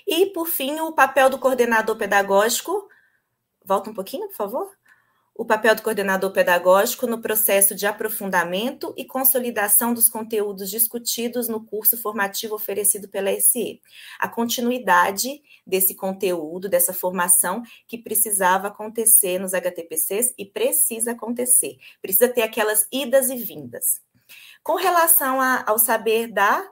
E, 0.07 0.27
por 0.27 0.47
fim, 0.47 0.81
o 0.81 0.93
papel 0.93 1.31
do 1.31 1.39
coordenador 1.39 1.97
pedagógico. 1.97 2.89
Volta 3.65 3.91
um 3.91 3.95
pouquinho, 3.95 4.29
por 4.29 4.37
favor 4.37 4.82
o 5.35 5.47
papel 5.47 5.75
do 5.75 5.83
coordenador 5.83 6.31
pedagógico 6.31 7.07
no 7.07 7.21
processo 7.21 7.75
de 7.75 7.87
aprofundamento 7.87 8.93
e 8.97 9.05
consolidação 9.05 9.95
dos 9.95 10.11
conteúdos 10.11 10.69
discutidos 10.69 11.49
no 11.49 11.65
curso 11.65 11.97
formativo 11.97 12.55
oferecido 12.55 13.09
pela 13.09 13.33
SE. 13.41 13.81
A 14.19 14.29
continuidade 14.29 15.43
desse 15.67 15.95
conteúdo, 15.95 16.69
dessa 16.69 16.93
formação 16.93 17.63
que 17.87 17.97
precisava 17.97 18.69
acontecer 18.69 19.39
nos 19.39 19.55
HTPCs 19.55 20.35
e 20.37 20.45
precisa 20.45 21.13
acontecer. 21.13 21.79
Precisa 22.03 22.29
ter 22.29 22.43
aquelas 22.43 22.87
idas 22.93 23.31
e 23.31 23.37
vindas. 23.37 24.03
Com 24.63 24.77
relação 24.77 25.41
a, 25.41 25.65
ao 25.67 25.79
saber 25.79 26.29
da 26.29 26.71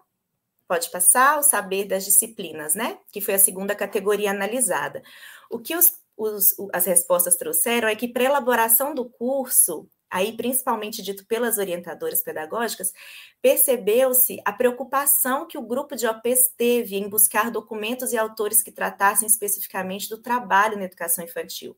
pode 0.68 0.88
passar 0.92 1.36
o 1.36 1.42
saber 1.42 1.84
das 1.86 2.04
disciplinas, 2.04 2.76
né? 2.76 2.98
Que 3.10 3.20
foi 3.20 3.34
a 3.34 3.38
segunda 3.40 3.74
categoria 3.74 4.30
analisada. 4.30 5.02
O 5.50 5.58
que 5.58 5.74
os 5.74 5.99
os, 6.20 6.54
as 6.72 6.84
respostas 6.84 7.36
trouxeram 7.36 7.88
é 7.88 7.96
que 7.96 8.06
para 8.06 8.24
elaboração 8.24 8.94
do 8.94 9.08
curso, 9.08 9.88
aí 10.10 10.36
principalmente 10.36 11.02
dito 11.02 11.24
pelas 11.26 11.56
orientadoras 11.56 12.22
pedagógicas, 12.22 12.92
percebeu-se 13.40 14.38
a 14.44 14.52
preocupação 14.52 15.46
que 15.46 15.56
o 15.56 15.62
grupo 15.62 15.96
de 15.96 16.06
OPs 16.06 16.52
teve 16.56 16.96
em 16.96 17.08
buscar 17.08 17.50
documentos 17.50 18.12
e 18.12 18.18
autores 18.18 18.62
que 18.62 18.70
tratassem 18.70 19.26
especificamente 19.26 20.10
do 20.10 20.18
trabalho 20.18 20.76
na 20.76 20.84
educação 20.84 21.24
infantil. 21.24 21.74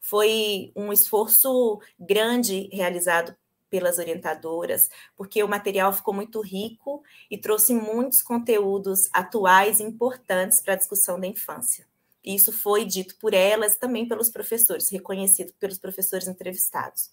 Foi 0.00 0.72
um 0.74 0.92
esforço 0.92 1.80
grande 1.98 2.68
realizado 2.72 3.36
pelas 3.70 3.98
orientadoras, 3.98 4.88
porque 5.14 5.42
o 5.42 5.48
material 5.48 5.92
ficou 5.92 6.14
muito 6.14 6.40
rico 6.40 7.02
e 7.30 7.38
trouxe 7.38 7.74
muitos 7.74 8.22
conteúdos 8.22 9.08
atuais 9.12 9.78
e 9.78 9.84
importantes 9.84 10.60
para 10.60 10.72
a 10.72 10.76
discussão 10.76 11.20
da 11.20 11.26
infância. 11.26 11.86
Isso 12.24 12.52
foi 12.52 12.84
dito 12.84 13.16
por 13.16 13.32
elas 13.32 13.76
também 13.76 14.06
pelos 14.06 14.30
professores, 14.30 14.88
reconhecido 14.88 15.52
pelos 15.54 15.78
professores 15.78 16.28
entrevistados. 16.28 17.10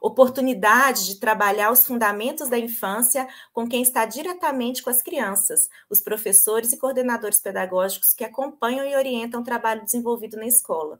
Oportunidade 0.00 1.04
de 1.04 1.20
trabalhar 1.20 1.70
os 1.70 1.86
fundamentos 1.86 2.48
da 2.48 2.58
infância 2.58 3.28
com 3.52 3.68
quem 3.68 3.82
está 3.82 4.06
diretamente 4.06 4.82
com 4.82 4.88
as 4.88 5.02
crianças, 5.02 5.68
os 5.90 6.00
professores 6.00 6.72
e 6.72 6.78
coordenadores 6.78 7.38
pedagógicos 7.38 8.14
que 8.14 8.24
acompanham 8.24 8.86
e 8.86 8.96
orientam 8.96 9.42
o 9.42 9.44
trabalho 9.44 9.84
desenvolvido 9.84 10.38
na 10.38 10.46
escola. 10.46 10.98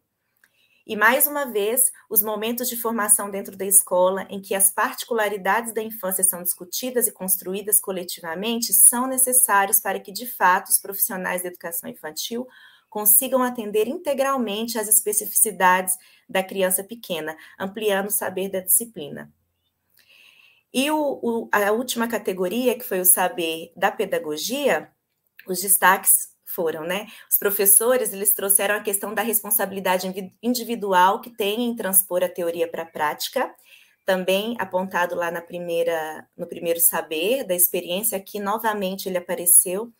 E 0.86 0.96
mais 0.96 1.26
uma 1.26 1.46
vez, 1.46 1.92
os 2.10 2.22
momentos 2.22 2.68
de 2.68 2.76
formação 2.76 3.30
dentro 3.30 3.56
da 3.56 3.64
escola, 3.64 4.26
em 4.28 4.40
que 4.40 4.54
as 4.54 4.70
particularidades 4.70 5.72
da 5.72 5.82
infância 5.82 6.24
são 6.24 6.42
discutidas 6.42 7.06
e 7.06 7.12
construídas 7.12 7.80
coletivamente, 7.80 8.72
são 8.74 9.06
necessários 9.06 9.78
para 9.78 10.00
que, 10.00 10.10
de 10.10 10.26
fato, 10.26 10.68
os 10.68 10.78
profissionais 10.78 11.42
da 11.42 11.48
educação 11.48 11.88
infantil 11.88 12.46
consigam 12.90 13.42
atender 13.42 13.88
integralmente 13.88 14.78
às 14.78 14.88
especificidades 14.88 15.94
da 16.28 16.42
criança 16.42 16.84
pequena, 16.84 17.36
ampliando 17.58 18.08
o 18.08 18.12
saber 18.12 18.50
da 18.50 18.60
disciplina. 18.60 19.32
E 20.72 20.90
o, 20.90 21.20
o, 21.22 21.48
a 21.50 21.72
última 21.72 22.06
categoria, 22.06 22.76
que 22.76 22.84
foi 22.84 23.00
o 23.00 23.04
saber 23.04 23.72
da 23.76 23.90
pedagogia, 23.90 24.90
os 25.46 25.60
destaques 25.60 26.30
foram, 26.44 26.84
né? 26.84 27.06
Os 27.30 27.38
professores, 27.38 28.12
eles 28.12 28.34
trouxeram 28.34 28.74
a 28.74 28.82
questão 28.82 29.14
da 29.14 29.22
responsabilidade 29.22 30.12
individual 30.42 31.20
que 31.20 31.30
tem 31.30 31.64
em 31.64 31.76
transpor 31.76 32.22
a 32.22 32.28
teoria 32.28 32.68
para 32.68 32.82
a 32.82 32.86
prática, 32.86 33.54
também 34.04 34.56
apontado 34.58 35.14
lá 35.14 35.30
na 35.30 35.40
primeira, 35.40 36.28
no 36.36 36.46
primeiro 36.46 36.80
saber, 36.80 37.44
da 37.44 37.54
experiência, 37.54 38.18
aqui 38.18 38.40
novamente 38.40 39.08
ele 39.08 39.18
apareceu, 39.18 39.92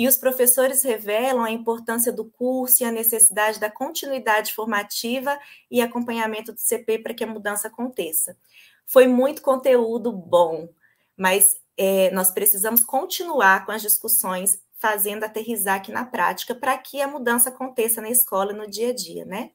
e 0.00 0.08
os 0.08 0.16
professores 0.16 0.82
revelam 0.82 1.44
a 1.44 1.50
importância 1.50 2.10
do 2.10 2.24
curso 2.24 2.82
e 2.82 2.86
a 2.86 2.90
necessidade 2.90 3.60
da 3.60 3.70
continuidade 3.70 4.54
formativa 4.54 5.38
e 5.70 5.82
acompanhamento 5.82 6.54
do 6.54 6.58
CP 6.58 7.00
para 7.00 7.12
que 7.12 7.22
a 7.22 7.26
mudança 7.26 7.68
aconteça. 7.68 8.34
Foi 8.86 9.06
muito 9.06 9.42
conteúdo 9.42 10.10
bom, 10.10 10.70
mas 11.14 11.54
é, 11.76 12.10
nós 12.12 12.30
precisamos 12.30 12.82
continuar 12.82 13.66
com 13.66 13.72
as 13.72 13.82
discussões, 13.82 14.58
fazendo 14.78 15.24
aterrizar 15.24 15.76
aqui 15.76 15.92
na 15.92 16.06
prática 16.06 16.54
para 16.54 16.78
que 16.78 17.02
a 17.02 17.06
mudança 17.06 17.50
aconteça 17.50 18.00
na 18.00 18.08
escola 18.08 18.54
no 18.54 18.66
dia 18.66 18.88
a 18.88 18.94
dia, 18.94 19.26
né? 19.26 19.50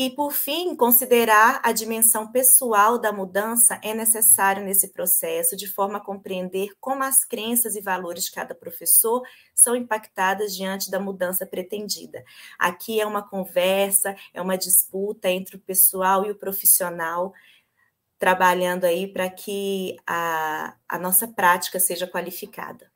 E, 0.00 0.10
por 0.10 0.32
fim, 0.32 0.76
considerar 0.76 1.60
a 1.60 1.72
dimensão 1.72 2.30
pessoal 2.30 3.00
da 3.00 3.12
mudança 3.12 3.80
é 3.82 3.92
necessário 3.92 4.62
nesse 4.62 4.92
processo, 4.92 5.56
de 5.56 5.66
forma 5.66 5.98
a 5.98 6.00
compreender 6.00 6.68
como 6.78 7.02
as 7.02 7.24
crenças 7.24 7.74
e 7.74 7.80
valores 7.80 8.26
de 8.26 8.30
cada 8.30 8.54
professor 8.54 9.26
são 9.52 9.74
impactadas 9.74 10.54
diante 10.54 10.88
da 10.88 11.00
mudança 11.00 11.44
pretendida. 11.44 12.22
Aqui 12.56 13.00
é 13.00 13.04
uma 13.04 13.28
conversa, 13.28 14.14
é 14.32 14.40
uma 14.40 14.56
disputa 14.56 15.28
entre 15.28 15.56
o 15.56 15.60
pessoal 15.60 16.24
e 16.24 16.30
o 16.30 16.38
profissional, 16.38 17.34
trabalhando 18.20 18.84
aí 18.84 19.12
para 19.12 19.28
que 19.28 19.96
a, 20.06 20.76
a 20.88 20.96
nossa 20.96 21.26
prática 21.26 21.80
seja 21.80 22.06
qualificada. 22.06 22.88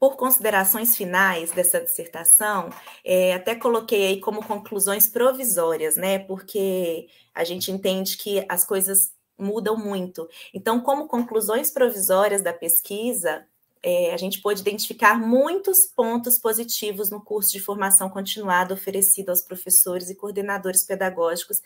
Por 0.00 0.16
considerações 0.16 0.96
finais 0.96 1.52
dessa 1.52 1.78
dissertação, 1.78 2.70
é, 3.04 3.34
até 3.34 3.54
coloquei 3.54 4.06
aí 4.06 4.20
como 4.20 4.42
conclusões 4.42 5.06
provisórias, 5.06 5.96
né? 5.96 6.18
Porque 6.18 7.06
a 7.34 7.44
gente 7.44 7.70
entende 7.70 8.16
que 8.16 8.42
as 8.48 8.64
coisas 8.64 9.12
mudam 9.38 9.76
muito. 9.76 10.26
Então, 10.54 10.80
como 10.80 11.06
conclusões 11.06 11.70
provisórias 11.70 12.42
da 12.42 12.52
pesquisa, 12.52 13.44
é, 13.82 14.14
a 14.14 14.16
gente 14.16 14.40
pôde 14.40 14.62
identificar 14.62 15.18
muitos 15.18 15.84
pontos 15.84 16.38
positivos 16.38 17.10
no 17.10 17.22
curso 17.22 17.52
de 17.52 17.60
formação 17.60 18.08
continuada 18.08 18.72
oferecido 18.72 19.28
aos 19.28 19.42
professores 19.42 20.08
e 20.08 20.14
coordenadores 20.14 20.82
pedagógicos 20.82 21.60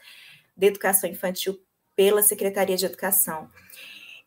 de 0.56 0.66
educação 0.66 1.08
infantil 1.08 1.60
pela 1.94 2.22
Secretaria 2.22 2.76
de 2.76 2.84
Educação. 2.84 3.48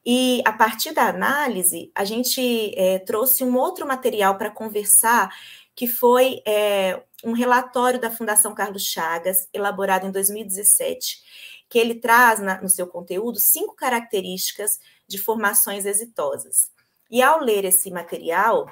E 0.09 0.41
a 0.45 0.53
partir 0.53 0.93
da 0.93 1.09
análise, 1.09 1.91
a 1.93 2.05
gente 2.05 2.73
é, 2.79 2.97
trouxe 2.97 3.43
um 3.43 3.57
outro 3.57 3.85
material 3.85 4.37
para 4.37 4.49
conversar, 4.49 5.29
que 5.75 5.85
foi 5.85 6.41
é, 6.47 7.03
um 7.25 7.33
relatório 7.33 7.99
da 7.99 8.09
Fundação 8.09 8.55
Carlos 8.55 8.83
Chagas, 8.83 9.49
elaborado 9.51 10.07
em 10.07 10.11
2017, 10.11 11.21
que 11.67 11.77
ele 11.77 11.95
traz 11.95 12.39
na, 12.39 12.61
no 12.61 12.69
seu 12.69 12.87
conteúdo 12.87 13.37
cinco 13.37 13.75
características 13.75 14.79
de 15.05 15.17
formações 15.17 15.85
exitosas. 15.85 16.71
E 17.11 17.21
ao 17.21 17.41
ler 17.41 17.65
esse 17.65 17.91
material, 17.91 18.65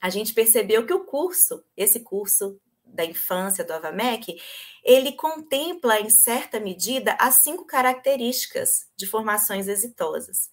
a 0.00 0.10
gente 0.10 0.34
percebeu 0.34 0.84
que 0.84 0.92
o 0.92 1.04
curso, 1.04 1.62
esse 1.76 2.00
curso 2.00 2.60
da 2.92 3.04
infância 3.04 3.64
do 3.64 3.72
Avamec, 3.72 4.40
ele 4.84 5.12
contempla, 5.12 6.00
em 6.00 6.10
certa 6.10 6.58
medida, 6.58 7.16
as 7.18 7.36
cinco 7.36 7.64
características 7.64 8.88
de 8.96 9.06
formações 9.06 9.68
exitosas. 9.68 10.50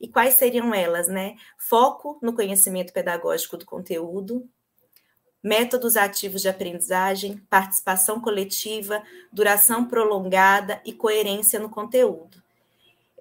E 0.00 0.08
quais 0.08 0.34
seriam 0.34 0.74
elas, 0.74 1.08
né? 1.08 1.36
Foco 1.58 2.18
no 2.22 2.34
conhecimento 2.34 2.92
pedagógico 2.92 3.56
do 3.56 3.64
conteúdo, 3.64 4.48
métodos 5.42 5.96
ativos 5.96 6.42
de 6.42 6.48
aprendizagem, 6.48 7.38
participação 7.48 8.20
coletiva, 8.20 9.02
duração 9.32 9.86
prolongada 9.86 10.80
e 10.84 10.92
coerência 10.92 11.60
no 11.60 11.70
conteúdo. 11.70 12.42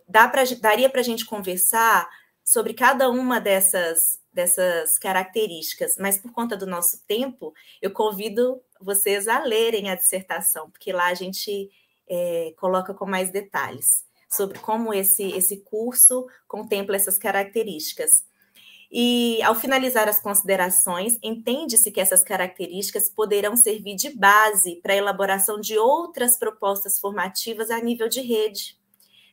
Dá 0.07 0.28
pra, 0.28 0.43
daria 0.59 0.89
para 0.89 1.01
a 1.01 1.03
gente 1.03 1.26
conversar 1.26 2.09
sobre 2.43 2.74
cada 2.74 3.09
uma 3.09 3.39
dessas 3.39 4.20
dessas 4.36 4.98
características, 4.98 5.96
mas 5.98 6.20
por 6.20 6.32
conta 6.32 6.58
do 6.58 6.68
nosso 6.68 7.02
tempo, 7.08 7.54
eu 7.82 7.92
convido 7.92 8.62
vocês 8.80 9.28
a 9.28 9.40
lerem 9.40 9.90
a 9.90 9.96
dissertação, 9.96 10.70
porque 10.70 10.92
lá 10.92 11.08
a 11.08 11.14
gente 11.14 11.72
é, 12.08 12.54
coloca 12.58 12.94
com 12.94 13.06
mais 13.06 13.32
detalhes 13.32 14.06
sobre 14.30 14.60
como 14.60 14.94
esse, 14.94 15.24
esse 15.32 15.62
curso 15.62 16.28
contempla 16.48 16.96
essas 16.96 17.18
características. 17.18 18.26
E, 18.92 19.42
ao 19.44 19.56
finalizar 19.56 20.08
as 20.08 20.20
considerações, 20.20 21.18
entende-se 21.24 21.92
que 21.92 22.00
essas 22.00 22.24
características 22.24 23.10
poderão 23.10 23.56
servir 23.56 23.96
de 23.96 24.10
base 24.10 24.76
para 24.78 24.94
a 24.94 24.98
elaboração 24.98 25.60
de 25.60 25.78
outras 25.78 26.38
propostas 26.38 27.00
formativas 27.00 27.72
a 27.72 27.80
nível 27.80 28.08
de 28.08 28.22
rede. 28.22 28.78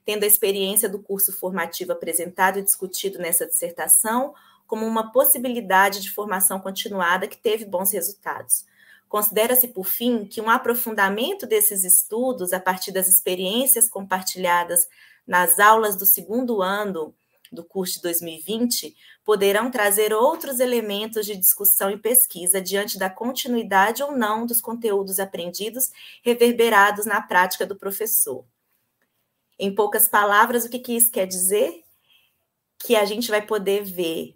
Tendo 0.04 0.24
a 0.24 0.26
experiência 0.26 0.88
do 0.88 1.00
curso 1.00 1.32
formativo 1.32 1.92
apresentado 1.92 2.58
e 2.58 2.62
discutido 2.62 3.18
nessa 3.18 3.46
dissertação, 3.46 4.34
como 4.72 4.86
uma 4.86 5.12
possibilidade 5.12 6.00
de 6.00 6.10
formação 6.10 6.58
continuada 6.58 7.28
que 7.28 7.36
teve 7.36 7.66
bons 7.66 7.92
resultados. 7.92 8.64
Considera-se, 9.06 9.68
por 9.68 9.84
fim, 9.84 10.24
que 10.24 10.40
um 10.40 10.48
aprofundamento 10.48 11.46
desses 11.46 11.84
estudos, 11.84 12.54
a 12.54 12.58
partir 12.58 12.90
das 12.90 13.06
experiências 13.06 13.86
compartilhadas 13.86 14.88
nas 15.26 15.60
aulas 15.60 15.94
do 15.94 16.06
segundo 16.06 16.62
ano 16.62 17.14
do 17.52 17.62
curso 17.62 17.96
de 17.96 18.00
2020, 18.00 18.96
poderão 19.22 19.70
trazer 19.70 20.14
outros 20.14 20.58
elementos 20.58 21.26
de 21.26 21.36
discussão 21.36 21.90
e 21.90 21.98
pesquisa 21.98 22.58
diante 22.58 22.98
da 22.98 23.10
continuidade 23.10 24.02
ou 24.02 24.12
não 24.12 24.46
dos 24.46 24.62
conteúdos 24.62 25.20
aprendidos 25.20 25.90
reverberados 26.24 27.04
na 27.04 27.20
prática 27.20 27.66
do 27.66 27.76
professor. 27.76 28.42
Em 29.58 29.74
poucas 29.74 30.08
palavras, 30.08 30.64
o 30.64 30.70
que, 30.70 30.96
isso 30.96 31.10
quer 31.10 31.26
dizer? 31.26 31.84
Que 32.78 32.96
a 32.96 33.04
gente 33.04 33.30
vai 33.30 33.42
poder 33.42 33.84
ver 33.84 34.34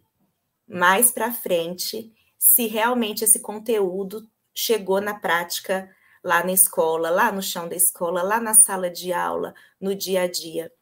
mais 0.69 1.11
para 1.11 1.33
frente 1.33 2.13
se 2.39 2.67
realmente 2.67 3.25
esse 3.25 3.41
conteúdo 3.41 4.29
chegou 4.55 5.01
na 5.01 5.15
prática 5.15 5.91
lá 6.23 6.43
na 6.45 6.53
escola, 6.53 7.09
lá 7.09 7.31
no 7.31 7.43
chão 7.43 7.69
da 7.69 7.77
escola, 7.77 8.23
lá 8.23 8.41
na 8.41 8.53
sala 8.53 8.91
de 8.91 9.13
aula, 9.13 9.55
no 9.81 9.95
dia 9.95 10.23
a 10.23 10.27
dia. 10.27 10.73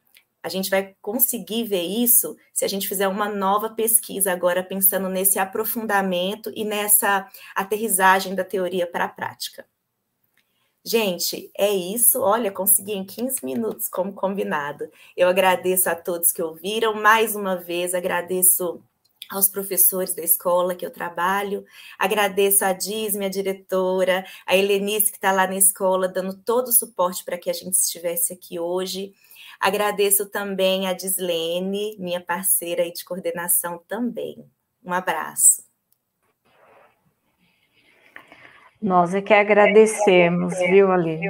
A 0.41 0.49
gente 0.49 0.69
vai 0.69 0.95
conseguir 1.01 1.63
ver 1.63 1.81
isso 1.81 2.35
se 2.53 2.63
a 2.65 2.67
gente 2.67 2.87
fizer 2.87 3.07
uma 3.07 3.27
nova 3.29 3.69
pesquisa 3.69 4.31
agora, 4.31 4.63
pensando 4.63 5.09
nesse 5.09 5.39
aprofundamento 5.39 6.51
e 6.55 6.63
nessa 6.63 7.27
aterrissagem 7.55 8.35
da 8.35 8.43
teoria 8.43 8.85
para 8.85 9.05
a 9.05 9.09
prática. 9.09 9.65
Gente, 10.83 11.49
é 11.57 11.71
isso. 11.71 12.21
Olha, 12.21 12.51
consegui 12.51 12.93
em 12.93 13.03
15 13.03 13.43
minutos, 13.43 13.87
como 13.87 14.13
combinado. 14.13 14.87
Eu 15.17 15.27
agradeço 15.27 15.89
a 15.89 15.95
todos 15.95 16.31
que 16.31 16.43
ouviram. 16.43 16.93
Mais 16.93 17.35
uma 17.35 17.55
vez, 17.55 17.95
agradeço 17.95 18.83
aos 19.29 19.47
professores 19.47 20.13
da 20.13 20.23
escola 20.23 20.75
que 20.75 20.85
eu 20.85 20.91
trabalho. 20.91 21.65
Agradeço 21.97 22.63
a 22.65 22.73
Diz, 22.73 23.15
minha 23.15 23.29
diretora, 23.29 24.25
a 24.45 24.55
Helenice, 24.55 25.11
que 25.11 25.17
está 25.17 25.31
lá 25.31 25.47
na 25.47 25.55
escola, 25.55 26.07
dando 26.07 26.37
todo 26.37 26.67
o 26.67 26.73
suporte 26.73 27.23
para 27.23 27.37
que 27.37 27.49
a 27.49 27.53
gente 27.53 27.73
estivesse 27.73 28.33
aqui 28.33 28.59
hoje. 28.59 29.13
Agradeço 29.59 30.29
também 30.29 30.87
a 30.87 30.93
Dislene, 30.93 31.95
minha 31.97 32.21
parceira 32.21 32.89
de 32.91 33.03
coordenação 33.03 33.81
também. 33.87 34.45
Um 34.83 34.93
abraço. 34.93 35.63
Nós 38.81 39.15
é 39.15 39.21
que 39.21 39.33
agradecemos, 39.33 40.57
viu, 40.59 40.91
Aline? 40.91 41.29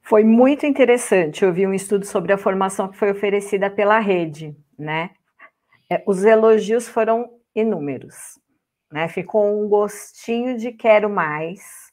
Foi 0.00 0.22
muito 0.22 0.66
interessante 0.66 1.44
ouvir 1.44 1.66
um 1.66 1.74
estudo 1.74 2.04
sobre 2.04 2.32
a 2.32 2.38
formação 2.38 2.88
que 2.88 2.96
foi 2.96 3.10
oferecida 3.10 3.70
pela 3.70 3.98
rede, 3.98 4.54
né? 4.78 5.10
É, 5.90 6.02
os 6.06 6.24
elogios 6.24 6.88
foram 6.88 7.30
inúmeros, 7.54 8.38
né? 8.90 9.08
Ficou 9.08 9.62
um 9.62 9.68
gostinho 9.68 10.56
de 10.56 10.72
quero 10.72 11.10
mais, 11.10 11.92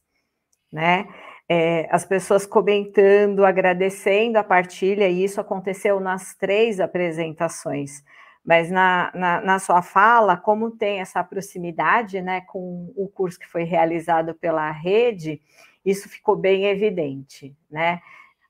né? 0.72 1.08
É, 1.50 1.88
as 1.92 2.06
pessoas 2.06 2.46
comentando, 2.46 3.44
agradecendo 3.46 4.38
a 4.38 4.44
partilha, 4.44 5.10
e 5.10 5.24
isso 5.24 5.42
aconteceu 5.42 6.00
nas 6.00 6.34
três 6.36 6.80
apresentações. 6.80 8.04
Mas 8.44 8.72
na, 8.72 9.12
na, 9.14 9.42
na, 9.42 9.60
sua 9.60 9.82
fala, 9.82 10.36
como 10.36 10.72
tem 10.72 11.00
essa 11.00 11.24
proximidade 11.24 12.22
né, 12.22 12.42
com 12.42 12.92
o 12.96 13.08
curso 13.08 13.38
que 13.38 13.48
foi 13.48 13.64
realizado 13.64 14.34
pela 14.34 14.72
rede, 14.72 15.42
isso 15.86 16.10
ficou 16.10 16.36
bem 16.36 16.66
evidente. 16.66 17.56
Né? 17.70 18.02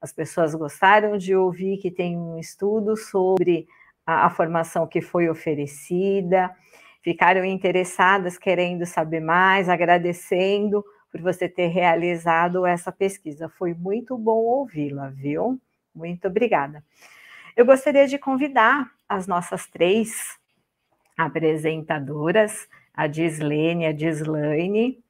As 0.01 0.13
pessoas 0.13 0.55
gostaram 0.55 1.17
de 1.17 1.35
ouvir 1.35 1.77
que 1.77 1.91
tem 1.91 2.17
um 2.17 2.37
estudo 2.37 2.95
sobre 2.95 3.67
a, 4.11 4.25
a 4.25 4.29
formação 4.29 4.87
que 4.87 5.01
foi 5.01 5.29
oferecida, 5.29 6.55
ficaram 7.01 7.43
interessadas, 7.43 8.37
querendo 8.37 8.85
saber 8.85 9.19
mais, 9.19 9.69
agradecendo 9.69 10.83
por 11.11 11.21
você 11.21 11.49
ter 11.49 11.67
realizado 11.67 12.65
essa 12.65 12.91
pesquisa. 12.91 13.49
Foi 13.49 13.73
muito 13.73 14.17
bom 14.17 14.39
ouvi-la, 14.43 15.09
viu? 15.09 15.59
Muito 15.93 16.27
obrigada. 16.27 16.83
Eu 17.55 17.65
gostaria 17.65 18.07
de 18.07 18.17
convidar 18.17 18.89
as 19.09 19.27
nossas 19.27 19.67
três 19.67 20.39
apresentadoras, 21.17 22.67
a 22.93 23.07
Dislene, 23.07 23.85
a 23.85 23.91
Dislaine. 23.91 25.03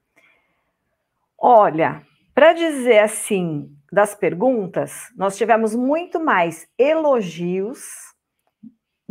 Olha, 1.37 2.01
para 2.33 2.53
dizer 2.53 2.99
assim, 2.99 3.71
das 3.91 4.15
perguntas, 4.15 5.11
nós 5.15 5.37
tivemos 5.37 5.75
muito 5.75 6.19
mais 6.19 6.67
elogios 6.77 8.10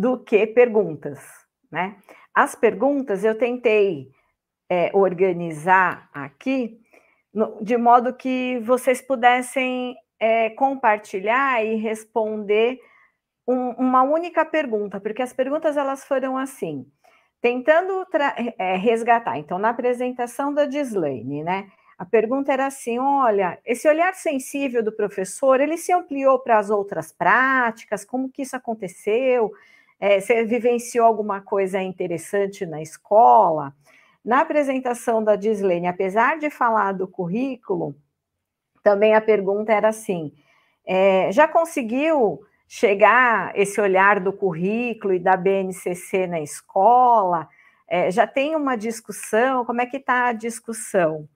do 0.00 0.18
que 0.18 0.46
perguntas, 0.46 1.20
né? 1.70 1.96
As 2.34 2.54
perguntas 2.54 3.22
eu 3.22 3.36
tentei 3.36 4.08
é, 4.66 4.90
organizar 4.94 6.08
aqui 6.14 6.80
no, 7.34 7.62
de 7.62 7.76
modo 7.76 8.14
que 8.14 8.58
vocês 8.60 9.02
pudessem 9.02 9.94
é, 10.18 10.48
compartilhar 10.50 11.62
e 11.62 11.74
responder 11.74 12.80
um, 13.46 13.72
uma 13.72 14.02
única 14.02 14.42
pergunta, 14.42 14.98
porque 14.98 15.20
as 15.20 15.34
perguntas 15.34 15.76
elas 15.76 16.02
foram 16.02 16.38
assim, 16.38 16.86
tentando 17.42 18.06
é, 18.58 18.76
resgatar. 18.76 19.36
Então, 19.36 19.58
na 19.58 19.68
apresentação 19.68 20.54
da 20.54 20.64
Dislane, 20.64 21.44
né? 21.44 21.68
A 21.98 22.06
pergunta 22.06 22.50
era 22.50 22.64
assim: 22.64 22.98
olha, 22.98 23.58
esse 23.66 23.86
olhar 23.86 24.14
sensível 24.14 24.82
do 24.82 24.92
professor, 24.92 25.60
ele 25.60 25.76
se 25.76 25.92
ampliou 25.92 26.38
para 26.38 26.58
as 26.58 26.70
outras 26.70 27.12
práticas? 27.12 28.02
Como 28.02 28.30
que 28.30 28.40
isso 28.40 28.56
aconteceu? 28.56 29.52
É, 30.00 30.18
você 30.18 30.44
vivenciou 30.44 31.06
alguma 31.06 31.42
coisa 31.42 31.82
interessante 31.82 32.64
na 32.64 32.80
escola? 32.80 33.74
Na 34.24 34.40
apresentação 34.40 35.22
da 35.22 35.36
Dislene, 35.36 35.86
apesar 35.86 36.38
de 36.38 36.48
falar 36.48 36.92
do 36.92 37.06
currículo, 37.06 37.94
também 38.82 39.14
a 39.14 39.20
pergunta 39.20 39.72
era 39.72 39.88
assim: 39.88 40.32
é, 40.86 41.30
já 41.32 41.46
conseguiu 41.46 42.40
chegar 42.66 43.52
esse 43.54 43.80
olhar 43.80 44.20
do 44.20 44.32
currículo 44.32 45.12
e 45.14 45.18
da 45.18 45.36
BNCC 45.36 46.26
na 46.26 46.40
escola? 46.40 47.48
É, 47.88 48.10
já 48.10 48.26
tem 48.26 48.56
uma 48.56 48.76
discussão? 48.76 49.64
Como 49.64 49.80
é 49.82 49.86
que 49.86 49.98
está 49.98 50.28
a 50.28 50.32
discussão? 50.32 51.28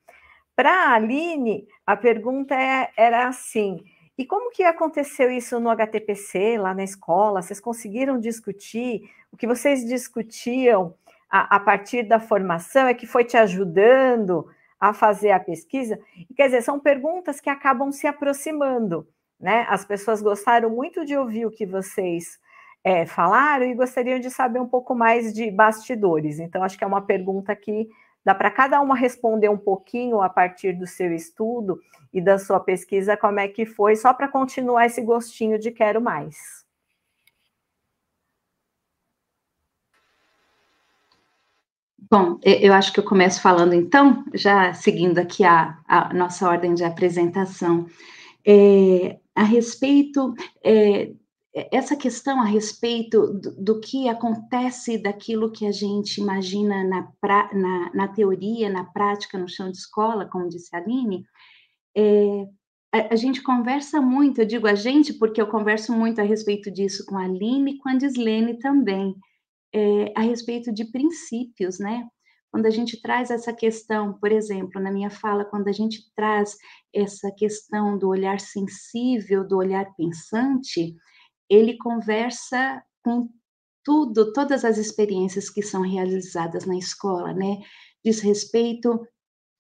Para 0.57 0.71
a 0.71 0.95
Aline, 0.95 1.67
a 1.87 1.97
pergunta 1.97 2.55
é, 2.55 2.91
era 2.97 3.29
assim: 3.29 3.85
e 4.17 4.25
como 4.25 4.51
que 4.51 4.63
aconteceu 4.63 5.31
isso 5.31 5.59
no 5.59 5.71
HTPC, 5.71 6.57
lá 6.59 6.73
na 6.73 6.85
escola? 6.85 7.43
Vocês 7.43 7.61
conseguiram 7.61 8.19
discutir? 8.19 9.11
O 9.33 9.37
que 9.37 9.47
vocês 9.47 9.85
discutiam 9.85 10.95
a, 11.29 11.57
a 11.57 11.61
partir 11.61 12.05
da 12.05 12.21
formação 12.21 12.87
é 12.87 12.95
que 12.95 13.07
foi 13.07 13.25
te 13.25 13.37
ajudando 13.37 14.49
a 14.79 14.95
fazer 14.95 15.33
a 15.33 15.41
pesquisa? 15.41 15.99
quer 16.37 16.47
dizer, 16.47 16.63
são 16.63 16.79
perguntas 16.79 17.41
que 17.41 17.51
acabam 17.51 17.91
se 17.91 18.07
aproximando, 18.07 19.07
né? 19.41 19.67
As 19.69 19.85
pessoas 19.85 20.23
gostaram 20.23 20.71
muito 20.71 21.05
de 21.05 21.17
ouvir 21.17 21.47
o 21.47 21.51
que 21.51 21.67
vocês 21.67 22.39
é, 22.85 23.07
falaram 23.07 23.67
e 23.67 23.75
gostariam 23.75 24.21
de 24.21 24.31
saber 24.31 24.61
um 24.61 24.69
pouco 24.69 24.95
mais 24.95 25.33
de 25.33 25.51
bastidores. 25.51 26.39
Então, 26.39 26.63
acho 26.63 26.79
que 26.79 26.85
é 26.85 26.87
uma 26.87 27.03
pergunta 27.03 27.57
que 27.57 27.89
Dá 28.25 28.35
para 28.35 28.51
cada 28.51 28.81
uma 28.81 28.97
responder 28.97 29.49
um 29.49 29.59
pouquinho 29.59 30.23
a 30.23 30.29
partir 30.29 30.73
do 30.73 30.87
seu 30.87 31.13
estudo 31.13 31.79
e 32.13 32.21
da 32.21 32.39
sua 32.39 32.59
pesquisa 32.59 33.17
como 33.17 33.39
é 33.39 33.49
que 33.49 33.67
foi, 33.67 33.97
só 33.97 34.15
para 34.15 34.29
continuar 34.29 34.87
esse 34.87 35.03
gostinho 35.03 35.59
de 35.59 35.71
quero 35.71 36.01
mais. 36.01 36.65
Bom, 42.11 42.39
eu 42.43 42.73
acho 42.73 42.93
que 42.93 43.01
eu 43.01 43.05
começo 43.05 43.41
falando 43.41 43.75
então, 43.75 44.25
já 44.33 44.73
seguindo 44.73 45.19
aqui 45.19 45.43
a, 45.43 45.79
a 45.89 46.15
nossa 46.15 46.49
ordem 46.49 46.75
de 46.75 46.85
apresentação, 46.85 47.87
é, 48.47 49.19
a 49.35 49.43
respeito 49.43 50.35
é, 50.63 51.11
essa 51.55 51.95
questão 51.95 52.41
a 52.41 52.45
respeito 52.45 53.33
do, 53.33 53.55
do, 53.63 53.81
que 53.81 54.09
acontece 54.09 54.99
daquilo 54.99 55.53
que 55.53 55.65
a 55.65 55.71
gente 55.71 56.21
imagina 56.21 56.83
na, 56.83 57.09
pra, 57.21 57.49
na, 57.55 57.93
na, 57.95 58.09
teoria, 58.09 58.69
na 58.69 58.85
prática, 58.85 59.39
no 59.39 59.49
chão 59.49 59.71
de 59.71 59.79
escola, 59.79 60.27
como 60.27 60.49
disse 60.49 60.75
a 60.75 60.81
Aline, 60.81 61.25
é, 61.97 62.47
a, 62.93 63.15
a, 63.15 63.17
gente 63.17 63.41
conversa 63.41 64.01
muito, 64.01 64.41
eu 64.41 64.47
digo 64.47 64.67
a 64.67 64.75
gente 64.75 65.13
porque 65.13 65.41
eu 65.41 65.47
converso 65.47 65.93
muito 65.93 66.21
a 66.21 66.25
respeito 66.25 66.73
disso 66.73 67.07
com 67.07 67.17
a 67.17 67.25
Aline 67.25 67.75
e 67.75 67.79
com 67.79 67.89
a 67.89 67.97
Dislene 67.97 68.59
também, 68.59 69.15
é, 69.73 70.13
a 70.17 70.23
respeito 70.23 70.73
de 70.73 70.85
princípios, 70.87 71.79
né? 71.79 72.09
Quando 72.51 72.67
a 72.67 72.71
gente 72.71 73.01
traz 73.01 73.31
essa 73.31 73.53
questão, 73.53 74.15
por 74.15 74.31
exemplo, 74.31 74.81
na 74.81 74.91
minha 74.91 75.11
fala, 75.11 75.45
quando 75.45 75.69
a 75.69 75.73
gente 75.73 76.01
traz 76.17 76.57
essa 76.93 77.31
questão 77.33 77.99
do 77.99 78.09
olhar 78.09 78.41
sensível, 78.41 79.47
do 79.47 79.57
olhar 79.57 79.93
pensante, 79.97 80.95
ele 81.55 81.77
conversa 81.77 82.83
com 83.03 83.29
tudo, 83.85 84.33
todas 84.33 84.65
as 84.65 84.79
experiências 84.79 85.51
que 85.51 85.63
são 85.63 85.83
realizadas 85.83 86.65
na 86.65 86.77
escola, 86.77 87.33
né? 87.35 87.59
Diz 88.05 88.21
respeito 88.21 89.07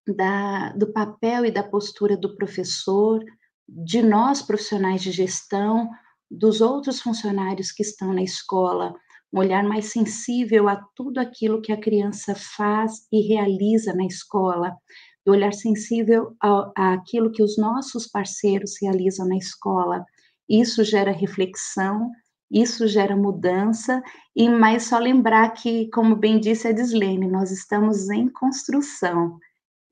da, 0.06 0.70
do 0.72 0.92
papel 0.92 1.44
e 1.44 1.50
da 1.50 1.62
postura 1.62 2.16
do 2.16 2.34
professor, 2.36 3.22
de 3.68 4.02
nós 4.02 4.42
profissionais 4.42 5.02
de 5.02 5.10
gestão, 5.10 5.90
dos 6.30 6.60
outros 6.60 7.00
funcionários 7.00 7.70
que 7.70 7.82
estão 7.82 8.12
na 8.12 8.22
escola, 8.22 8.94
um 9.32 9.38
olhar 9.38 9.62
mais 9.64 9.86
sensível 9.86 10.68
a 10.68 10.76
tudo 10.94 11.18
aquilo 11.18 11.60
que 11.60 11.72
a 11.72 11.80
criança 11.80 12.34
faz 12.34 13.06
e 13.12 13.20
realiza 13.20 13.94
na 13.94 14.04
escola, 14.06 14.76
do 15.24 15.32
olhar 15.32 15.52
sensível 15.52 16.36
àquilo 16.76 17.32
que 17.32 17.42
os 17.42 17.56
nossos 17.56 18.06
parceiros 18.06 18.74
realizam 18.80 19.26
na 19.26 19.36
escola, 19.36 20.04
isso 20.48 20.84
gera 20.84 21.12
reflexão, 21.12 22.10
isso 22.50 22.86
gera 22.86 23.16
mudança, 23.16 24.02
e 24.36 24.48
mais 24.48 24.84
só 24.84 24.98
lembrar 24.98 25.50
que, 25.50 25.88
como 25.90 26.16
bem 26.16 26.38
disse 26.38 26.68
a 26.68 26.72
Dislene, 26.72 27.26
nós 27.26 27.50
estamos 27.50 28.10
em 28.10 28.28
construção, 28.28 29.38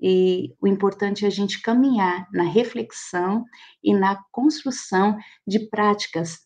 e 0.00 0.54
o 0.60 0.66
importante 0.66 1.24
é 1.24 1.28
a 1.28 1.30
gente 1.30 1.62
caminhar 1.62 2.26
na 2.32 2.42
reflexão 2.42 3.44
e 3.82 3.94
na 3.94 4.20
construção 4.32 5.16
de 5.46 5.68
práticas 5.68 6.40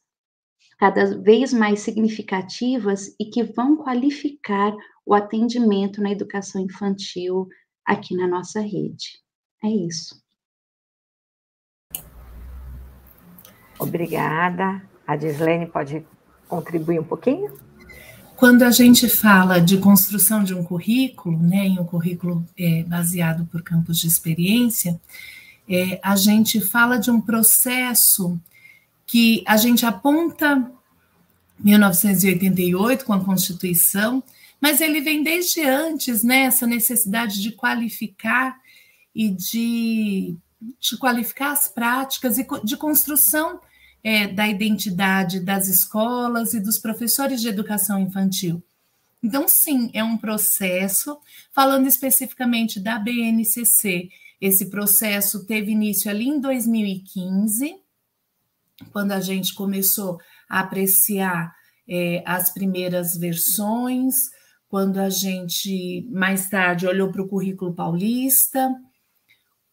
cada 0.78 1.18
vez 1.22 1.54
mais 1.54 1.80
significativas 1.80 3.08
e 3.18 3.30
que 3.30 3.42
vão 3.42 3.76
qualificar 3.76 4.74
o 5.06 5.14
atendimento 5.14 6.02
na 6.02 6.10
educação 6.12 6.60
infantil 6.60 7.48
aqui 7.84 8.14
na 8.14 8.28
nossa 8.28 8.60
rede. 8.60 9.22
É 9.64 9.68
isso. 9.68 10.25
Obrigada. 13.78 14.82
A 15.06 15.16
Gislene 15.16 15.66
pode 15.66 16.04
contribuir 16.48 17.00
um 17.00 17.04
pouquinho? 17.04 17.52
Quando 18.36 18.62
a 18.62 18.70
gente 18.70 19.08
fala 19.08 19.58
de 19.58 19.78
construção 19.78 20.44
de 20.44 20.54
um 20.54 20.62
currículo, 20.62 21.38
né, 21.38 21.66
em 21.66 21.78
um 21.78 21.84
currículo 21.84 22.46
é, 22.58 22.82
baseado 22.82 23.46
por 23.46 23.62
campos 23.62 23.98
de 23.98 24.06
experiência, 24.06 25.00
é, 25.68 25.98
a 26.02 26.14
gente 26.16 26.60
fala 26.60 26.98
de 26.98 27.10
um 27.10 27.20
processo 27.20 28.38
que 29.06 29.42
a 29.46 29.56
gente 29.56 29.86
aponta 29.86 30.70
1988, 31.58 33.04
com 33.04 33.14
a 33.14 33.24
Constituição, 33.24 34.22
mas 34.60 34.80
ele 34.80 35.00
vem 35.00 35.22
desde 35.22 35.62
antes, 35.62 36.22
né, 36.22 36.40
essa 36.42 36.66
necessidade 36.66 37.40
de 37.40 37.52
qualificar 37.52 38.58
e 39.14 39.30
de, 39.30 40.36
de 40.78 40.96
qualificar 40.98 41.52
as 41.52 41.68
práticas 41.68 42.38
e 42.38 42.46
de 42.62 42.76
construção 42.76 43.60
é, 44.06 44.28
da 44.28 44.46
identidade 44.46 45.40
das 45.40 45.66
escolas 45.66 46.54
e 46.54 46.60
dos 46.60 46.78
professores 46.78 47.40
de 47.40 47.48
educação 47.48 47.98
infantil. 47.98 48.62
Então, 49.20 49.48
sim, 49.48 49.90
é 49.92 50.04
um 50.04 50.16
processo, 50.16 51.18
falando 51.52 51.88
especificamente 51.88 52.78
da 52.78 53.00
BNCC, 53.00 54.08
esse 54.40 54.70
processo 54.70 55.44
teve 55.44 55.72
início 55.72 56.08
ali 56.08 56.28
em 56.28 56.40
2015, 56.40 57.74
quando 58.92 59.10
a 59.10 59.18
gente 59.18 59.52
começou 59.56 60.20
a 60.48 60.60
apreciar 60.60 61.52
é, 61.88 62.22
as 62.24 62.54
primeiras 62.54 63.16
versões, 63.16 64.14
quando 64.68 64.98
a 64.98 65.10
gente 65.10 66.06
mais 66.12 66.48
tarde 66.48 66.86
olhou 66.86 67.10
para 67.10 67.22
o 67.22 67.28
currículo 67.28 67.74
paulista, 67.74 68.72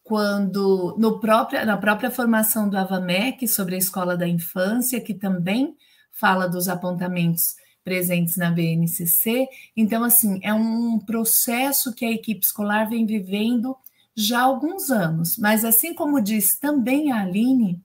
quando 0.04 0.94
no 0.98 1.18
na 1.64 1.76
própria 1.78 2.10
formação 2.10 2.68
do 2.68 2.76
Avamec 2.76 3.48
sobre 3.48 3.74
a 3.74 3.78
escola 3.78 4.16
da 4.16 4.28
infância, 4.28 5.00
que 5.00 5.14
também 5.14 5.74
fala 6.12 6.46
dos 6.46 6.68
apontamentos 6.68 7.56
presentes 7.82 8.36
na 8.36 8.50
BNCC. 8.50 9.48
Então, 9.74 10.04
assim, 10.04 10.40
é 10.42 10.52
um 10.52 10.98
processo 10.98 11.92
que 11.94 12.04
a 12.04 12.10
equipe 12.10 12.44
escolar 12.44 12.88
vem 12.88 13.06
vivendo 13.06 13.74
já 14.14 14.40
há 14.40 14.42
alguns 14.42 14.90
anos, 14.90 15.36
mas 15.38 15.64
assim 15.64 15.92
como 15.92 16.20
disse 16.20 16.60
também 16.60 17.10
a 17.10 17.22
Aline, 17.22 17.82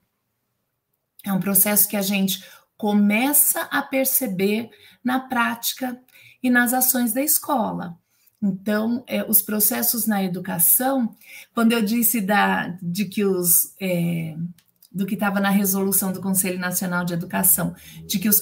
é 1.26 1.34
um 1.34 1.40
processo 1.40 1.88
que 1.88 1.98
a 1.98 2.02
gente 2.02 2.44
começa 2.78 3.62
a 3.64 3.82
perceber 3.82 4.70
na 5.04 5.22
prática 5.22 6.00
e 6.44 6.50
nas 6.50 6.72
ações 6.74 7.14
da 7.14 7.22
escola. 7.22 7.98
Então, 8.42 9.04
é, 9.06 9.24
os 9.24 9.42
processos 9.42 10.08
na 10.08 10.24
educação, 10.24 11.14
quando 11.54 11.74
eu 11.74 11.82
disse 11.82 12.22
da, 12.22 12.70
de 12.82 13.06
que 13.06 13.26
os 13.26 13.76
é, 13.82 14.36
do 14.92 15.06
que 15.06 15.14
estava 15.14 15.40
na 15.40 15.50
resolução 15.50 16.12
do 16.12 16.20
Conselho 16.20 16.58
Nacional 16.58 17.06
de 17.06 17.14
Educação, 17.14 17.76
de 18.08 18.18
que, 18.18 18.28
os 18.28 18.42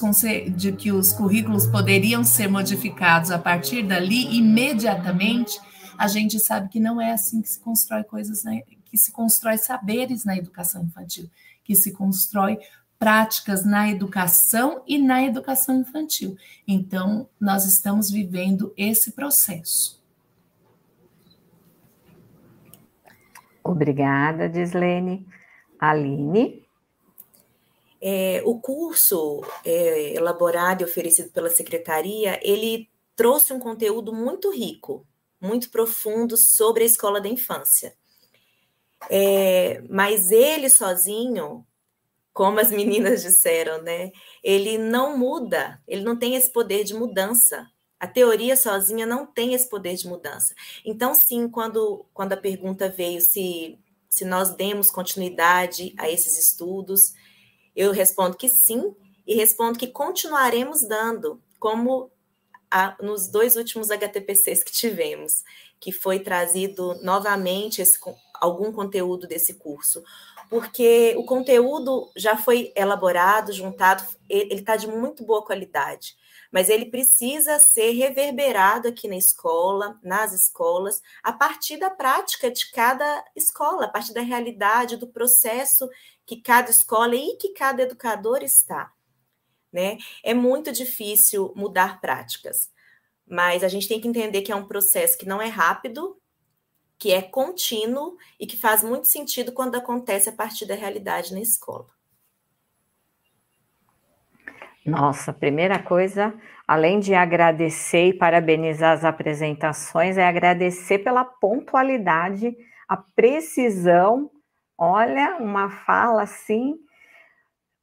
de 0.55 0.71
que 0.71 0.91
os 0.91 1.11
currículos 1.11 1.67
poderiam 1.67 2.23
ser 2.23 2.47
modificados 2.47 3.31
a 3.31 3.37
partir 3.37 3.83
dali 3.83 4.37
imediatamente, 4.37 5.59
a 5.97 6.07
gente 6.07 6.39
sabe 6.39 6.69
que 6.69 6.79
não 6.79 7.01
é 7.01 7.11
assim 7.11 7.41
que 7.41 7.49
se 7.49 7.59
constrói 7.59 8.03
coisas, 8.03 8.43
na, 8.43 8.61
que 8.85 8.97
se 8.97 9.11
constrói 9.11 9.57
saberes 9.57 10.23
na 10.23 10.37
educação 10.37 10.83
infantil, 10.83 11.29
que 11.65 11.75
se 11.75 11.91
constrói 11.91 12.57
práticas 12.99 13.65
na 13.65 13.89
educação 13.89 14.83
e 14.87 14.97
na 14.97 15.23
educação 15.23 15.79
infantil. 15.79 16.35
Então, 16.67 17.29
nós 17.39 17.65
estamos 17.65 18.09
vivendo 18.09 18.73
esse 18.75 19.11
processo. 19.11 20.01
Obrigada, 23.63 24.47
Dislene. 24.47 25.27
Aline? 25.79 26.65
É, 28.01 28.41
o 28.45 28.59
curso 28.59 29.41
é, 29.65 30.15
elaborado 30.15 30.81
e 30.81 30.85
oferecido 30.85 31.31
pela 31.31 31.49
secretaria, 31.49 32.39
ele 32.41 32.89
trouxe 33.15 33.51
um 33.51 33.59
conteúdo 33.59 34.13
muito 34.13 34.51
rico, 34.51 35.05
muito 35.41 35.69
profundo 35.69 36.37
sobre 36.37 36.83
a 36.83 36.85
escola 36.85 37.19
da 37.19 37.27
infância. 37.27 37.93
É, 39.09 39.81
mas 39.89 40.31
ele 40.31 40.69
sozinho 40.69 41.66
como 42.37 42.59
as 42.59 42.69
meninas 42.69 43.23
disseram, 43.23 43.81
né? 43.81 44.11
Ele 44.43 44.77
não 44.77 45.17
muda, 45.17 45.81
ele 45.87 46.03
não 46.03 46.15
tem 46.15 46.35
esse 46.35 46.51
poder 46.51 46.83
de 46.83 46.93
mudança. 46.93 47.67
A 47.99 48.05
teoria 48.05 48.55
sozinha 48.55 49.07
não 49.07 49.25
tem 49.25 49.55
esse 49.55 49.67
poder 49.67 49.95
de 49.95 50.07
mudança. 50.07 50.53
Então, 50.85 51.15
sim, 51.15 51.49
quando, 51.49 52.05
quando 52.13 52.33
a 52.33 52.37
pergunta 52.37 52.89
veio 52.89 53.21
se, 53.21 53.79
se 54.07 54.23
nós 54.23 54.55
demos 54.55 54.91
continuidade 54.91 55.95
a 55.97 56.11
esses 56.11 56.37
estudos, 56.37 57.15
eu 57.75 57.91
respondo 57.91 58.37
que 58.37 58.47
sim, 58.47 58.95
e 59.25 59.33
respondo 59.33 59.79
que 59.79 59.87
continuaremos 59.87 60.87
dando, 60.87 61.41
como 61.57 62.11
a, 62.69 62.95
nos 63.01 63.27
dois 63.27 63.55
últimos 63.55 63.89
HTPCs 63.89 64.63
que 64.63 64.71
tivemos, 64.71 65.43
que 65.79 65.91
foi 65.91 66.19
trazido 66.19 66.93
novamente 67.01 67.81
esse, 67.81 67.97
algum 68.35 68.71
conteúdo 68.71 69.25
desse 69.25 69.55
curso 69.55 70.03
porque 70.49 71.13
o 71.17 71.23
conteúdo 71.23 72.11
já 72.15 72.37
foi 72.37 72.71
elaborado, 72.75 73.51
juntado, 73.51 74.03
ele 74.29 74.55
está 74.55 74.75
de 74.75 74.87
muito 74.87 75.25
boa 75.25 75.43
qualidade, 75.43 76.15
mas 76.51 76.69
ele 76.69 76.85
precisa 76.85 77.59
ser 77.59 77.91
reverberado 77.91 78.87
aqui 78.87 79.07
na 79.07 79.17
escola, 79.17 79.99
nas 80.01 80.33
escolas, 80.33 81.01
a 81.21 81.33
partir 81.33 81.77
da 81.77 81.89
prática 81.89 82.49
de 82.49 82.71
cada 82.71 83.25
escola, 83.35 83.85
a 83.85 83.89
partir 83.89 84.13
da 84.13 84.21
realidade, 84.21 84.97
do 84.97 85.07
processo 85.07 85.89
que 86.25 86.41
cada 86.41 86.69
escola 86.69 87.15
e 87.15 87.35
que 87.37 87.49
cada 87.49 87.83
educador 87.83 88.41
está. 88.43 88.91
Né? 89.71 89.97
É 90.23 90.33
muito 90.33 90.71
difícil 90.71 91.51
mudar 91.55 91.99
práticas, 91.99 92.69
mas 93.27 93.63
a 93.63 93.67
gente 93.67 93.87
tem 93.87 93.99
que 93.99 94.07
entender 94.07 94.41
que 94.41 94.51
é 94.51 94.55
um 94.55 94.67
processo 94.67 95.17
que 95.17 95.27
não 95.27 95.41
é 95.41 95.47
rápido, 95.47 96.17
que 96.97 97.11
é 97.11 97.21
contínuo 97.21 98.17
e 98.39 98.47
que 98.47 98.57
faz 98.57 98.83
muito 98.83 99.07
sentido 99.07 99.51
quando 99.51 99.75
acontece 99.75 100.29
a 100.29 100.31
partir 100.31 100.65
da 100.65 100.75
realidade 100.75 101.33
na 101.33 101.39
escola. 101.39 101.87
Nossa, 104.85 105.33
primeira 105.33 105.77
coisa, 105.77 106.33
além 106.65 106.99
de 106.99 107.13
agradecer 107.13 108.07
e 108.07 108.13
parabenizar 108.13 108.93
as 108.93 109.03
apresentações, 109.03 110.17
é 110.17 110.25
agradecer 110.25 110.99
pela 110.99 111.25
pontualidade, 111.25 112.55
a 112.87 112.95
precisão. 112.95 114.31
Olha, 114.77 115.37
uma 115.41 115.69
fala 115.69 116.23
assim 116.23 116.79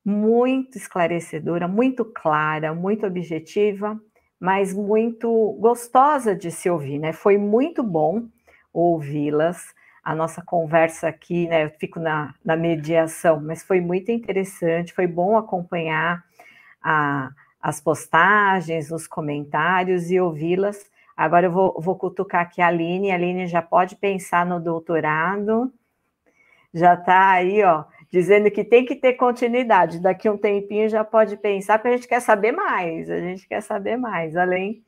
muito 0.03 0.79
esclarecedora, 0.79 1.69
muito 1.69 2.05
clara, 2.07 2.75
muito 2.75 3.07
objetiva, 3.07 4.01
mas 4.41 4.73
muito 4.73 5.59
gostosa 5.61 6.35
de 6.35 6.51
se 6.51 6.71
ouvir, 6.71 6.99
né? 6.99 7.13
Foi 7.13 7.37
muito 7.37 7.83
bom 7.83 8.29
ouvi-las. 8.75 9.73
A 10.03 10.15
nossa 10.15 10.43
conversa 10.43 11.09
aqui, 11.09 11.47
né? 11.49 11.65
Eu 11.65 11.71
fico 11.71 11.99
na, 11.99 12.35
na 12.45 12.57
mediação, 12.57 13.41
mas 13.41 13.63
foi 13.63 13.81
muito 13.81 14.11
interessante, 14.11 14.93
foi 14.93 15.07
bom 15.07 15.39
acompanhar 15.39 16.23
a, 16.83 17.31
as 17.63 17.81
postagens, 17.81 18.91
os 18.91 19.07
comentários 19.07 20.11
e 20.11 20.21
ouvi-las. 20.21 20.91
Agora 21.17 21.47
eu 21.47 21.53
vou, 21.53 21.81
vou 21.81 21.97
cutucar 21.97 22.43
aqui 22.43 22.61
a 22.61 22.67
Aline, 22.67 23.13
a 23.13 23.15
Aline 23.15 23.47
já 23.47 23.63
pode 23.63 23.97
pensar 23.97 24.45
no 24.45 24.61
doutorado, 24.61 25.73
já 26.75 26.95
está 26.95 27.31
aí, 27.31 27.63
ó, 27.63 27.85
dizendo 28.11 28.51
que 28.51 28.65
tem 28.65 28.85
que 28.85 28.97
ter 28.97 29.15
continuidade. 29.15 30.01
Daqui 30.01 30.29
um 30.29 30.37
tempinho 30.37 30.89
já 30.89 31.05
pode 31.05 31.37
pensar, 31.37 31.79
porque 31.79 31.89
a 31.89 31.97
gente 31.97 32.09
quer 32.09 32.21
saber 32.21 32.53
mais, 32.53 33.09
a 33.09 33.19
gente 33.21 33.47
quer 33.49 33.63
saber 33.63 33.97
mais, 33.97 34.37
além 34.37 34.85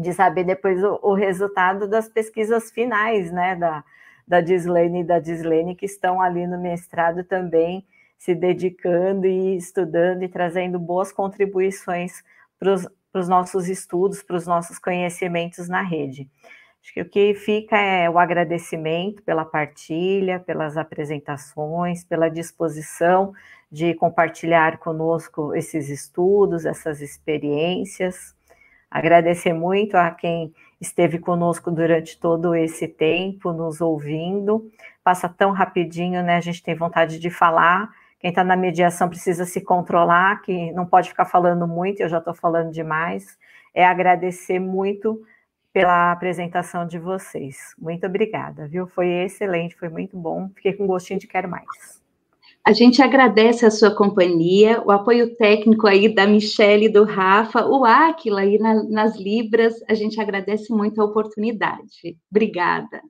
de 0.00 0.12
saber 0.14 0.44
depois 0.44 0.82
o, 0.82 0.98
o, 1.02 1.14
resultado 1.14 1.86
das 1.86 2.08
pesquisas 2.08 2.70
finais, 2.70 3.30
né, 3.30 3.54
da, 3.54 3.84
da 4.26 4.40
Dislene 4.40 5.00
e 5.00 5.04
da 5.04 5.18
Dislene, 5.18 5.76
que 5.76 5.84
estão 5.84 6.20
ali 6.20 6.46
no 6.46 6.60
mestrado 6.60 7.22
também 7.24 7.86
se 8.18 8.34
dedicando 8.34 9.26
e 9.26 9.56
estudando 9.56 10.22
e 10.22 10.28
trazendo 10.28 10.78
boas 10.78 11.12
contribuições 11.12 12.22
para 12.58 12.74
os 13.14 13.28
nossos 13.28 13.68
estudos, 13.68 14.22
para 14.22 14.36
os 14.36 14.46
nossos 14.46 14.78
conhecimentos 14.78 15.68
na 15.68 15.82
rede. 15.82 16.28
Acho 16.82 16.94
que 16.94 17.00
o 17.02 17.08
que 17.08 17.34
fica 17.34 17.76
é 17.76 18.08
o 18.08 18.18
agradecimento 18.18 19.22
pela 19.22 19.44
partilha, 19.44 20.40
pelas 20.40 20.76
apresentações, 20.76 22.04
pela 22.04 22.28
disposição 22.30 23.32
de 23.70 23.94
compartilhar 23.94 24.78
conosco 24.78 25.54
esses 25.54 25.88
estudos, 25.88 26.64
essas 26.64 27.00
experiências. 27.00 28.34
Agradecer 28.90 29.52
muito 29.52 29.96
a 29.96 30.10
quem 30.10 30.52
esteve 30.80 31.18
conosco 31.18 31.70
durante 31.70 32.18
todo 32.18 32.54
esse 32.54 32.88
tempo, 32.88 33.52
nos 33.52 33.80
ouvindo. 33.80 34.70
Passa 35.04 35.28
tão 35.28 35.52
rapidinho, 35.52 36.22
né? 36.22 36.36
A 36.36 36.40
gente 36.40 36.62
tem 36.62 36.74
vontade 36.74 37.18
de 37.18 37.30
falar. 37.30 37.90
Quem 38.18 38.30
está 38.30 38.42
na 38.42 38.56
mediação 38.56 39.08
precisa 39.08 39.44
se 39.46 39.60
controlar, 39.60 40.42
que 40.42 40.72
não 40.72 40.84
pode 40.84 41.08
ficar 41.08 41.24
falando 41.24 41.66
muito, 41.66 42.00
eu 42.00 42.08
já 42.08 42.18
estou 42.18 42.34
falando 42.34 42.70
demais. 42.70 43.38
É 43.72 43.86
agradecer 43.86 44.58
muito 44.58 45.22
pela 45.72 46.10
apresentação 46.12 46.86
de 46.86 46.98
vocês. 46.98 47.74
Muito 47.78 48.06
obrigada, 48.06 48.66
viu? 48.66 48.86
Foi 48.88 49.06
excelente, 49.08 49.76
foi 49.76 49.88
muito 49.88 50.16
bom. 50.18 50.50
Fiquei 50.54 50.72
com 50.72 50.86
gostinho 50.86 51.20
de 51.20 51.26
quero 51.26 51.48
mais. 51.48 51.99
A 52.66 52.72
gente 52.72 53.02
agradece 53.02 53.64
a 53.64 53.70
sua 53.70 53.94
companhia, 53.94 54.82
o 54.84 54.90
apoio 54.90 55.34
técnico 55.36 55.86
aí 55.86 56.14
da 56.14 56.26
Michelle 56.26 56.86
e 56.86 56.92
do 56.92 57.04
Rafa, 57.04 57.66
o 57.66 57.84
Aquila 57.84 58.42
aí 58.42 58.58
na, 58.58 58.84
nas 58.84 59.16
Libras. 59.16 59.74
A 59.88 59.94
gente 59.94 60.20
agradece 60.20 60.72
muito 60.72 61.00
a 61.00 61.04
oportunidade. 61.04 62.16
Obrigada. 62.30 63.00